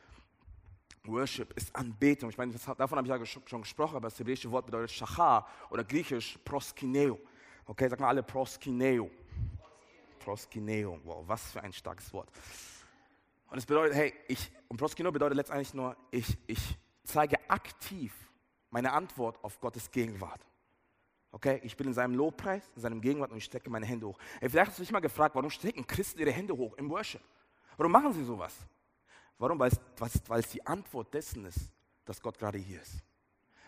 Worship 1.06 1.56
ist 1.58 1.76
Anbetung. 1.76 2.30
Ich 2.30 2.38
meine, 2.38 2.54
davon 2.54 2.98
habe 2.98 3.08
ich 3.08 3.10
ja 3.10 3.26
schon 3.26 3.62
gesprochen, 3.62 3.96
aber 3.96 4.10
das 4.10 4.20
hebräische 4.20 4.52
Wort 4.52 4.66
bedeutet 4.66 4.92
Shachar 4.92 5.48
oder 5.70 5.84
griechisch 5.84 6.38
proskineo. 6.46 7.20
Okay, 7.66 7.88
sag 7.90 8.00
mal 8.00 8.10
alle 8.10 8.24
proskineo. 8.24 9.10
Proskineo. 10.24 11.00
Wow, 11.04 11.28
was 11.28 11.52
für 11.52 11.62
ein 11.62 11.74
starkes 11.74 12.12
Wort. 12.14 12.30
Und 13.50 13.58
es 13.58 13.66
bedeutet, 13.66 13.96
hey, 13.96 14.14
ich, 14.28 14.52
und 14.70 14.78
proskineo 14.78 15.12
bedeutet 15.12 15.36
letztendlich 15.36 15.74
nur, 15.74 15.98
ich, 16.10 16.38
ich 16.48 16.78
zeige 17.04 17.38
aktiv 17.50 18.14
meine 18.70 18.94
Antwort 18.94 19.44
auf 19.44 19.60
Gottes 19.60 19.92
Gegenwart. 19.92 20.46
Okay, 21.34 21.60
ich 21.64 21.76
bin 21.76 21.88
in 21.88 21.94
seinem 21.94 22.16
Lobpreis, 22.16 22.70
in 22.76 22.82
seinem 22.82 23.02
Gegenwart 23.02 23.32
und 23.32 23.38
ich 23.38 23.46
strecke 23.46 23.70
meine 23.70 23.86
Hände 23.86 24.08
hoch. 24.08 24.18
Hey, 24.40 24.50
vielleicht 24.50 24.70
hast 24.70 24.80
du 24.80 24.84
dich 24.84 24.92
mal 24.92 25.00
gefragt, 25.00 25.36
warum 25.36 25.50
strecken 25.50 25.86
Christen 25.88 26.20
ihre 26.20 26.32
Hände 26.32 26.56
hoch 26.56 26.74
im 26.76 26.90
Worship? 26.90 27.22
Warum 27.78 27.92
machen 27.92 28.14
sie 28.14 28.24
sowas? 28.24 28.56
Warum? 29.38 29.58
Weil 29.58 29.72
es, 29.72 29.80
weil 30.28 30.40
es 30.40 30.50
die 30.50 30.66
Antwort 30.66 31.14
dessen 31.14 31.46
ist, 31.46 31.72
dass 32.06 32.22
Gott 32.22 32.38
gerade 32.38 32.58
hier 32.58 32.82
ist. 32.82 33.04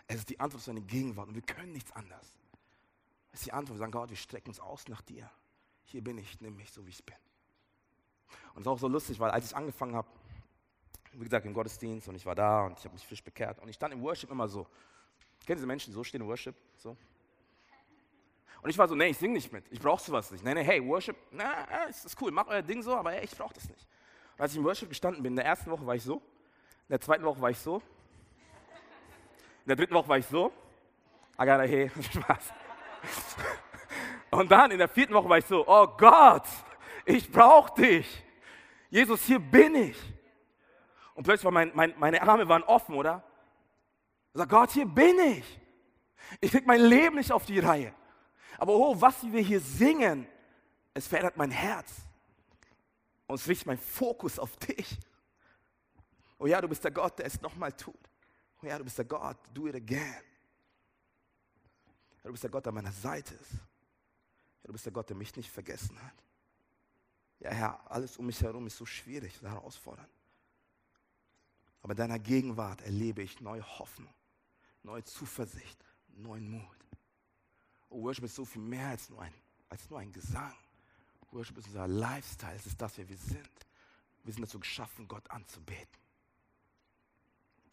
Es 0.08 0.18
ist 0.18 0.30
die 0.30 0.40
Antwort 0.40 0.60
auf 0.60 0.66
seine 0.66 0.82
Gegenwart 0.82 1.30
und 1.30 1.36
wir 1.36 1.42
können 1.42 1.72
nichts 1.72 1.92
anderes. 1.94 2.34
Es 3.32 3.40
ist 3.40 3.48
die 3.48 3.54
Antwort, 3.54 3.78
wir 3.78 3.80
sagen, 3.80 3.92
Gott, 3.92 4.10
wir 4.10 4.18
strecken 4.18 4.50
uns 4.50 4.60
aus 4.60 4.88
nach 4.88 5.02
dir. 5.02 5.30
Hier 5.86 6.04
bin 6.04 6.18
ich, 6.18 6.40
nimm 6.42 6.56
mich 6.56 6.72
so, 6.72 6.86
wie 6.86 6.90
ich 6.90 7.04
bin. 7.04 7.16
Und 8.54 8.62
es 8.62 8.62
ist 8.62 8.68
auch 8.68 8.80
so 8.80 8.88
lustig, 8.88 9.20
weil 9.20 9.32
als 9.32 9.46
ich 9.46 9.56
angefangen 9.56 9.96
habe, 9.96 10.08
wie 11.14 11.24
gesagt, 11.24 11.46
im 11.46 11.54
Gottesdienst 11.54 12.08
und 12.08 12.16
ich 12.16 12.26
war 12.26 12.36
da 12.36 12.66
und 12.66 12.78
ich 12.78 12.86
habe 12.86 12.94
mich 12.94 13.06
frisch 13.06 13.24
bekehrt 13.24 13.60
und 13.60 13.68
ich 13.70 13.76
stand 13.76 13.94
im 13.94 14.02
Worship 14.02 14.32
immer 14.32 14.48
so. 14.48 14.68
Kennen 15.46 15.60
Sie 15.60 15.66
Menschen, 15.66 15.94
so 15.94 16.04
stehen 16.04 16.22
im 16.22 16.28
Worship? 16.28 16.56
So. 16.78 16.96
Und 18.62 18.70
ich 18.70 18.78
war 18.78 18.88
so, 18.88 18.96
nee, 18.96 19.08
ich 19.08 19.18
singe 19.18 19.34
nicht 19.34 19.52
mit, 19.52 19.66
ich 19.72 19.80
brauche 19.80 20.02
sowas 20.02 20.32
nicht. 20.32 20.44
Nee, 20.44 20.54
nee, 20.54 20.64
hey, 20.64 20.86
Worship, 20.86 21.18
na, 21.32 21.66
ist, 21.90 22.06
ist 22.06 22.20
cool, 22.22 22.32
mach 22.32 22.48
euer 22.48 22.62
Ding 22.62 22.82
so, 22.82 22.96
aber 22.96 23.12
hey, 23.12 23.26
ich 23.26 23.38
brauche 23.38 23.54
das 23.54 23.68
nicht. 23.68 23.86
Und 24.38 24.42
als 24.42 24.54
ich 24.54 24.58
im 24.58 24.64
Worship 24.64 24.90
gestanden 24.90 25.22
bin, 25.22 25.34
in 25.34 25.38
der 25.38 25.46
ersten 25.46 25.70
Woche 25.70 25.86
war 25.86 25.96
ich 25.96 26.04
so, 26.04 26.16
in 26.16 26.90
der 26.90 27.02
zweiten 27.02 27.26
Woche 27.26 27.42
war 27.42 27.50
ich 27.50 27.60
so, 27.60 27.78
in 29.66 29.68
der 29.68 29.76
dritten 29.76 29.94
Woche 29.94 30.08
war 30.08 30.18
ich 30.18 30.26
so, 30.26 30.52
I 31.36 31.46
gotta 31.46 31.64
hey, 31.64 31.92
Spaß. 32.02 32.54
Und 34.34 34.52
dann 34.52 34.72
in 34.72 34.80
der 34.80 34.88
vierten 34.88 35.14
Woche 35.14 35.30
war 35.30 35.38
ich 35.38 35.46
so, 35.46 35.68
oh 35.68 35.88
Gott, 35.88 36.46
ich 37.06 37.32
brauche 37.32 37.80
dich. 37.80 38.24
Jesus, 38.90 39.24
hier 39.24 39.40
bin 39.40 39.76
ich. 39.76 39.98
Und 41.14 41.24
plötzlich 41.24 41.46
waren 41.46 41.54
mein, 41.54 41.72
mein, 41.76 41.94
meine 42.00 42.22
Arme 42.22 42.48
waren 42.48 42.64
offen, 42.64 42.96
oder? 42.96 43.24
Ich 44.34 44.40
sag, 44.40 44.50
Gott, 44.50 44.72
hier 44.72 44.88
bin 44.88 45.20
ich. 45.20 45.60
Ich 46.42 46.50
krieg 46.50 46.66
mein 46.66 46.82
Leben 46.82 47.18
nicht 47.18 47.32
auf 47.32 47.46
die 47.46 47.60
Reihe. 47.60 47.94
Aber 48.58 48.74
oh, 48.74 49.00
was 49.00 49.24
wir 49.24 49.42
hier 49.42 49.60
singen, 49.60 50.28
es 50.96 51.08
verändert 51.08 51.38
mein 51.38 51.52
Herz. 51.52 51.92
Und 53.28 53.36
es 53.36 53.48
richtet 53.48 53.68
meinen 53.68 53.78
Fokus 53.78 54.40
auf 54.40 54.58
dich. 54.58 54.98
Oh 56.40 56.48
ja, 56.48 56.60
du 56.60 56.68
bist 56.68 56.84
der 56.84 56.92
Gott, 56.92 57.20
der 57.20 57.28
es 57.28 57.40
nochmal 57.42 57.72
tut. 57.74 57.96
Oh 58.62 58.66
ja, 58.66 58.80
du 58.80 58.84
bist 58.84 58.98
der 58.98 59.06
Gott, 59.06 59.38
do 59.54 59.68
it 59.68 59.76
again. 59.76 60.24
Du 62.24 62.32
bist 62.32 62.44
der 62.44 62.50
Gott, 62.50 62.66
der 62.66 62.72
an 62.72 62.76
meiner 62.76 62.92
Seite 62.92 63.36
ist. 63.36 63.73
Du 64.64 64.72
bist 64.72 64.86
der 64.86 64.94
Gott, 64.94 65.10
der 65.10 65.18
mich 65.18 65.36
nicht 65.36 65.52
vergessen 65.52 66.02
hat. 66.02 66.24
Ja, 67.40 67.52
Herr, 67.52 67.92
alles 67.92 68.18
um 68.18 68.26
mich 68.26 68.42
herum 68.42 68.66
ist 68.68 68.78
so 68.78 68.86
schwierig, 68.86 69.38
so 69.38 69.48
herausfordernd. 69.48 70.10
Aber 71.82 71.92
in 71.92 71.98
deiner 71.98 72.20
Gegenwart 72.20 72.82
erlebe 72.82 73.22
ich 73.22 73.42
neue 73.42 73.62
Hoffnung, 73.78 74.14
neue 74.84 75.04
Zuversicht, 75.04 75.84
neuen 76.08 76.50
Mut. 76.50 76.78
Oh, 77.90 78.02
Worship 78.04 78.24
ist 78.24 78.36
so 78.36 78.46
viel 78.46 78.62
mehr 78.62 78.88
als 78.88 79.10
nur 79.10 79.22
ein, 79.22 79.34
als 79.68 79.90
nur 79.90 80.00
ein 80.00 80.12
Gesang. 80.14 80.56
Worship 81.32 81.58
ist 81.58 81.68
unser 81.68 81.88
Lifestyle, 81.88 82.56
es 82.56 82.66
ist 82.66 82.82
das, 82.82 82.98
wer 82.98 83.10
wir 83.10 83.18
sind. 83.18 83.50
Wir 84.24 84.34
sind 84.34 84.44
dazu 84.44 84.60
geschaffen, 84.60 85.08
Gott 85.08 85.30
anzubeten. 85.30 86.00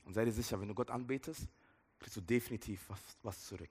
Und 0.04 0.14
sei 0.14 0.24
dir 0.24 0.32
sicher, 0.32 0.60
wenn 0.60 0.66
du 0.66 0.74
Gott 0.74 0.90
anbetest, 0.90 1.46
kriegst 2.00 2.16
du 2.16 2.20
definitiv 2.20 2.88
was, 2.88 3.00
was 3.22 3.46
zurück. 3.46 3.70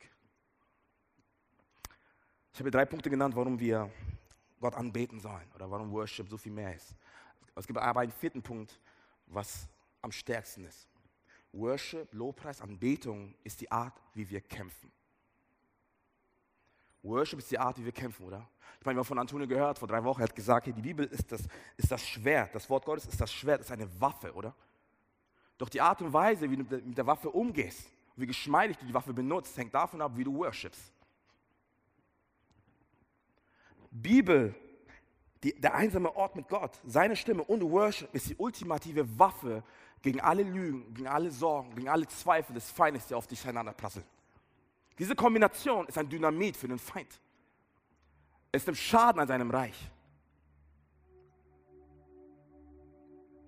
Ich 2.54 2.60
habe 2.60 2.72
drei 2.72 2.86
Punkte 2.86 3.10
genannt, 3.10 3.36
warum 3.36 3.60
wir 3.60 3.90
Gott 4.60 4.76
anbeten 4.76 5.20
sollen 5.20 5.50
oder 5.56 5.70
warum 5.70 5.92
Worship 5.92 6.30
so 6.30 6.38
viel 6.38 6.52
mehr 6.52 6.76
ist. 6.76 6.96
Es 7.56 7.68
gibt 7.68 7.80
aber 7.80 8.02
einen 8.02 8.12
vierten 8.12 8.42
Punkt, 8.42 8.80
was 9.28 9.68
am 10.02 10.12
stärksten 10.12 10.66
ist. 10.66 10.88
Worship, 11.52 12.14
Lobpreis, 12.14 12.62
Anbetung 12.62 13.34
ist 13.44 13.60
die 13.62 13.72
Art, 13.72 13.94
wie 14.14 14.30
wir 14.30 14.42
kämpfen. 14.42 14.92
Worship 17.02 17.40
ist 17.40 17.50
die 17.50 17.58
Art, 17.58 17.78
wie 17.80 17.86
wir 17.86 17.92
kämpfen, 17.92 18.26
oder? 18.26 18.48
Ich 18.80 18.86
meine, 18.86 18.98
wir 18.98 19.00
haben 19.00 19.08
von 19.08 19.20
Antonio 19.20 19.48
gehört, 19.48 19.80
vor 19.80 19.88
drei 19.88 20.04
Wochen, 20.04 20.22
er 20.22 20.26
hat 20.26 20.36
gesagt, 20.36 20.68
die 20.68 20.74
Bibel 20.74 21.06
ist 21.08 21.32
das, 21.32 21.42
ist 21.78 21.92
das 21.92 22.06
Schwert, 22.06 22.54
das 22.54 22.70
Wort 22.70 22.86
Gottes 22.86 23.06
ist 23.06 23.20
das 23.20 23.32
Schwert, 23.32 23.62
ist 23.62 23.72
eine 23.72 23.90
Waffe, 24.00 24.34
oder? 24.34 24.54
Doch 25.58 25.70
die 25.70 25.82
Art 25.82 26.02
und 26.02 26.12
Weise, 26.14 26.50
wie 26.50 26.58
du 26.58 26.64
mit 26.64 26.98
der 26.98 27.08
Waffe 27.08 27.30
umgehst, 27.30 27.90
wie 28.16 28.28
geschmeidig 28.28 28.78
du 28.78 28.86
die 28.86 28.94
Waffe 28.94 29.14
benutzt, 29.14 29.58
hängt 29.58 29.74
davon 29.74 30.02
ab, 30.02 30.12
wie 30.16 30.24
du 30.24 30.34
worshipst. 30.36 30.94
Bibel, 33.92 34.56
die, 35.44 35.60
der 35.60 35.74
einsame 35.76 36.16
Ort 36.16 36.36
mit 36.36 36.48
Gott, 36.48 36.80
seine 36.86 37.16
Stimme 37.16 37.44
und 37.44 37.64
Worship 37.64 38.14
ist 38.14 38.30
die 38.30 38.36
ultimative 38.36 39.18
Waffe 39.18 39.64
gegen 40.02 40.20
alle 40.22 40.44
Lügen, 40.44 40.94
gegen 40.94 41.08
alle 41.08 41.32
Sorgen, 41.32 41.76
gegen 41.76 41.90
alle 41.90 42.08
Zweifel 42.08 42.54
des 42.54 42.70
Feindes, 42.70 43.08
die 43.08 43.14
auf 43.14 43.28
dich 43.28 43.44
hereinanderprasseln. 43.44 44.06
Diese 44.98 45.16
Kombination 45.16 45.88
ist 45.88 45.98
ein 45.98 46.10
Dynamit 46.10 46.58
für 46.58 46.68
den 46.68 46.80
Feind. 46.80 47.20
Es 48.52 48.66
nimmt 48.66 48.78
Schaden 48.78 49.22
an 49.22 49.28
seinem 49.28 49.50
Reich. 49.50 49.90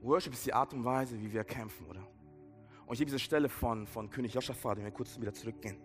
Worship 0.01 0.34
ist 0.34 0.45
die 0.45 0.54
Art 0.54 0.73
und 0.73 0.84
Weise, 0.84 1.19
wie 1.19 1.32
wir 1.32 1.43
kämpfen, 1.43 1.86
oder? 1.88 2.08
Und 2.86 2.93
ich 2.93 2.99
habe 2.99 3.06
diese 3.06 3.19
Stelle 3.19 3.49
von, 3.49 3.86
von 3.86 4.10
König 4.10 4.34
Joschafat, 4.34 4.77
wenn 4.77 4.86
wir 4.86 4.91
kurz 4.91 5.19
wieder 5.19 5.34
zurückgehen. 5.34 5.77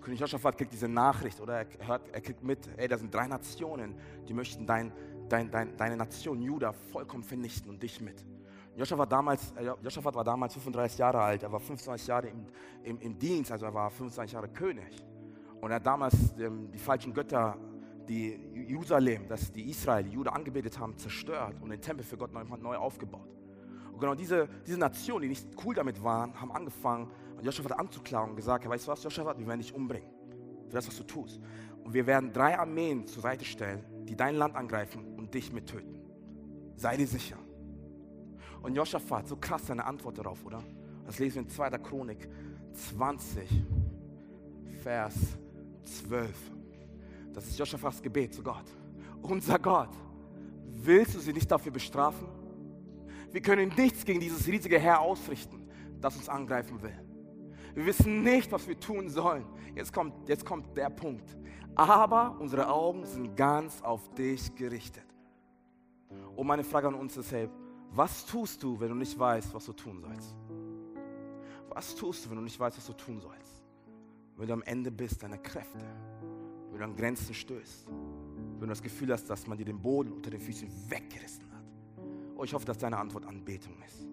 König 0.00 0.20
Joschafat 0.20 0.56
kriegt 0.56 0.72
diese 0.72 0.88
Nachricht 0.88 1.40
oder 1.40 1.58
er, 1.58 1.86
hört, 1.86 2.08
er 2.12 2.20
kriegt 2.20 2.42
mit, 2.42 2.68
ey, 2.76 2.88
da 2.88 2.96
sind 2.96 3.12
drei 3.12 3.26
Nationen, 3.26 3.94
die 4.28 4.34
möchten 4.34 4.66
dein, 4.66 4.92
dein, 5.28 5.50
dein, 5.50 5.76
deine 5.76 5.96
Nation 5.96 6.40
Juda 6.40 6.72
vollkommen 6.72 7.22
vernichten 7.22 7.70
und 7.70 7.82
dich 7.82 8.00
mit. 8.00 8.24
Joschafat, 8.76 9.10
damals, 9.10 9.52
äh, 9.52 9.72
Joschafat 9.82 10.14
war 10.14 10.24
damals 10.24 10.54
35 10.54 10.98
Jahre 10.98 11.20
alt, 11.20 11.42
er 11.42 11.50
war 11.50 11.58
25 11.58 12.06
Jahre 12.06 12.28
im, 12.28 12.46
im, 12.84 13.00
im 13.00 13.18
Dienst, 13.18 13.50
also 13.50 13.66
er 13.66 13.74
war 13.74 13.90
25 13.90 14.32
Jahre 14.32 14.48
König. 14.48 15.04
Und 15.60 15.70
er 15.70 15.76
hat 15.76 15.86
damals 15.86 16.14
ähm, 16.38 16.70
die 16.70 16.78
falschen 16.78 17.12
Götter, 17.12 17.58
die 18.08 18.38
Jerusalem, 18.68 19.26
das 19.28 19.50
die 19.50 19.68
Israel, 19.68 20.04
die 20.04 20.10
Juda 20.10 20.30
angebetet 20.30 20.78
haben, 20.78 20.96
zerstört 20.96 21.56
und 21.60 21.70
den 21.70 21.80
Tempel 21.80 22.04
für 22.04 22.16
Gott 22.16 22.32
neu, 22.32 22.44
neu 22.44 22.76
aufgebaut. 22.76 23.37
Und 23.98 24.02
genau 24.02 24.14
diese, 24.14 24.48
diese 24.64 24.78
Nationen, 24.78 25.22
die 25.22 25.28
nicht 25.30 25.44
cool 25.64 25.74
damit 25.74 26.00
waren, 26.04 26.40
haben 26.40 26.52
angefangen, 26.52 27.10
Joschafat 27.42 27.80
anzuklagen 27.80 28.30
und 28.30 28.36
gesagt, 28.36 28.68
weißt 28.68 28.86
du 28.86 28.92
was, 28.92 29.02
Joschafat, 29.02 29.40
wir 29.40 29.46
werden 29.48 29.58
dich 29.58 29.74
umbringen 29.74 30.08
für 30.68 30.74
das, 30.74 30.86
was 30.86 30.96
du 30.98 31.02
tust. 31.02 31.40
Und 31.82 31.94
wir 31.94 32.06
werden 32.06 32.32
drei 32.32 32.56
Armeen 32.56 33.08
zur 33.08 33.22
Seite 33.22 33.44
stellen, 33.44 33.84
die 34.04 34.14
dein 34.14 34.36
Land 34.36 34.54
angreifen 34.54 35.16
und 35.16 35.34
dich 35.34 35.52
mittöten. 35.52 36.00
Sei 36.76 36.96
dir 36.96 37.08
sicher. 37.08 37.38
Und 38.62 38.76
Joschafat, 38.76 39.26
so 39.26 39.34
krass 39.34 39.66
seine 39.66 39.84
Antwort 39.84 40.16
darauf, 40.16 40.46
oder? 40.46 40.62
Das 41.04 41.18
lesen 41.18 41.34
wir 41.34 41.42
in 41.42 41.48
2. 41.48 41.70
Chronik 41.78 42.28
20, 42.74 43.50
Vers 44.80 45.16
12. 45.82 46.30
Das 47.32 47.48
ist 47.48 47.58
Joschafats 47.58 48.00
Gebet 48.00 48.32
zu 48.32 48.44
Gott. 48.44 48.66
Unser 49.22 49.58
Gott, 49.58 49.90
willst 50.68 51.16
du 51.16 51.18
sie 51.18 51.32
nicht 51.32 51.50
dafür 51.50 51.72
bestrafen? 51.72 52.37
Wir 53.30 53.42
können 53.42 53.72
nichts 53.76 54.04
gegen 54.04 54.20
dieses 54.20 54.46
riesige 54.46 54.78
Heer 54.78 55.00
ausrichten, 55.00 55.68
das 56.00 56.16
uns 56.16 56.28
angreifen 56.28 56.80
will. 56.82 56.98
Wir 57.74 57.86
wissen 57.86 58.22
nicht, 58.22 58.50
was 58.50 58.66
wir 58.66 58.78
tun 58.78 59.08
sollen. 59.08 59.44
Jetzt 59.74 59.92
kommt, 59.92 60.28
jetzt 60.28 60.44
kommt 60.44 60.76
der 60.76 60.90
Punkt. 60.90 61.36
Aber 61.74 62.36
unsere 62.40 62.68
Augen 62.68 63.04
sind 63.04 63.36
ganz 63.36 63.82
auf 63.82 64.12
dich 64.14 64.54
gerichtet. 64.56 65.04
Und 66.34 66.46
meine 66.46 66.64
Frage 66.64 66.88
an 66.88 66.94
uns 66.94 67.16
ist, 67.16 67.30
hey, 67.32 67.48
was 67.90 68.26
tust 68.26 68.62
du, 68.62 68.78
wenn 68.80 68.88
du 68.88 68.94
nicht 68.94 69.18
weißt, 69.18 69.54
was 69.54 69.64
du 69.66 69.72
tun 69.72 70.00
sollst? 70.00 70.34
Was 71.68 71.94
tust 71.94 72.24
du, 72.24 72.30
wenn 72.30 72.36
du 72.36 72.42
nicht 72.42 72.58
weißt, 72.58 72.76
was 72.76 72.86
du 72.86 72.92
tun 72.94 73.20
sollst? 73.20 73.62
Wenn 74.36 74.46
du 74.46 74.52
am 74.54 74.62
Ende 74.62 74.90
bist 74.90 75.22
deiner 75.22 75.38
Kräfte, 75.38 75.84
wenn 76.70 76.78
du 76.78 76.84
an 76.84 76.96
Grenzen 76.96 77.34
stößt, 77.34 77.86
wenn 77.86 78.60
du 78.60 78.66
das 78.66 78.82
Gefühl 78.82 79.12
hast, 79.12 79.28
dass 79.30 79.46
man 79.46 79.58
dir 79.58 79.64
den 79.64 79.80
Boden 79.80 80.12
unter 80.12 80.30
den 80.30 80.40
Füßen 80.40 80.68
weggerissen. 80.90 81.47
Oh, 82.38 82.44
ich 82.44 82.54
hoffe, 82.54 82.64
dass 82.64 82.78
deine 82.78 82.96
Antwort 82.96 83.26
Anbetung 83.26 83.74
ist. 83.84 84.06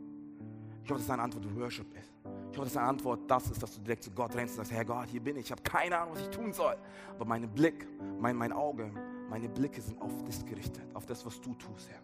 Ich 0.84 0.90
hoffe, 0.90 1.00
dass 1.00 1.08
deine 1.08 1.22
Antwort 1.22 1.46
Worship 1.56 1.96
ist. 1.96 2.12
Ich 2.52 2.58
hoffe, 2.58 2.66
dass 2.66 2.74
deine 2.74 2.88
Antwort 2.88 3.20
das 3.30 3.52
ist, 3.52 3.62
dass 3.62 3.76
du 3.76 3.82
direkt 3.82 4.04
zu 4.04 4.10
Gott 4.10 4.34
rennst 4.36 4.56
und 4.56 4.66
sagst, 4.66 4.72
Herr 4.72 4.84
Gott, 4.84 5.08
hier 5.10 5.22
bin 5.22 5.38
ich. 5.38 5.46
Ich 5.46 5.52
habe 5.52 5.62
keine 5.62 5.96
Ahnung, 5.96 6.16
was 6.16 6.24
ich 6.24 6.30
tun 6.30 6.52
soll. 6.52 6.76
Aber 7.12 7.26
mein 7.26 7.48
Blick, 7.48 7.88
mein, 8.20 8.36
mein 8.36 8.52
Auge, 8.52 8.92
meine 9.30 9.48
Blicke 9.48 9.80
sind 9.80 10.02
auf 10.02 10.24
dich 10.24 10.44
gerichtet, 10.44 10.84
auf 10.96 11.06
das, 11.06 11.24
was 11.24 11.40
du 11.40 11.54
tust, 11.54 11.88
Herr. 11.88 12.00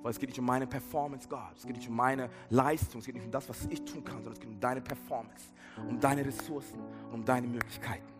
Weil 0.00 0.12
es 0.12 0.18
geht 0.20 0.28
nicht 0.28 0.38
um 0.38 0.46
meine 0.46 0.68
Performance, 0.68 1.28
Gott. 1.28 1.56
Es 1.56 1.66
geht 1.66 1.76
nicht 1.76 1.88
um 1.88 1.96
meine 1.96 2.30
Leistung. 2.50 3.00
Es 3.00 3.06
geht 3.06 3.16
nicht 3.16 3.24
um 3.24 3.32
das, 3.32 3.48
was 3.48 3.66
ich 3.68 3.84
tun 3.84 4.04
kann, 4.04 4.18
sondern 4.18 4.34
es 4.34 4.40
geht 4.40 4.50
um 4.50 4.60
deine 4.60 4.80
Performance, 4.80 5.46
um 5.88 5.98
deine 5.98 6.24
Ressourcen 6.24 6.78
um 7.10 7.24
deine 7.24 7.48
Möglichkeiten. 7.48 8.13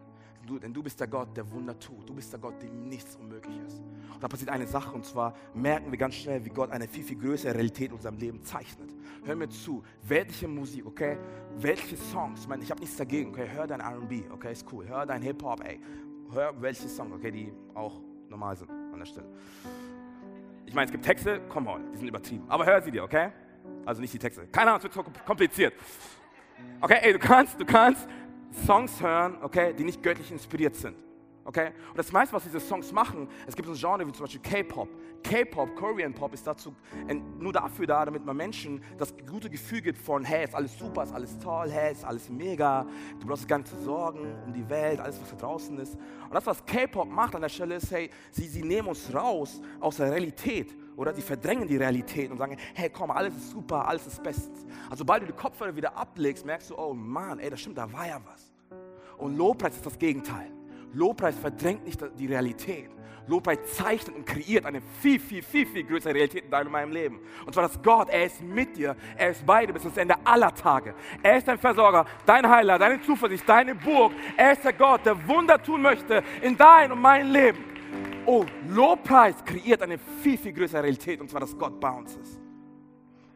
Du, 0.44 0.58
denn 0.58 0.72
du 0.72 0.82
bist 0.82 0.98
der 1.00 1.06
Gott, 1.06 1.36
der 1.36 1.50
Wunder 1.50 1.78
tut. 1.78 2.08
Du 2.08 2.14
bist 2.14 2.32
der 2.32 2.40
Gott, 2.40 2.62
dem 2.62 2.88
nichts 2.88 3.16
unmöglich 3.16 3.56
ist. 3.66 3.80
Und 4.12 4.22
da 4.22 4.28
passiert 4.28 4.50
eine 4.50 4.66
Sache, 4.66 4.94
und 4.94 5.04
zwar 5.04 5.34
merken 5.54 5.90
wir 5.90 5.98
ganz 5.98 6.14
schnell, 6.14 6.44
wie 6.44 6.50
Gott 6.50 6.70
eine 6.70 6.88
viel, 6.88 7.04
viel 7.04 7.18
größere 7.18 7.54
Realität 7.54 7.90
in 7.90 7.96
unserem 7.96 8.16
Leben 8.16 8.42
zeichnet. 8.42 8.94
Hör 9.24 9.36
mir 9.36 9.48
zu, 9.48 9.82
weltliche 10.02 10.48
Musik, 10.48 10.86
okay? 10.86 11.18
Welche 11.56 11.96
Songs? 11.96 12.40
Ich 12.40 12.48
meine, 12.48 12.62
ich 12.62 12.70
habe 12.70 12.80
nichts 12.80 12.96
dagegen, 12.96 13.30
okay? 13.30 13.48
Hör 13.52 13.66
dein 13.66 13.80
R&B, 13.80 14.24
okay? 14.30 14.52
Ist 14.52 14.66
cool. 14.72 14.86
Hör 14.86 15.06
dein 15.06 15.22
Hip-Hop, 15.22 15.64
ey. 15.64 15.80
Hör 16.32 16.60
welche 16.60 16.88
Songs, 16.88 17.12
okay? 17.12 17.30
Die 17.30 17.52
auch 17.74 18.00
normal 18.28 18.56
sind 18.56 18.70
an 18.70 18.98
der 18.98 19.06
Stelle. 19.06 19.28
Ich 20.66 20.74
meine, 20.74 20.86
es 20.86 20.92
gibt 20.92 21.04
Texte, 21.04 21.40
komm 21.48 21.66
on, 21.66 21.92
die 21.92 21.98
sind 21.98 22.08
übertrieben. 22.08 22.44
Aber 22.48 22.66
hör 22.66 22.80
sie 22.82 22.90
dir, 22.90 23.04
okay? 23.04 23.30
Also 23.84 24.00
nicht 24.00 24.12
die 24.12 24.18
Texte. 24.18 24.46
Keine 24.48 24.70
Ahnung, 24.70 24.78
es 24.78 24.84
wird 24.84 24.94
so 24.94 25.04
kompliziert. 25.24 25.74
Okay, 26.80 26.98
ey, 27.02 27.12
du 27.12 27.18
kannst, 27.18 27.60
du 27.60 27.64
kannst 27.64 28.08
Songs 28.66 29.00
hören, 29.00 29.38
okay, 29.42 29.74
die 29.74 29.84
nicht 29.84 30.02
göttlich 30.02 30.30
inspiriert 30.30 30.76
sind. 30.76 30.96
Okay? 31.44 31.72
Und 31.90 31.98
das 31.98 32.10
meiste, 32.10 32.34
was 32.34 32.44
diese 32.44 32.60
Songs 32.60 32.90
machen, 32.92 33.28
es 33.46 33.54
gibt 33.54 33.66
so 33.66 33.74
ein 33.74 33.78
Genre 33.78 34.06
wie 34.06 34.12
zum 34.12 34.24
Beispiel 34.24 34.40
K-Pop. 34.40 34.88
K-Pop, 35.22 35.74
Korean 35.74 36.12
Pop 36.12 36.34
ist 36.34 36.46
dazu 36.46 36.74
nur 37.38 37.52
dafür 37.52 37.86
da, 37.86 38.04
damit 38.04 38.24
man 38.24 38.36
Menschen 38.36 38.82
das 38.98 39.14
gute 39.26 39.48
Gefühl 39.48 39.80
gibt 39.80 39.98
von, 39.98 40.24
hey, 40.24 40.44
ist 40.44 40.54
alles 40.54 40.78
super, 40.78 41.02
ist 41.02 41.12
alles 41.12 41.38
toll, 41.38 41.70
hey, 41.70 41.92
ist 41.92 42.04
alles 42.04 42.28
mega, 42.28 42.86
du 43.20 43.26
brauchst 43.26 43.48
gar 43.48 43.58
nicht 43.58 43.68
zu 43.68 43.76
sorgen 43.76 44.34
um 44.46 44.52
die 44.52 44.68
Welt, 44.68 45.00
alles, 45.00 45.20
was 45.20 45.30
da 45.30 45.36
draußen 45.36 45.78
ist. 45.78 45.94
Und 45.94 46.34
das, 46.34 46.46
was 46.46 46.64
K-Pop 46.64 47.08
macht 47.08 47.34
an 47.34 47.42
der 47.42 47.48
Stelle, 47.48 47.76
ist, 47.76 47.90
hey, 47.90 48.10
sie, 48.30 48.48
sie 48.48 48.62
nehmen 48.62 48.88
uns 48.88 49.14
raus 49.14 49.60
aus 49.80 49.96
der 49.96 50.10
Realität 50.10 50.74
oder 50.96 51.14
sie 51.14 51.22
verdrängen 51.22 51.68
die 51.68 51.76
Realität 51.76 52.30
und 52.30 52.38
sagen, 52.38 52.56
hey, 52.74 52.90
komm, 52.90 53.10
alles 53.10 53.34
ist 53.34 53.50
super, 53.50 53.86
alles 53.88 54.06
ist 54.06 54.22
bestens. 54.22 54.64
Also 54.84 54.98
sobald 54.98 55.22
du 55.22 55.26
die 55.26 55.32
Kopfhörer 55.32 55.74
wieder 55.74 55.96
ablegst, 55.96 56.44
merkst 56.44 56.70
du, 56.70 56.78
oh 56.78 56.94
Mann, 56.94 57.38
ey, 57.38 57.50
das 57.50 57.60
stimmt, 57.60 57.78
da 57.78 57.90
war 57.92 58.06
ja 58.06 58.20
was. 58.24 58.52
Und 59.18 59.36
Lobpreis 59.36 59.76
ist 59.76 59.86
das 59.86 59.98
Gegenteil. 59.98 60.50
Lobpreis 60.92 61.36
verdrängt 61.36 61.84
nicht 61.84 62.00
die 62.18 62.26
Realität. 62.26 62.90
Lobpreis 63.26 63.58
zeichnet 63.74 64.16
und 64.16 64.26
kreiert 64.26 64.66
eine 64.66 64.82
viel, 65.00 65.18
viel, 65.18 65.42
viel, 65.42 65.66
viel 65.66 65.84
größere 65.84 66.14
Realität 66.14 66.44
in 66.44 66.50
deinem 66.50 66.70
meinem 66.70 66.92
Leben. 66.92 67.20
Und 67.46 67.54
zwar, 67.54 67.62
dass 67.66 67.82
Gott, 67.82 68.10
er 68.10 68.26
ist 68.26 68.42
mit 68.42 68.76
dir, 68.76 68.94
er 69.16 69.30
ist 69.30 69.46
bei 69.46 69.64
dir 69.64 69.72
bis 69.72 69.82
zum 69.82 69.96
Ende 69.96 70.14
aller 70.24 70.54
Tage. 70.54 70.94
Er 71.22 71.38
ist 71.38 71.48
dein 71.48 71.58
Versorger, 71.58 72.04
dein 72.26 72.48
Heiler, 72.48 72.78
deine 72.78 73.00
Zuversicht, 73.00 73.48
deine 73.48 73.74
Burg. 73.74 74.12
Er 74.36 74.52
ist 74.52 74.64
der 74.64 74.74
Gott, 74.74 75.06
der 75.06 75.26
Wunder 75.26 75.62
tun 75.62 75.80
möchte 75.80 76.22
in 76.42 76.56
dein 76.56 76.92
und 76.92 77.00
mein 77.00 77.28
Leben. 77.28 77.73
Oh, 78.26 78.44
Lobpreis 78.68 79.44
kreiert 79.44 79.82
eine 79.82 79.98
viel, 79.98 80.38
viel 80.38 80.52
größere 80.52 80.82
Realität, 80.82 81.20
und 81.20 81.30
zwar, 81.30 81.40
dass 81.40 81.56
Gott 81.56 81.78
bei 81.78 81.90
uns 81.90 82.16
ist. 82.16 82.40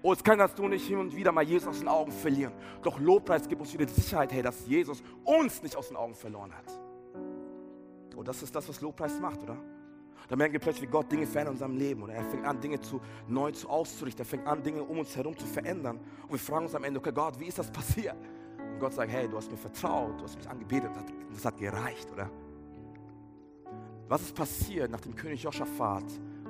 Oh, 0.01 0.13
es 0.13 0.23
kann, 0.23 0.39
dass 0.39 0.55
du 0.55 0.69
nicht 0.69 0.87
hin 0.87 0.99
und 0.99 1.15
wieder 1.15 1.33
mal 1.33 1.43
Jesus 1.43 1.69
aus 1.69 1.79
den 1.81 1.89
Augen 1.89 2.13
verlieren. 2.13 2.53
Doch 2.83 2.99
Lobpreis 3.01 3.49
gibt 3.49 3.61
uns 3.61 3.73
wieder 3.73 3.85
die 3.85 3.93
Sicherheit, 3.93 4.33
hey, 4.33 4.43
dass 4.43 4.67
Jesus 4.67 5.03
uns 5.25 5.63
nicht 5.63 5.77
aus 5.77 5.89
den 5.89 5.97
Augen 5.97 6.15
verloren 6.15 6.53
hat. 6.55 6.73
Und 8.17 8.27
das 8.27 8.43
ist 8.43 8.55
das, 8.55 8.69
was 8.69 8.81
Lobpreis 8.81 9.21
macht, 9.21 9.43
oder? 9.43 9.57
Da 10.29 10.37
merken 10.37 10.53
wir 10.53 10.61
plötzlich, 10.61 10.89
wie 10.89 10.93
Gott 10.93 11.11
Dinge 11.11 11.27
verändert 11.27 11.55
in 11.57 11.63
unserem 11.63 11.77
Leben. 11.77 12.03
Oder 12.03 12.15
er 12.15 12.25
fängt 12.25 12.45
an, 12.45 12.61
Dinge 12.61 12.81
zu, 12.81 13.01
neu 13.27 13.51
zu 13.51 13.69
auszurichten. 13.69 14.25
Er 14.25 14.27
fängt 14.27 14.47
an, 14.47 14.63
Dinge 14.63 14.83
um 14.83 14.99
uns 14.99 15.17
herum 15.17 15.37
zu 15.37 15.47
verändern. 15.47 15.99
Und 16.23 16.33
wir 16.33 16.39
fragen 16.39 16.67
uns 16.67 16.75
am 16.75 16.85
Ende, 16.85 17.01
okay, 17.01 17.13
Gott, 17.13 17.39
wie 17.41 17.47
ist 17.47 17.59
das 17.59 17.71
passiert? 17.71 18.17
Und 18.59 18.79
Gott 18.79 18.93
sagt, 18.93 19.11
hey, 19.11 19.29
du 19.29 19.37
hast 19.37 19.51
mir 19.51 19.57
vertraut, 19.57 20.19
du 20.19 20.25
hast 20.25 20.37
mich 20.37 20.49
angebetet. 20.49 20.91
Das 21.33 21.45
hat 21.45 21.57
gereicht, 21.57 22.11
oder? 22.13 22.31
Was 24.09 24.23
ist 24.23 24.35
passiert, 24.35 24.91
nachdem 24.91 25.15
König 25.15 25.43
Joschafat 25.43 26.05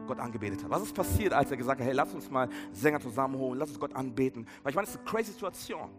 Gott 0.06 0.20
angebetet 0.20 0.62
hat? 0.62 0.70
Was 0.70 0.82
ist 0.82 0.94
passiert, 0.94 1.32
als 1.32 1.50
er 1.50 1.56
gesagt 1.56 1.80
hat, 1.80 1.86
hey, 1.86 1.94
lass 1.94 2.14
uns 2.14 2.30
mal 2.30 2.48
Sänger 2.72 3.00
zusammenholen, 3.00 3.58
lass 3.58 3.70
uns 3.70 3.80
Gott 3.80 3.94
anbeten? 3.96 4.46
Weil 4.62 4.70
ich 4.70 4.76
meine, 4.76 4.86
das 4.86 4.94
ist 4.94 5.00
eine 5.00 5.10
crazy 5.10 5.32
Situation. 5.32 5.90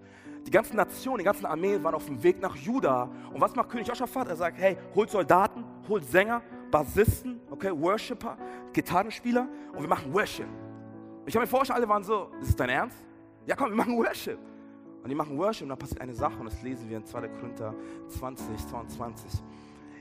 Die 0.47 0.51
ganzen 0.51 0.77
Nationen, 0.77 1.19
die 1.19 1.25
ganzen 1.25 1.45
Armeen 1.45 1.83
waren 1.83 1.93
auf 1.93 2.05
dem 2.05 2.23
Weg 2.23 2.41
nach 2.41 2.55
Juda. 2.55 3.09
Und 3.33 3.41
was 3.41 3.55
macht 3.55 3.69
König 3.69 3.87
Joschafat? 3.87 4.29
Er 4.29 4.37
sagt, 4.37 4.57
hey, 4.57 4.77
holt 4.95 5.09
Soldaten, 5.09 5.65
holt 5.87 6.05
Sänger, 6.05 6.41
Bassisten, 6.71 7.41
okay, 7.51 7.71
Worshipper, 7.71 8.37
Gitarrenspieler 8.71 9.47
und 9.73 9.81
wir 9.81 9.89
machen 9.89 10.13
Worship. 10.13 10.47
Ich 11.25 11.35
habe 11.35 11.43
mir 11.43 11.47
vorgestellt, 11.47 11.77
alle 11.77 11.89
waren 11.89 12.03
so, 12.03 12.29
ist 12.41 12.49
es 12.49 12.55
dein 12.55 12.69
Ernst? 12.69 12.97
Ja 13.45 13.55
komm, 13.55 13.69
wir 13.69 13.75
machen 13.75 13.97
Worship. 13.97 14.39
Und 15.03 15.09
die 15.09 15.15
machen 15.15 15.37
Worship 15.37 15.63
und 15.63 15.69
dann 15.69 15.79
passiert 15.79 16.01
eine 16.01 16.13
Sache 16.13 16.39
und 16.39 16.45
das 16.45 16.61
lesen 16.61 16.89
wir 16.89 16.97
in 16.97 17.05
2. 17.05 17.27
Korinther 17.27 17.73
20, 18.07 18.67
22. 18.67 19.43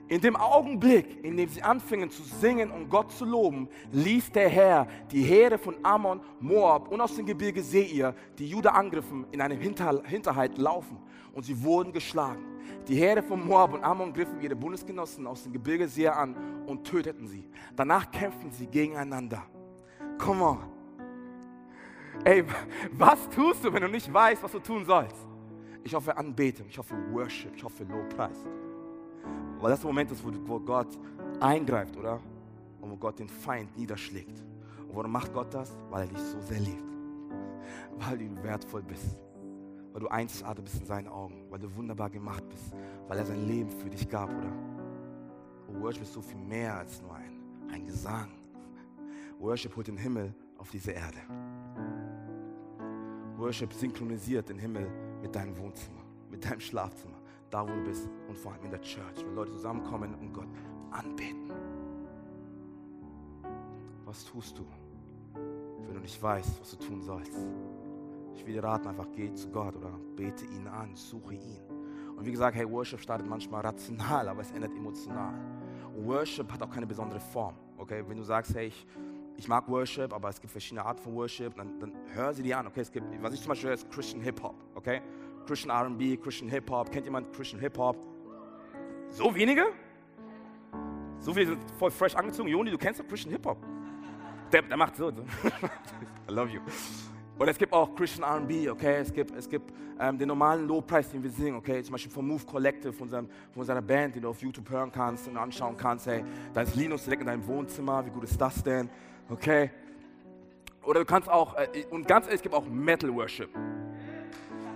In 0.09 0.22
dem 0.22 0.36
Augenblick, 0.36 1.22
in 1.22 1.36
dem 1.36 1.48
sie 1.50 1.62
anfingen 1.62 2.11
zu 2.11 2.22
singen 2.22 2.70
und 2.70 2.88
Gott 2.88 3.12
zu 3.12 3.26
loben, 3.26 3.68
ließ 3.92 4.32
der 4.32 4.48
Herr 4.48 4.86
die 5.12 5.22
Heere 5.22 5.59
von 5.59 5.76
Ammon, 5.82 6.20
Moab 6.40 6.88
und 6.88 7.00
aus 7.00 7.14
dem 7.14 7.26
Gebirge 7.26 7.62
Seir, 7.62 8.14
die 8.38 8.48
Juda 8.48 8.70
angriffen, 8.70 9.26
in 9.32 9.42
einem 9.42 9.61
Hinter 9.61 10.02
Hinterhalt 10.04 10.56
laufen 10.56 10.96
und 11.34 11.44
sie 11.44 11.62
wurden 11.62 11.92
geschlagen. 11.92 12.42
Die 12.88 12.96
Heere 12.96 13.22
von 13.22 13.46
Moab 13.46 13.74
und 13.74 13.84
Ammon 13.84 14.14
griffen 14.14 14.40
ihre 14.40 14.56
Bundesgenossen 14.56 15.26
aus 15.26 15.42
dem 15.42 15.52
Gebirge 15.52 15.86
Seir 15.86 16.16
an 16.16 16.34
und 16.66 16.84
töteten 16.84 17.26
sie. 17.26 17.46
Danach 17.76 18.11
kämpften 18.11 18.50
sie 18.50 18.66
gegeneinander. 18.66 19.42
Come 20.16 20.42
on. 20.42 20.59
Ey, 22.24 22.44
was 22.92 23.28
tust 23.28 23.62
du, 23.62 23.72
wenn 23.72 23.82
du 23.82 23.88
nicht 23.88 24.12
weißt, 24.12 24.42
was 24.42 24.52
du 24.52 24.59
tun 24.59 24.86
sollst? 24.86 25.28
Ich 25.84 25.94
hoffe 25.94 26.16
Anbetung, 26.16 26.66
ich 26.68 26.78
hoffe 26.78 26.94
Worship, 27.12 27.54
ich 27.54 27.62
hoffe 27.62 27.84
Lobpreis. 27.84 28.46
Weil 29.61 29.70
das 29.70 29.80
der 29.80 29.88
Moment 29.88 30.11
ist, 30.12 30.22
wo 30.24 30.61
Gott 30.61 30.86
eingreift, 31.40 31.96
oder? 31.96 32.20
Und 32.80 32.90
wo 32.90 32.96
Gott 32.96 33.18
den 33.18 33.28
Feind 33.28 33.76
niederschlägt. 33.76 34.44
Und 34.88 34.94
warum 34.94 35.11
macht 35.11 35.32
Gott 35.32 35.52
das? 35.52 35.76
Weil 35.90 36.02
er 36.02 36.09
dich 36.09 36.18
so 36.18 36.40
sehr 36.40 36.61
liebt. 36.61 36.84
Weil 37.98 38.18
du 38.18 38.42
wertvoll 38.42 38.82
bist. 38.82 39.16
Weil 39.92 40.00
du 40.00 40.09
einzigartig 40.09 40.64
bist 40.64 40.80
in 40.80 40.86
seinen 40.86 41.09
Augen. 41.09 41.44
Weil 41.50 41.59
du 41.59 41.74
wunderbar 41.74 42.09
gemacht 42.09 42.48
bist. 42.48 42.72
Weil 43.09 43.18
er 43.18 43.26
sein 43.26 43.46
Leben 43.48 43.70
für 43.70 43.90
dich 43.90 44.09
gab, 44.09 44.30
oder? 44.30 44.52
Und 45.66 45.82
Worship 45.82 46.02
ist 46.02 46.12
so 46.12 46.22
viel 46.22 46.38
mehr 46.38 46.76
als 46.76 47.02
nur 47.02 47.14
ein, 47.14 47.42
ein 47.72 47.84
Gesang. 47.84 48.28
Worship 49.40 49.74
holt 49.74 49.88
den 49.88 49.96
Himmel 49.96 50.32
auf 50.56 50.70
diese 50.70 50.92
Erde. 50.92 51.18
Worship 53.36 53.72
synchronisiert 53.72 54.48
den 54.48 54.59
Himmel 54.59 54.90
mit 55.20 55.34
deinem 55.34 55.56
Wohnzimmer, 55.59 56.02
mit 56.30 56.44
deinem 56.44 56.61
Schlafzimmer 56.61 57.18
da 57.51 57.62
wo 57.62 57.72
du 57.72 57.84
bist 57.84 58.09
und 58.28 58.36
vor 58.36 58.53
allem 58.53 58.64
in 58.64 58.70
der 58.70 58.80
Church, 58.80 59.24
wenn 59.24 59.34
Leute 59.34 59.53
zusammenkommen 59.53 60.14
und 60.14 60.32
Gott 60.32 60.49
anbeten. 60.90 61.53
Was 64.05 64.24
tust 64.24 64.59
du, 64.59 64.64
wenn 65.34 65.94
du 65.94 66.01
nicht 66.01 66.22
weißt, 66.22 66.61
was 66.61 66.70
du 66.70 66.76
tun 66.76 67.03
sollst? 67.03 67.38
Ich 68.34 68.46
will 68.46 68.55
dir 68.55 68.64
raten, 68.64 68.88
einfach 68.88 69.09
geh 69.12 69.32
zu 69.34 69.51
Gott 69.51 69.76
oder 69.76 69.90
bete 70.16 70.44
ihn 70.46 70.66
an, 70.66 70.94
suche 70.94 71.34
ihn. 71.34 71.61
Und 72.16 72.24
wie 72.24 72.32
gesagt, 72.32 72.57
hey, 72.57 72.68
Worship 72.68 73.01
startet 73.01 73.28
manchmal 73.28 73.61
rational, 73.61 74.28
aber 74.28 74.40
es 74.40 74.51
endet 74.51 74.72
emotional. 74.74 75.34
Worship 75.94 76.51
hat 76.53 76.62
auch 76.62 76.70
keine 76.70 76.86
besondere 76.86 77.20
Form. 77.20 77.55
Okay, 77.76 78.05
wenn 78.07 78.16
du 78.16 78.24
sagst, 78.24 78.55
hey, 78.55 78.68
ich, 78.68 78.86
ich 79.36 79.46
mag 79.46 79.68
Worship, 79.68 80.12
aber 80.12 80.28
es 80.28 80.40
gibt 80.40 80.51
verschiedene 80.51 80.84
Arten 80.84 81.03
von 81.03 81.14
Worship, 81.14 81.55
dann, 81.55 81.78
dann 81.78 81.92
hör 82.14 82.32
sie 82.32 82.42
dir 82.42 82.59
an. 82.59 82.66
Okay, 82.66 82.80
es 82.80 82.90
gibt, 82.90 83.07
was 83.22 83.34
ich 83.34 83.40
zum 83.40 83.51
Beispiel 83.51 83.68
höre, 83.68 83.74
ist 83.74 83.90
Christian 83.90 84.22
Hip 84.22 84.42
Hop. 84.42 84.57
Okay, 84.74 85.01
Christian 85.49 85.70
RB, 85.70 86.22
Christian 86.22 86.51
Hip 86.51 86.70
Hop. 86.70 86.92
Kennt 86.92 87.07
jemand 87.07 87.32
Christian 87.32 87.59
Hip 87.61 87.78
Hop? 87.78 87.96
So 89.09 89.34
wenige? 89.34 89.64
So 91.18 91.32
viele 91.32 91.46
sind 91.46 91.70
voll 91.78 91.90
fresh 91.90 92.14
angezogen. 92.14 92.51
Joni, 92.51 92.70
du 92.70 92.76
kennst 92.76 93.01
doch 93.01 93.09
Christian 93.09 93.32
Hip 93.32 93.46
Hop. 93.46 93.57
Der, 94.53 94.61
der 94.61 94.76
macht 94.76 94.96
so. 94.96 95.09
I 95.11 95.14
love 96.28 96.51
you. 96.51 96.61
Oder 97.38 97.53
es 97.53 97.59
gibt 97.59 97.72
auch 97.72 97.94
Christian 97.94 98.42
RB, 98.42 98.68
okay? 98.70 98.96
Es 98.96 99.11
gibt, 99.11 99.34
es 99.34 99.49
gibt 99.49 99.72
ähm, 99.99 100.18
den 100.18 100.28
normalen 100.28 100.68
Lobpreis, 100.68 101.11
den 101.11 101.22
wir 101.22 101.30
singen, 101.30 101.57
okay? 101.57 101.82
Zum 101.82 101.92
Beispiel 101.92 102.12
vom 102.12 102.26
Move 102.28 102.44
Collective, 102.44 102.92
von, 102.92 103.05
unserem, 103.05 103.28
von 103.53 103.61
unserer 103.61 103.80
Band, 103.80 104.16
den 104.16 104.22
du 104.22 104.28
auf 104.28 104.42
YouTube 104.42 104.68
hören 104.68 104.92
kannst 104.92 105.28
und 105.28 105.36
anschauen 105.38 105.76
kannst. 105.78 106.07
Hey, 106.07 106.24
da 106.53 106.61
ist 106.61 106.74
Linus 106.74 107.05
direkt 107.05 107.22
in 107.22 107.28
deinem 107.28 107.46
Wohnzimmer. 107.46 108.05
Wie 108.05 108.11
gut 108.11 108.24
ist 108.24 108.38
das 108.38 108.62
denn? 108.62 108.90
Okay? 109.30 109.70
Oder 110.82 111.01
du 111.01 111.07
kannst 111.07 111.30
auch, 111.30 111.57
äh, 111.57 111.86
und 111.90 112.07
ganz 112.07 112.26
ehrlich, 112.26 112.40
es 112.40 112.42
gibt 112.42 112.55
auch 112.55 112.66
Metal 112.66 113.14
Worship. 113.14 113.49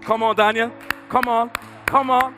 Come 0.04 0.24
on, 0.24 0.36
Daniel. 0.36 0.70
Come 1.08 1.28
on. 1.28 1.50
Come 1.86 2.10
on. 2.10 2.34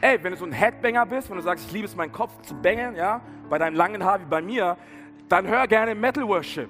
Ey, 0.00 0.22
wenn 0.22 0.32
du 0.32 0.38
so 0.38 0.44
ein 0.44 0.52
Headbanger 0.52 1.06
bist, 1.06 1.30
wenn 1.30 1.36
du 1.36 1.42
sagst, 1.42 1.66
ich 1.66 1.72
liebe 1.72 1.86
es, 1.86 1.94
meinen 1.96 2.12
Kopf 2.12 2.42
zu 2.42 2.54
bangen, 2.54 2.96
ja, 2.96 3.20
bei 3.48 3.58
deinem 3.58 3.76
langen 3.76 4.04
Haar 4.04 4.20
wie 4.20 4.24
bei 4.24 4.42
mir, 4.42 4.76
dann 5.28 5.46
hör 5.46 5.66
gerne 5.66 5.94
Metal 5.94 6.26
Worship. 6.26 6.68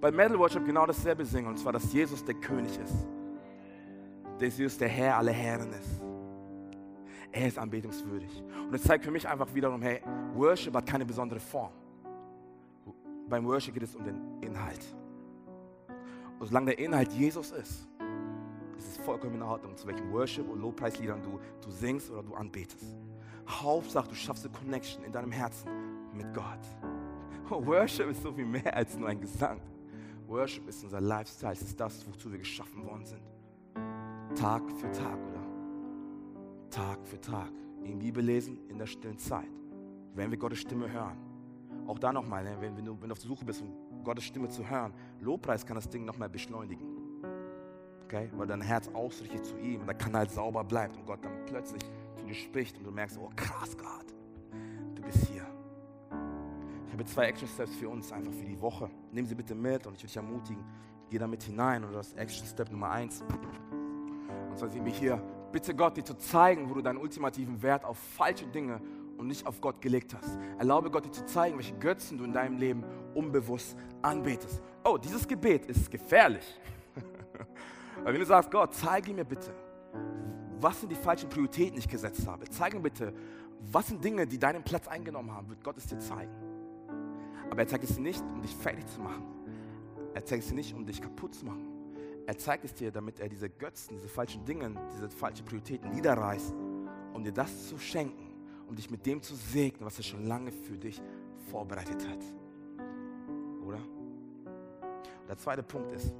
Bei 0.00 0.10
Metal 0.10 0.38
Worship 0.38 0.64
genau 0.64 0.86
dasselbe 0.86 1.24
singen, 1.24 1.48
und 1.48 1.58
zwar, 1.58 1.72
dass 1.72 1.92
Jesus 1.92 2.24
der 2.24 2.34
König 2.34 2.78
ist. 2.78 3.06
Dass 4.38 4.58
Jesus 4.58 4.78
der 4.78 4.88
Herr 4.88 5.16
aller 5.16 5.32
Herren 5.32 5.72
ist. 5.72 6.02
Er 7.32 7.48
ist 7.48 7.58
anbetungswürdig. 7.58 8.42
Und 8.66 8.74
es 8.74 8.82
zeigt 8.82 9.04
für 9.04 9.10
mich 9.10 9.28
einfach 9.28 9.52
wiederum, 9.54 9.82
hey, 9.82 10.00
Worship 10.34 10.74
hat 10.74 10.86
keine 10.86 11.04
besondere 11.04 11.40
Form. 11.40 11.72
Beim 13.28 13.44
Worship 13.46 13.74
geht 13.74 13.82
es 13.82 13.94
um 13.94 14.04
den 14.04 14.20
Inhalt. 14.40 14.84
Und 16.38 16.46
solange 16.46 16.66
der 16.66 16.78
Inhalt 16.78 17.12
Jesus 17.12 17.50
ist, 17.52 17.88
ist 18.76 18.88
es 18.88 18.96
vollkommen 18.98 19.36
in 19.36 19.42
Ordnung, 19.42 19.76
zu 19.76 19.86
welchen 19.86 20.10
Worship- 20.12 20.48
und 20.48 20.60
Lobpreisliedern 20.60 21.22
du, 21.22 21.38
du 21.62 21.70
singst 21.70 22.10
oder 22.10 22.22
du 22.22 22.34
anbetest. 22.34 22.96
Hauptsache, 23.48 24.08
du 24.08 24.14
schaffst 24.14 24.44
eine 24.44 24.54
Connection 24.54 25.04
in 25.04 25.12
deinem 25.12 25.32
Herzen 25.32 25.70
mit 26.12 26.32
Gott. 26.34 26.60
Oh, 27.50 27.64
Worship 27.64 28.08
ist 28.10 28.22
so 28.22 28.32
viel 28.32 28.46
mehr 28.46 28.74
als 28.74 28.96
nur 28.96 29.08
ein 29.08 29.20
Gesang. 29.20 29.60
Worship 30.26 30.68
ist 30.68 30.82
unser 30.82 31.00
Lifestyle, 31.00 31.52
es 31.52 31.62
ist 31.62 31.78
das, 31.78 32.06
wozu 32.08 32.30
wir 32.30 32.38
geschaffen 32.38 32.84
worden 32.84 33.06
sind. 33.06 33.22
Tag 34.34 34.62
für 34.72 34.90
Tag, 34.90 35.18
oder? 35.30 35.46
Tag 36.70 37.06
für 37.06 37.20
Tag, 37.20 37.52
in 37.84 37.98
Bibel 37.98 38.24
lesen, 38.24 38.58
in 38.68 38.78
der 38.78 38.86
stillen 38.86 39.18
Zeit. 39.18 39.48
Wenn 40.14 40.30
wir 40.30 40.38
Gottes 40.38 40.58
Stimme 40.58 40.90
hören. 40.90 41.16
Auch 41.86 41.98
da 41.98 42.12
nochmal, 42.12 42.42
ne, 42.42 42.56
wenn, 42.58 42.76
wenn 42.76 42.84
du 42.84 43.12
auf 43.12 43.18
der 43.20 43.28
Suche 43.28 43.44
bist, 43.44 43.62
um 43.62 44.02
Gottes 44.02 44.24
Stimme 44.24 44.48
zu 44.48 44.68
hören, 44.68 44.92
Lobpreis 45.20 45.64
kann 45.64 45.76
das 45.76 45.88
Ding 45.88 46.04
nochmal 46.04 46.28
beschleunigen. 46.28 46.95
Okay? 48.06 48.30
Weil 48.36 48.46
dein 48.46 48.60
Herz 48.60 48.88
ausrichtet 48.92 49.44
zu 49.44 49.58
ihm 49.58 49.80
und 49.80 49.86
der 49.88 49.96
Kanal 49.96 50.30
sauber 50.30 50.62
bleibt 50.62 50.96
und 50.96 51.06
Gott 51.06 51.24
dann 51.24 51.44
plötzlich 51.46 51.82
zu 52.14 52.24
dir 52.24 52.34
spricht 52.34 52.78
und 52.78 52.84
du 52.84 52.92
merkst, 52.92 53.18
oh 53.18 53.30
krass 53.34 53.76
Gott, 53.76 54.14
du 54.94 55.02
bist 55.02 55.26
hier. 55.26 55.44
Ich 56.86 56.92
habe 56.92 57.04
zwei 57.04 57.24
Action 57.26 57.48
Steps 57.48 57.74
für 57.74 57.88
uns, 57.88 58.12
einfach 58.12 58.32
für 58.32 58.44
die 58.44 58.60
Woche. 58.60 58.88
Nimm 59.10 59.26
sie 59.26 59.34
bitte 59.34 59.56
mit 59.56 59.86
und 59.88 59.94
ich 59.94 60.02
würde 60.02 60.06
dich 60.06 60.16
ermutigen, 60.16 60.64
geh 61.10 61.18
damit 61.18 61.42
hinein 61.42 61.84
und 61.84 61.92
das 61.92 62.12
Action 62.12 62.46
Step 62.46 62.70
Nummer 62.70 62.90
eins. 62.90 63.22
Und 64.50 64.56
zwar 64.56 64.68
sind 64.68 64.84
wir 64.84 64.92
hier, 64.92 65.20
bitte 65.50 65.74
Gott, 65.74 65.96
dir 65.96 66.04
zu 66.04 66.16
zeigen, 66.16 66.70
wo 66.70 66.74
du 66.74 66.82
deinen 66.82 66.98
ultimativen 66.98 67.60
Wert 67.60 67.84
auf 67.84 67.98
falsche 67.98 68.46
Dinge 68.46 68.80
und 69.18 69.26
nicht 69.26 69.44
auf 69.48 69.60
Gott 69.60 69.80
gelegt 69.80 70.14
hast. 70.14 70.38
Erlaube 70.58 70.92
Gott 70.92 71.06
dir 71.06 71.10
zu 71.10 71.26
zeigen, 71.26 71.56
welche 71.56 71.76
Götzen 71.76 72.18
du 72.18 72.24
in 72.24 72.32
deinem 72.32 72.56
Leben 72.56 72.84
unbewusst 73.14 73.76
anbetest. 74.00 74.62
Oh, 74.84 74.96
dieses 74.96 75.26
Gebet 75.26 75.66
ist 75.66 75.90
gefährlich. 75.90 76.44
Weil 78.06 78.12
wenn 78.12 78.20
du 78.20 78.26
sagst, 78.26 78.52
Gott, 78.52 78.72
zeige 78.72 79.12
mir 79.12 79.24
bitte, 79.24 79.52
was 80.60 80.78
sind 80.78 80.92
die 80.92 80.96
falschen 80.96 81.28
Prioritäten, 81.28 81.72
die 81.72 81.80
ich 81.80 81.88
gesetzt 81.88 82.24
habe. 82.24 82.48
Zeige 82.48 82.76
mir 82.76 82.84
bitte, 82.84 83.12
was 83.72 83.88
sind 83.88 84.04
Dinge, 84.04 84.24
die 84.28 84.38
deinen 84.38 84.62
Platz 84.62 84.86
eingenommen 84.86 85.32
haben, 85.32 85.48
wird 85.48 85.64
Gott 85.64 85.76
es 85.76 85.88
dir 85.88 85.98
zeigen. 85.98 86.30
Aber 87.50 87.62
er 87.62 87.66
zeigt 87.66 87.82
es 87.82 87.96
dir 87.96 88.02
nicht, 88.02 88.22
um 88.22 88.40
dich 88.40 88.54
fertig 88.54 88.86
zu 88.86 89.00
machen. 89.00 89.24
Er 90.14 90.24
zeigt 90.24 90.44
es 90.44 90.50
dir 90.50 90.54
nicht, 90.54 90.72
um 90.72 90.86
dich 90.86 91.02
kaputt 91.02 91.34
zu 91.34 91.46
machen. 91.46 91.66
Er 92.28 92.38
zeigt 92.38 92.64
es 92.64 92.74
dir, 92.74 92.92
damit 92.92 93.18
er 93.18 93.28
diese 93.28 93.50
Götzen, 93.50 93.96
diese 93.96 94.06
falschen 94.08 94.44
Dinge, 94.44 94.72
diese 94.94 95.10
falschen 95.10 95.44
Prioritäten 95.44 95.90
niederreißt, 95.90 96.54
um 97.12 97.24
dir 97.24 97.32
das 97.32 97.66
zu 97.66 97.76
schenken, 97.76 98.32
um 98.68 98.76
dich 98.76 98.88
mit 98.88 99.04
dem 99.04 99.20
zu 99.20 99.34
segnen, 99.34 99.84
was 99.84 99.98
er 99.98 100.04
schon 100.04 100.24
lange 100.26 100.52
für 100.52 100.78
dich 100.78 101.02
vorbereitet 101.50 102.08
hat. 102.08 102.24
Oder? 103.66 103.80
Der 105.28 105.36
zweite 105.36 105.64
Punkt 105.64 105.90
ist, 105.90 106.12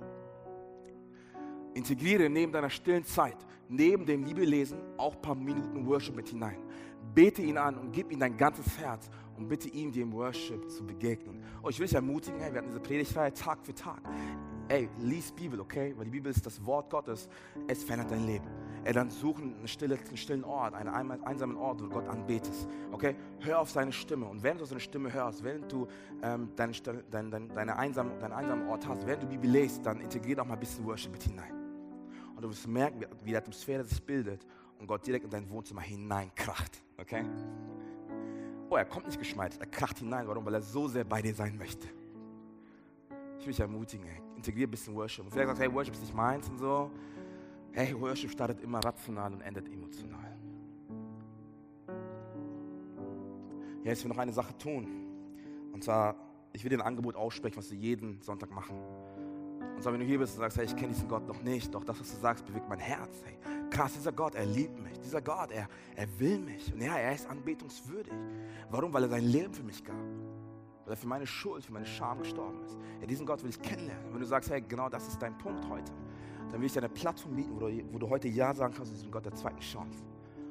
integriere 1.77 2.29
neben 2.29 2.53
deiner 2.53 2.71
stillen 2.71 3.05
Zeit, 3.05 3.37
neben 3.69 4.07
dem 4.07 4.25
Bibellesen 4.25 4.79
auch 4.97 5.15
ein 5.15 5.23
paar 5.23 5.35
Minuten 5.35 5.87
Worship 5.87 6.17
mit 6.17 6.29
hinein. 6.29 6.59
Bete 7.15 7.43
ihn 7.43 7.59
an 7.59 7.77
und 7.77 7.93
gib 7.93 8.11
ihm 8.11 8.19
dein 8.19 8.37
ganzes 8.37 8.79
Herz 8.79 9.09
und 9.37 9.49
bitte 9.49 9.69
ihm, 9.69 9.93
dir 9.93 10.03
im 10.03 10.13
Worship 10.13 10.69
zu 10.71 10.85
begegnen. 10.85 11.43
Oh, 11.63 11.69
ich 11.69 11.79
will 11.79 11.87
dich 11.87 11.95
ermutigen, 11.95 12.41
hey, 12.41 12.53
wir 12.53 12.59
hatten 12.59 12.69
diese 12.69 12.81
Predigtreihe 12.81 13.33
Tag 13.33 13.59
für 13.63 13.75
Tag. 13.75 14.01
Ey, 14.69 14.89
lies 14.99 15.31
Bibel, 15.31 15.61
okay? 15.61 15.95
Weil 15.97 16.07
die 16.07 16.11
Bibel 16.11 16.31
ist 16.31 16.45
das 16.45 16.65
Wort 16.65 16.91
Gottes. 16.91 17.29
Es 17.69 17.85
verändert 17.85 18.11
dein 18.11 18.27
Leben. 18.27 18.47
Ey, 18.83 18.93
dann 18.93 19.11
suchen 19.11 19.55
einen, 19.57 19.69
stille, 19.69 19.97
einen 19.97 20.17
stillen 20.17 20.45
Ort, 20.45 20.75
einen 20.75 20.89
einsamen 20.89 21.57
Ort, 21.57 21.81
wo 21.81 21.85
du 21.85 21.91
Gott 21.91 22.09
anbetest. 22.09 22.69
Okay? 22.91 23.15
Hör 23.41 23.61
auf 23.61 23.71
seine 23.71 23.93
Stimme. 23.93 24.27
Und 24.27 24.43
während 24.43 24.61
du 24.61 24.65
seine 24.65 24.81
Stimme 24.81 25.13
hörst, 25.13 25.45
während 25.45 25.71
du 25.71 25.87
ähm, 26.23 26.51
deinen 26.57 26.75
dein, 27.11 27.31
dein, 27.31 27.49
deine 27.49 27.77
einsam, 27.77 28.19
deinen 28.19 28.33
einsamen 28.33 28.69
Ort 28.69 28.89
hast, 28.89 29.07
während 29.07 29.23
du 29.23 29.29
Bibel 29.29 29.51
liest, 29.51 29.87
dann 29.87 30.01
integrier 30.01 30.37
doch 30.37 30.47
mal 30.47 30.55
ein 30.55 30.61
bisschen 30.61 30.85
Worship 30.85 31.13
mit 31.13 31.23
hinein. 31.23 31.66
Und 32.37 32.43
du 32.43 32.51
wirst 32.51 32.69
merken, 32.69 33.01
wie 33.25 33.31
die 33.31 33.37
Atmosphäre 33.37 33.83
sich 33.83 34.03
bildet 34.03 34.47
und 34.79 34.87
Gott 34.87 35.07
direkt 35.07 35.25
in 35.25 35.31
dein 35.31 35.49
Wohnzimmer 35.49 35.81
hineinkracht. 35.81 36.83
Okay? 36.99 37.25
Oh, 38.69 38.77
er 38.77 38.85
kommt 38.85 39.07
nicht 39.07 39.19
geschmeidet, 39.19 39.59
er 39.59 39.67
kracht 39.67 39.99
hinein. 39.99 40.29
Warum? 40.29 40.45
Weil 40.45 40.55
er 40.55 40.63
so 40.63 40.87
sehr 40.87 41.05
bei 41.05 41.23
dir 41.23 41.35
sein 41.35 41.57
möchte. 41.57 41.89
Ich 43.39 43.47
will 43.47 43.53
dich 43.53 43.61
ermutigen, 43.61 44.07
integriere 44.37 44.69
ein 44.69 44.71
bisschen 44.71 44.95
Worship. 44.95 45.25
Und 45.25 45.31
vielleicht 45.31 45.49
sagst 45.49 45.61
du, 45.61 45.65
hey, 45.65 45.73
Worship 45.75 45.95
ist 45.95 46.01
nicht 46.03 46.15
meins 46.15 46.49
und 46.49 46.59
so. 46.59 46.91
Hey, 47.73 47.99
Worship 47.99 48.31
startet 48.31 48.61
immer 48.61 48.81
rational 48.81 49.33
und 49.33 49.41
endet 49.41 49.69
emotional. 49.69 50.37
Ja, 53.83 53.93
jetzt 53.93 54.03
will 54.05 54.11
noch 54.11 54.19
eine 54.19 54.33
Sache 54.33 54.57
tun. 54.59 54.89
Und 55.73 55.85
zwar, 55.85 56.17
ich 56.53 56.65
will 56.65 56.71
dir 56.71 56.79
ein 56.79 56.87
Angebot 56.87 57.15
aussprechen, 57.15 57.57
was 57.57 57.71
wir 57.71 57.79
jeden 57.79 58.21
Sonntag 58.21 58.51
machen. 58.51 58.77
Und 59.77 59.83
zwar, 59.83 59.93
wenn 59.93 60.01
du 60.01 60.07
hier 60.07 60.19
bist 60.19 60.35
und 60.35 60.41
sagst, 60.41 60.57
hey, 60.57 60.65
ich 60.65 60.75
kenne 60.75 60.95
diesen 60.95 61.07
Gott 61.07 61.29
noch 61.29 61.43
nicht, 61.43 61.73
doch 61.75 61.85
das, 61.85 62.01
was 62.01 62.11
du 62.11 62.17
sagst, 62.17 62.47
bewegt 62.47 62.67
mein 62.67 62.79
Herz. 62.79 63.23
Hey, 63.25 63.37
krass, 63.69 63.93
dieser 63.93 64.11
Gott, 64.11 64.35
er 64.35 64.47
liebt 64.47 64.83
mich. 64.83 64.99
Dieser 65.01 65.21
Gott, 65.21 65.51
er, 65.51 65.69
er 65.95 66.19
will 66.19 66.39
mich. 66.39 66.73
Und 66.73 66.81
ja, 66.81 66.97
er 66.97 67.15
ist 67.15 67.29
anbetungswürdig. 67.29 68.15
Warum? 68.71 68.91
Weil 68.95 69.03
er 69.03 69.11
sein 69.11 69.25
Leben 69.25 69.53
für 69.53 69.63
mich 69.63 69.85
gab. 69.85 69.97
Weil 70.85 70.95
er 70.95 70.97
für 70.97 71.07
meine 71.07 71.27
Schuld, 71.27 71.63
für 71.63 71.75
meine 71.75 71.85
Scham 71.85 72.21
gestorben 72.21 72.65
ist. 72.65 72.79
Ja, 73.03 73.07
diesen 73.07 73.27
Gott 73.27 73.43
will 73.43 73.51
ich 73.51 73.61
kennenlernen. 73.61 74.07
Und 74.07 74.15
wenn 74.15 74.21
du 74.21 74.27
sagst, 74.27 74.49
hey, 74.49 74.63
genau 74.67 74.89
das 74.89 75.07
ist 75.09 75.21
dein 75.21 75.37
Punkt 75.37 75.69
heute, 75.69 75.93
dann 76.51 76.59
will 76.59 76.67
ich 76.67 76.73
dir 76.73 76.81
eine 76.81 76.89
Plattform 76.89 77.37
bieten, 77.37 77.55
wo 77.55 77.61
du, 77.61 77.83
wo 77.93 77.99
du 77.99 78.09
heute 78.09 78.29
Ja 78.29 78.55
sagen 78.55 78.73
kannst 78.75 78.93
zu 78.93 78.97
diesem 78.97 79.11
Gott 79.11 79.27
der 79.27 79.35
zweiten 79.35 79.61
Chance. 79.61 80.03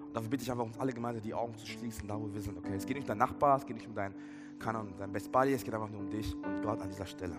Und 0.06 0.16
dafür 0.16 0.30
bitte 0.30 0.44
ich 0.44 0.52
einfach, 0.52 0.66
uns 0.66 0.78
alle 0.78 0.94
gemeinsam 0.94 1.24
die 1.24 1.34
Augen 1.34 1.56
zu 1.56 1.66
schließen, 1.66 2.08
da 2.08 2.20
wo 2.20 2.32
wir 2.32 2.42
sind. 2.42 2.60
Okay? 2.60 2.76
Es 2.76 2.86
geht 2.86 2.96
nicht 2.96 3.06
um 3.06 3.08
deinen 3.08 3.18
Nachbar, 3.18 3.58
es 3.58 3.66
geht 3.66 3.76
nicht 3.76 3.88
um 3.88 3.96
deinen, 3.96 4.14
keine 4.60 4.78
Ahnung, 4.78 4.94
dein 5.00 5.12
Best 5.12 5.32
Buddy, 5.32 5.54
es 5.54 5.64
geht 5.64 5.74
einfach 5.74 5.90
nur 5.90 6.02
um 6.02 6.12
dich 6.12 6.36
und 6.36 6.62
Gott 6.62 6.80
an 6.80 6.90
dieser 6.90 7.08
Stelle. 7.08 7.38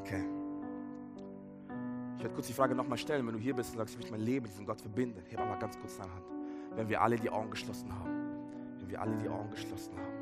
Okay. 0.00 0.37
Ich 2.18 2.24
werde 2.24 2.34
kurz 2.34 2.48
die 2.48 2.52
Frage 2.52 2.74
nochmal 2.74 2.98
stellen, 2.98 3.24
wenn 3.28 3.34
du 3.34 3.38
hier 3.38 3.54
bist 3.54 3.70
und 3.70 3.78
sagst, 3.78 3.94
ich 3.94 3.98
möchte 3.98 4.10
mein 4.10 4.22
Leben 4.22 4.42
mit 4.42 4.52
diesem 4.52 4.66
Gott 4.66 4.80
verbinden, 4.80 5.22
heb 5.28 5.38
einmal 5.38 5.58
ganz 5.60 5.78
kurz 5.78 5.98
deine 5.98 6.12
Hand. 6.12 6.24
Wenn 6.74 6.88
wir 6.88 7.00
alle 7.00 7.14
die 7.14 7.30
Augen 7.30 7.48
geschlossen 7.48 7.96
haben. 7.96 8.10
Wenn 8.80 8.90
wir 8.90 9.00
alle 9.00 9.16
die 9.16 9.28
Augen 9.28 9.48
geschlossen 9.52 9.96
haben. 9.96 10.18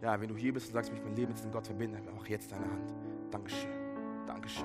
Ja, 0.00 0.18
wenn 0.18 0.28
du 0.28 0.34
hier 0.34 0.54
bist 0.54 0.68
und 0.68 0.72
sagst, 0.72 0.88
ich 0.88 0.94
möchte 0.94 1.06
mein 1.06 1.16
Leben 1.16 1.28
mit 1.28 1.36
diesem 1.36 1.52
Gott 1.52 1.66
verbinden, 1.66 1.96
heb 1.96 2.08
auch 2.18 2.26
jetzt 2.26 2.50
deine 2.50 2.64
Hand. 2.64 2.94
Dankeschön. 3.30 3.70
Dankeschön. 4.26 4.64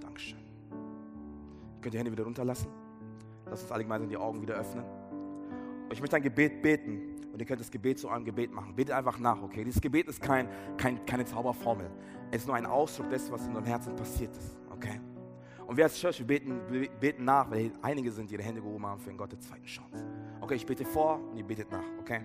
Dankeschön. 0.00 0.38
Ihr 0.70 1.80
könnt 1.80 1.94
die 1.94 1.98
Hände 1.98 2.10
wieder 2.10 2.24
runterlassen. 2.24 2.68
Lass 3.46 3.62
uns 3.62 3.70
alle 3.70 3.84
gemeinsam 3.84 4.08
die 4.08 4.16
Augen 4.16 4.42
wieder 4.42 4.56
öffnen. 4.56 4.84
Und 5.84 5.92
ich 5.92 6.00
möchte 6.00 6.16
ein 6.16 6.22
Gebet 6.22 6.60
beten. 6.60 7.07
Und 7.38 7.42
ihr 7.42 7.46
könnt 7.46 7.60
das 7.60 7.70
Gebet 7.70 8.00
zu 8.00 8.08
eurem 8.08 8.24
Gebet 8.24 8.52
machen. 8.52 8.74
Betet 8.74 8.92
einfach 8.92 9.16
nach, 9.20 9.40
okay? 9.40 9.62
Dieses 9.62 9.80
Gebet 9.80 10.08
ist 10.08 10.20
kein, 10.20 10.48
kein, 10.76 11.06
keine 11.06 11.24
Zauberformel. 11.24 11.88
Es 12.32 12.38
ist 12.38 12.48
nur 12.48 12.56
ein 12.56 12.66
Ausdruck 12.66 13.08
dessen, 13.10 13.30
was 13.30 13.42
in 13.42 13.50
unserem 13.50 13.64
Herzen 13.64 13.94
passiert 13.94 14.36
ist, 14.36 14.58
okay? 14.72 15.00
Und 15.64 15.76
wir 15.76 15.84
als 15.84 15.96
Church, 15.96 16.18
wir 16.18 16.26
beten, 16.26 16.60
beten 16.98 17.24
nach, 17.24 17.48
weil 17.48 17.70
einige 17.80 18.10
sind, 18.10 18.28
die 18.28 18.34
ihre 18.34 18.42
Hände 18.42 18.60
gehoben 18.60 18.84
haben 18.84 19.00
für 19.00 19.14
Gott 19.14 19.30
der 19.30 19.38
zweiten 19.38 19.66
Chance. 19.66 20.04
Okay, 20.40 20.56
ich 20.56 20.66
bete 20.66 20.84
vor 20.84 21.20
und 21.30 21.36
ihr 21.36 21.44
betet 21.44 21.70
nach, 21.70 21.84
okay? 22.00 22.22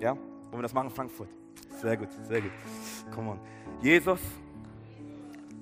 Ja? 0.00 0.16
Wollen 0.16 0.50
wir 0.50 0.62
das 0.62 0.74
machen, 0.74 0.90
Frankfurt? 0.90 1.28
Sehr 1.80 1.96
gut, 1.96 2.08
sehr 2.24 2.40
gut. 2.40 2.50
Come 3.14 3.30
on. 3.30 3.40
Jesus, 3.80 4.20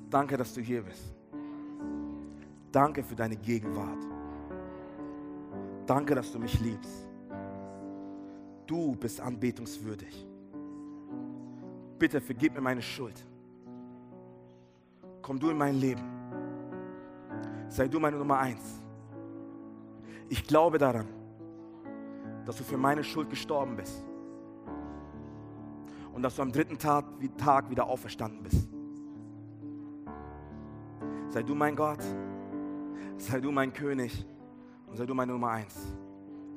danke, 0.09 0.35
dass 0.35 0.55
du 0.55 0.63
hier 0.63 0.81
bist. 0.81 1.15
Danke 2.73 3.05
für 3.05 3.15
deine 3.15 3.37
Gegenwart. 3.37 4.03
Danke, 5.85 6.15
dass 6.15 6.33
du 6.33 6.39
mich 6.39 6.59
liebst. 6.61 7.08
Du 8.69 8.95
bist 8.95 9.19
anbetungswürdig. 9.19 10.27
Bitte 11.99 12.21
vergib 12.21 12.55
mir 12.55 12.61
meine 12.61 12.83
Schuld. 12.83 13.25
Komm 15.23 15.41
du 15.41 15.49
in 15.49 15.57
mein 15.57 15.75
Leben. 15.75 16.03
Sei 17.69 17.89
du 17.89 17.99
meine 17.99 18.19
Nummer 18.19 18.39
eins. 18.39 18.83
Ich 20.29 20.47
glaube 20.47 20.77
daran, 20.77 21.09
dass 22.45 22.59
du 22.59 22.63
für 22.63 22.77
meine 22.77 23.03
Schuld 23.03 23.31
gestorben 23.31 23.75
bist. 23.75 24.05
Und 26.13 26.23
dass 26.23 26.37
du 26.37 26.43
am 26.43 26.53
dritten 26.53 26.79
Tag, 26.79 27.71
wieder 27.71 27.87
auferstanden 27.87 28.43
bist. 28.43 28.69
Sei 31.31 31.43
du 31.43 31.55
mein 31.55 31.75
Gott. 31.75 32.03
Sei 33.17 33.41
du 33.41 33.51
mein 33.51 33.73
König. 33.73 34.27
Und 34.89 34.99
sei 34.99 35.07
du 35.07 35.15
meine 35.15 35.33
Nummer 35.33 35.53
eins. 35.53 35.75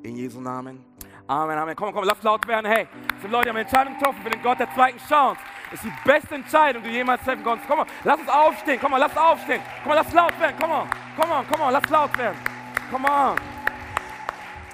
In 0.03 0.18
Jesu 0.18 0.41
Namen. 0.41 0.84
Amen, 1.32 1.58
Amen. 1.58 1.78
Komm, 1.78 1.94
komm, 1.94 2.04
lass 2.04 2.22
laut 2.24 2.46
werden. 2.46 2.70
Hey, 2.70 2.90
sind 3.22 3.32
Leute, 3.32 3.46
die 3.46 3.50
haben 3.52 3.56
eine 3.56 3.66
Entscheidung 3.66 3.98
getroffen 3.98 4.20
für 4.22 4.30
den 4.32 4.44
Gott 4.44 4.60
der 4.60 4.70
zweiten 4.74 5.00
Chance. 5.08 5.40
Das 5.72 5.82
ist 5.82 5.86
die 5.86 6.10
beste 6.10 6.36
Entscheidung, 6.36 6.84
die 6.84 6.90
du 6.90 6.96
jemals 6.96 7.22
treffen 7.24 7.42
konntest. 7.42 7.70
Komm 7.70 7.78
mal, 7.78 7.88
lass 8.04 8.20
uns 8.20 8.28
aufstehen. 8.28 8.80
Komm 8.82 8.92
mal, 8.92 8.98
lass 8.98 9.16
aufstehen. 9.16 9.62
Komm 9.82 9.94
mal, 9.94 9.96
lass 9.96 10.12
laut 10.12 10.38
werden. 10.42 10.56
Komm 10.60 10.70
mal, 10.70 10.86
komm 11.16 11.30
mal, 11.30 11.46
komm 11.50 11.60
mal, 11.62 11.70
lass 11.70 11.90
laut 11.90 12.18
werden. 12.18 12.38
Komm 12.92 13.02
mal. 13.04 13.36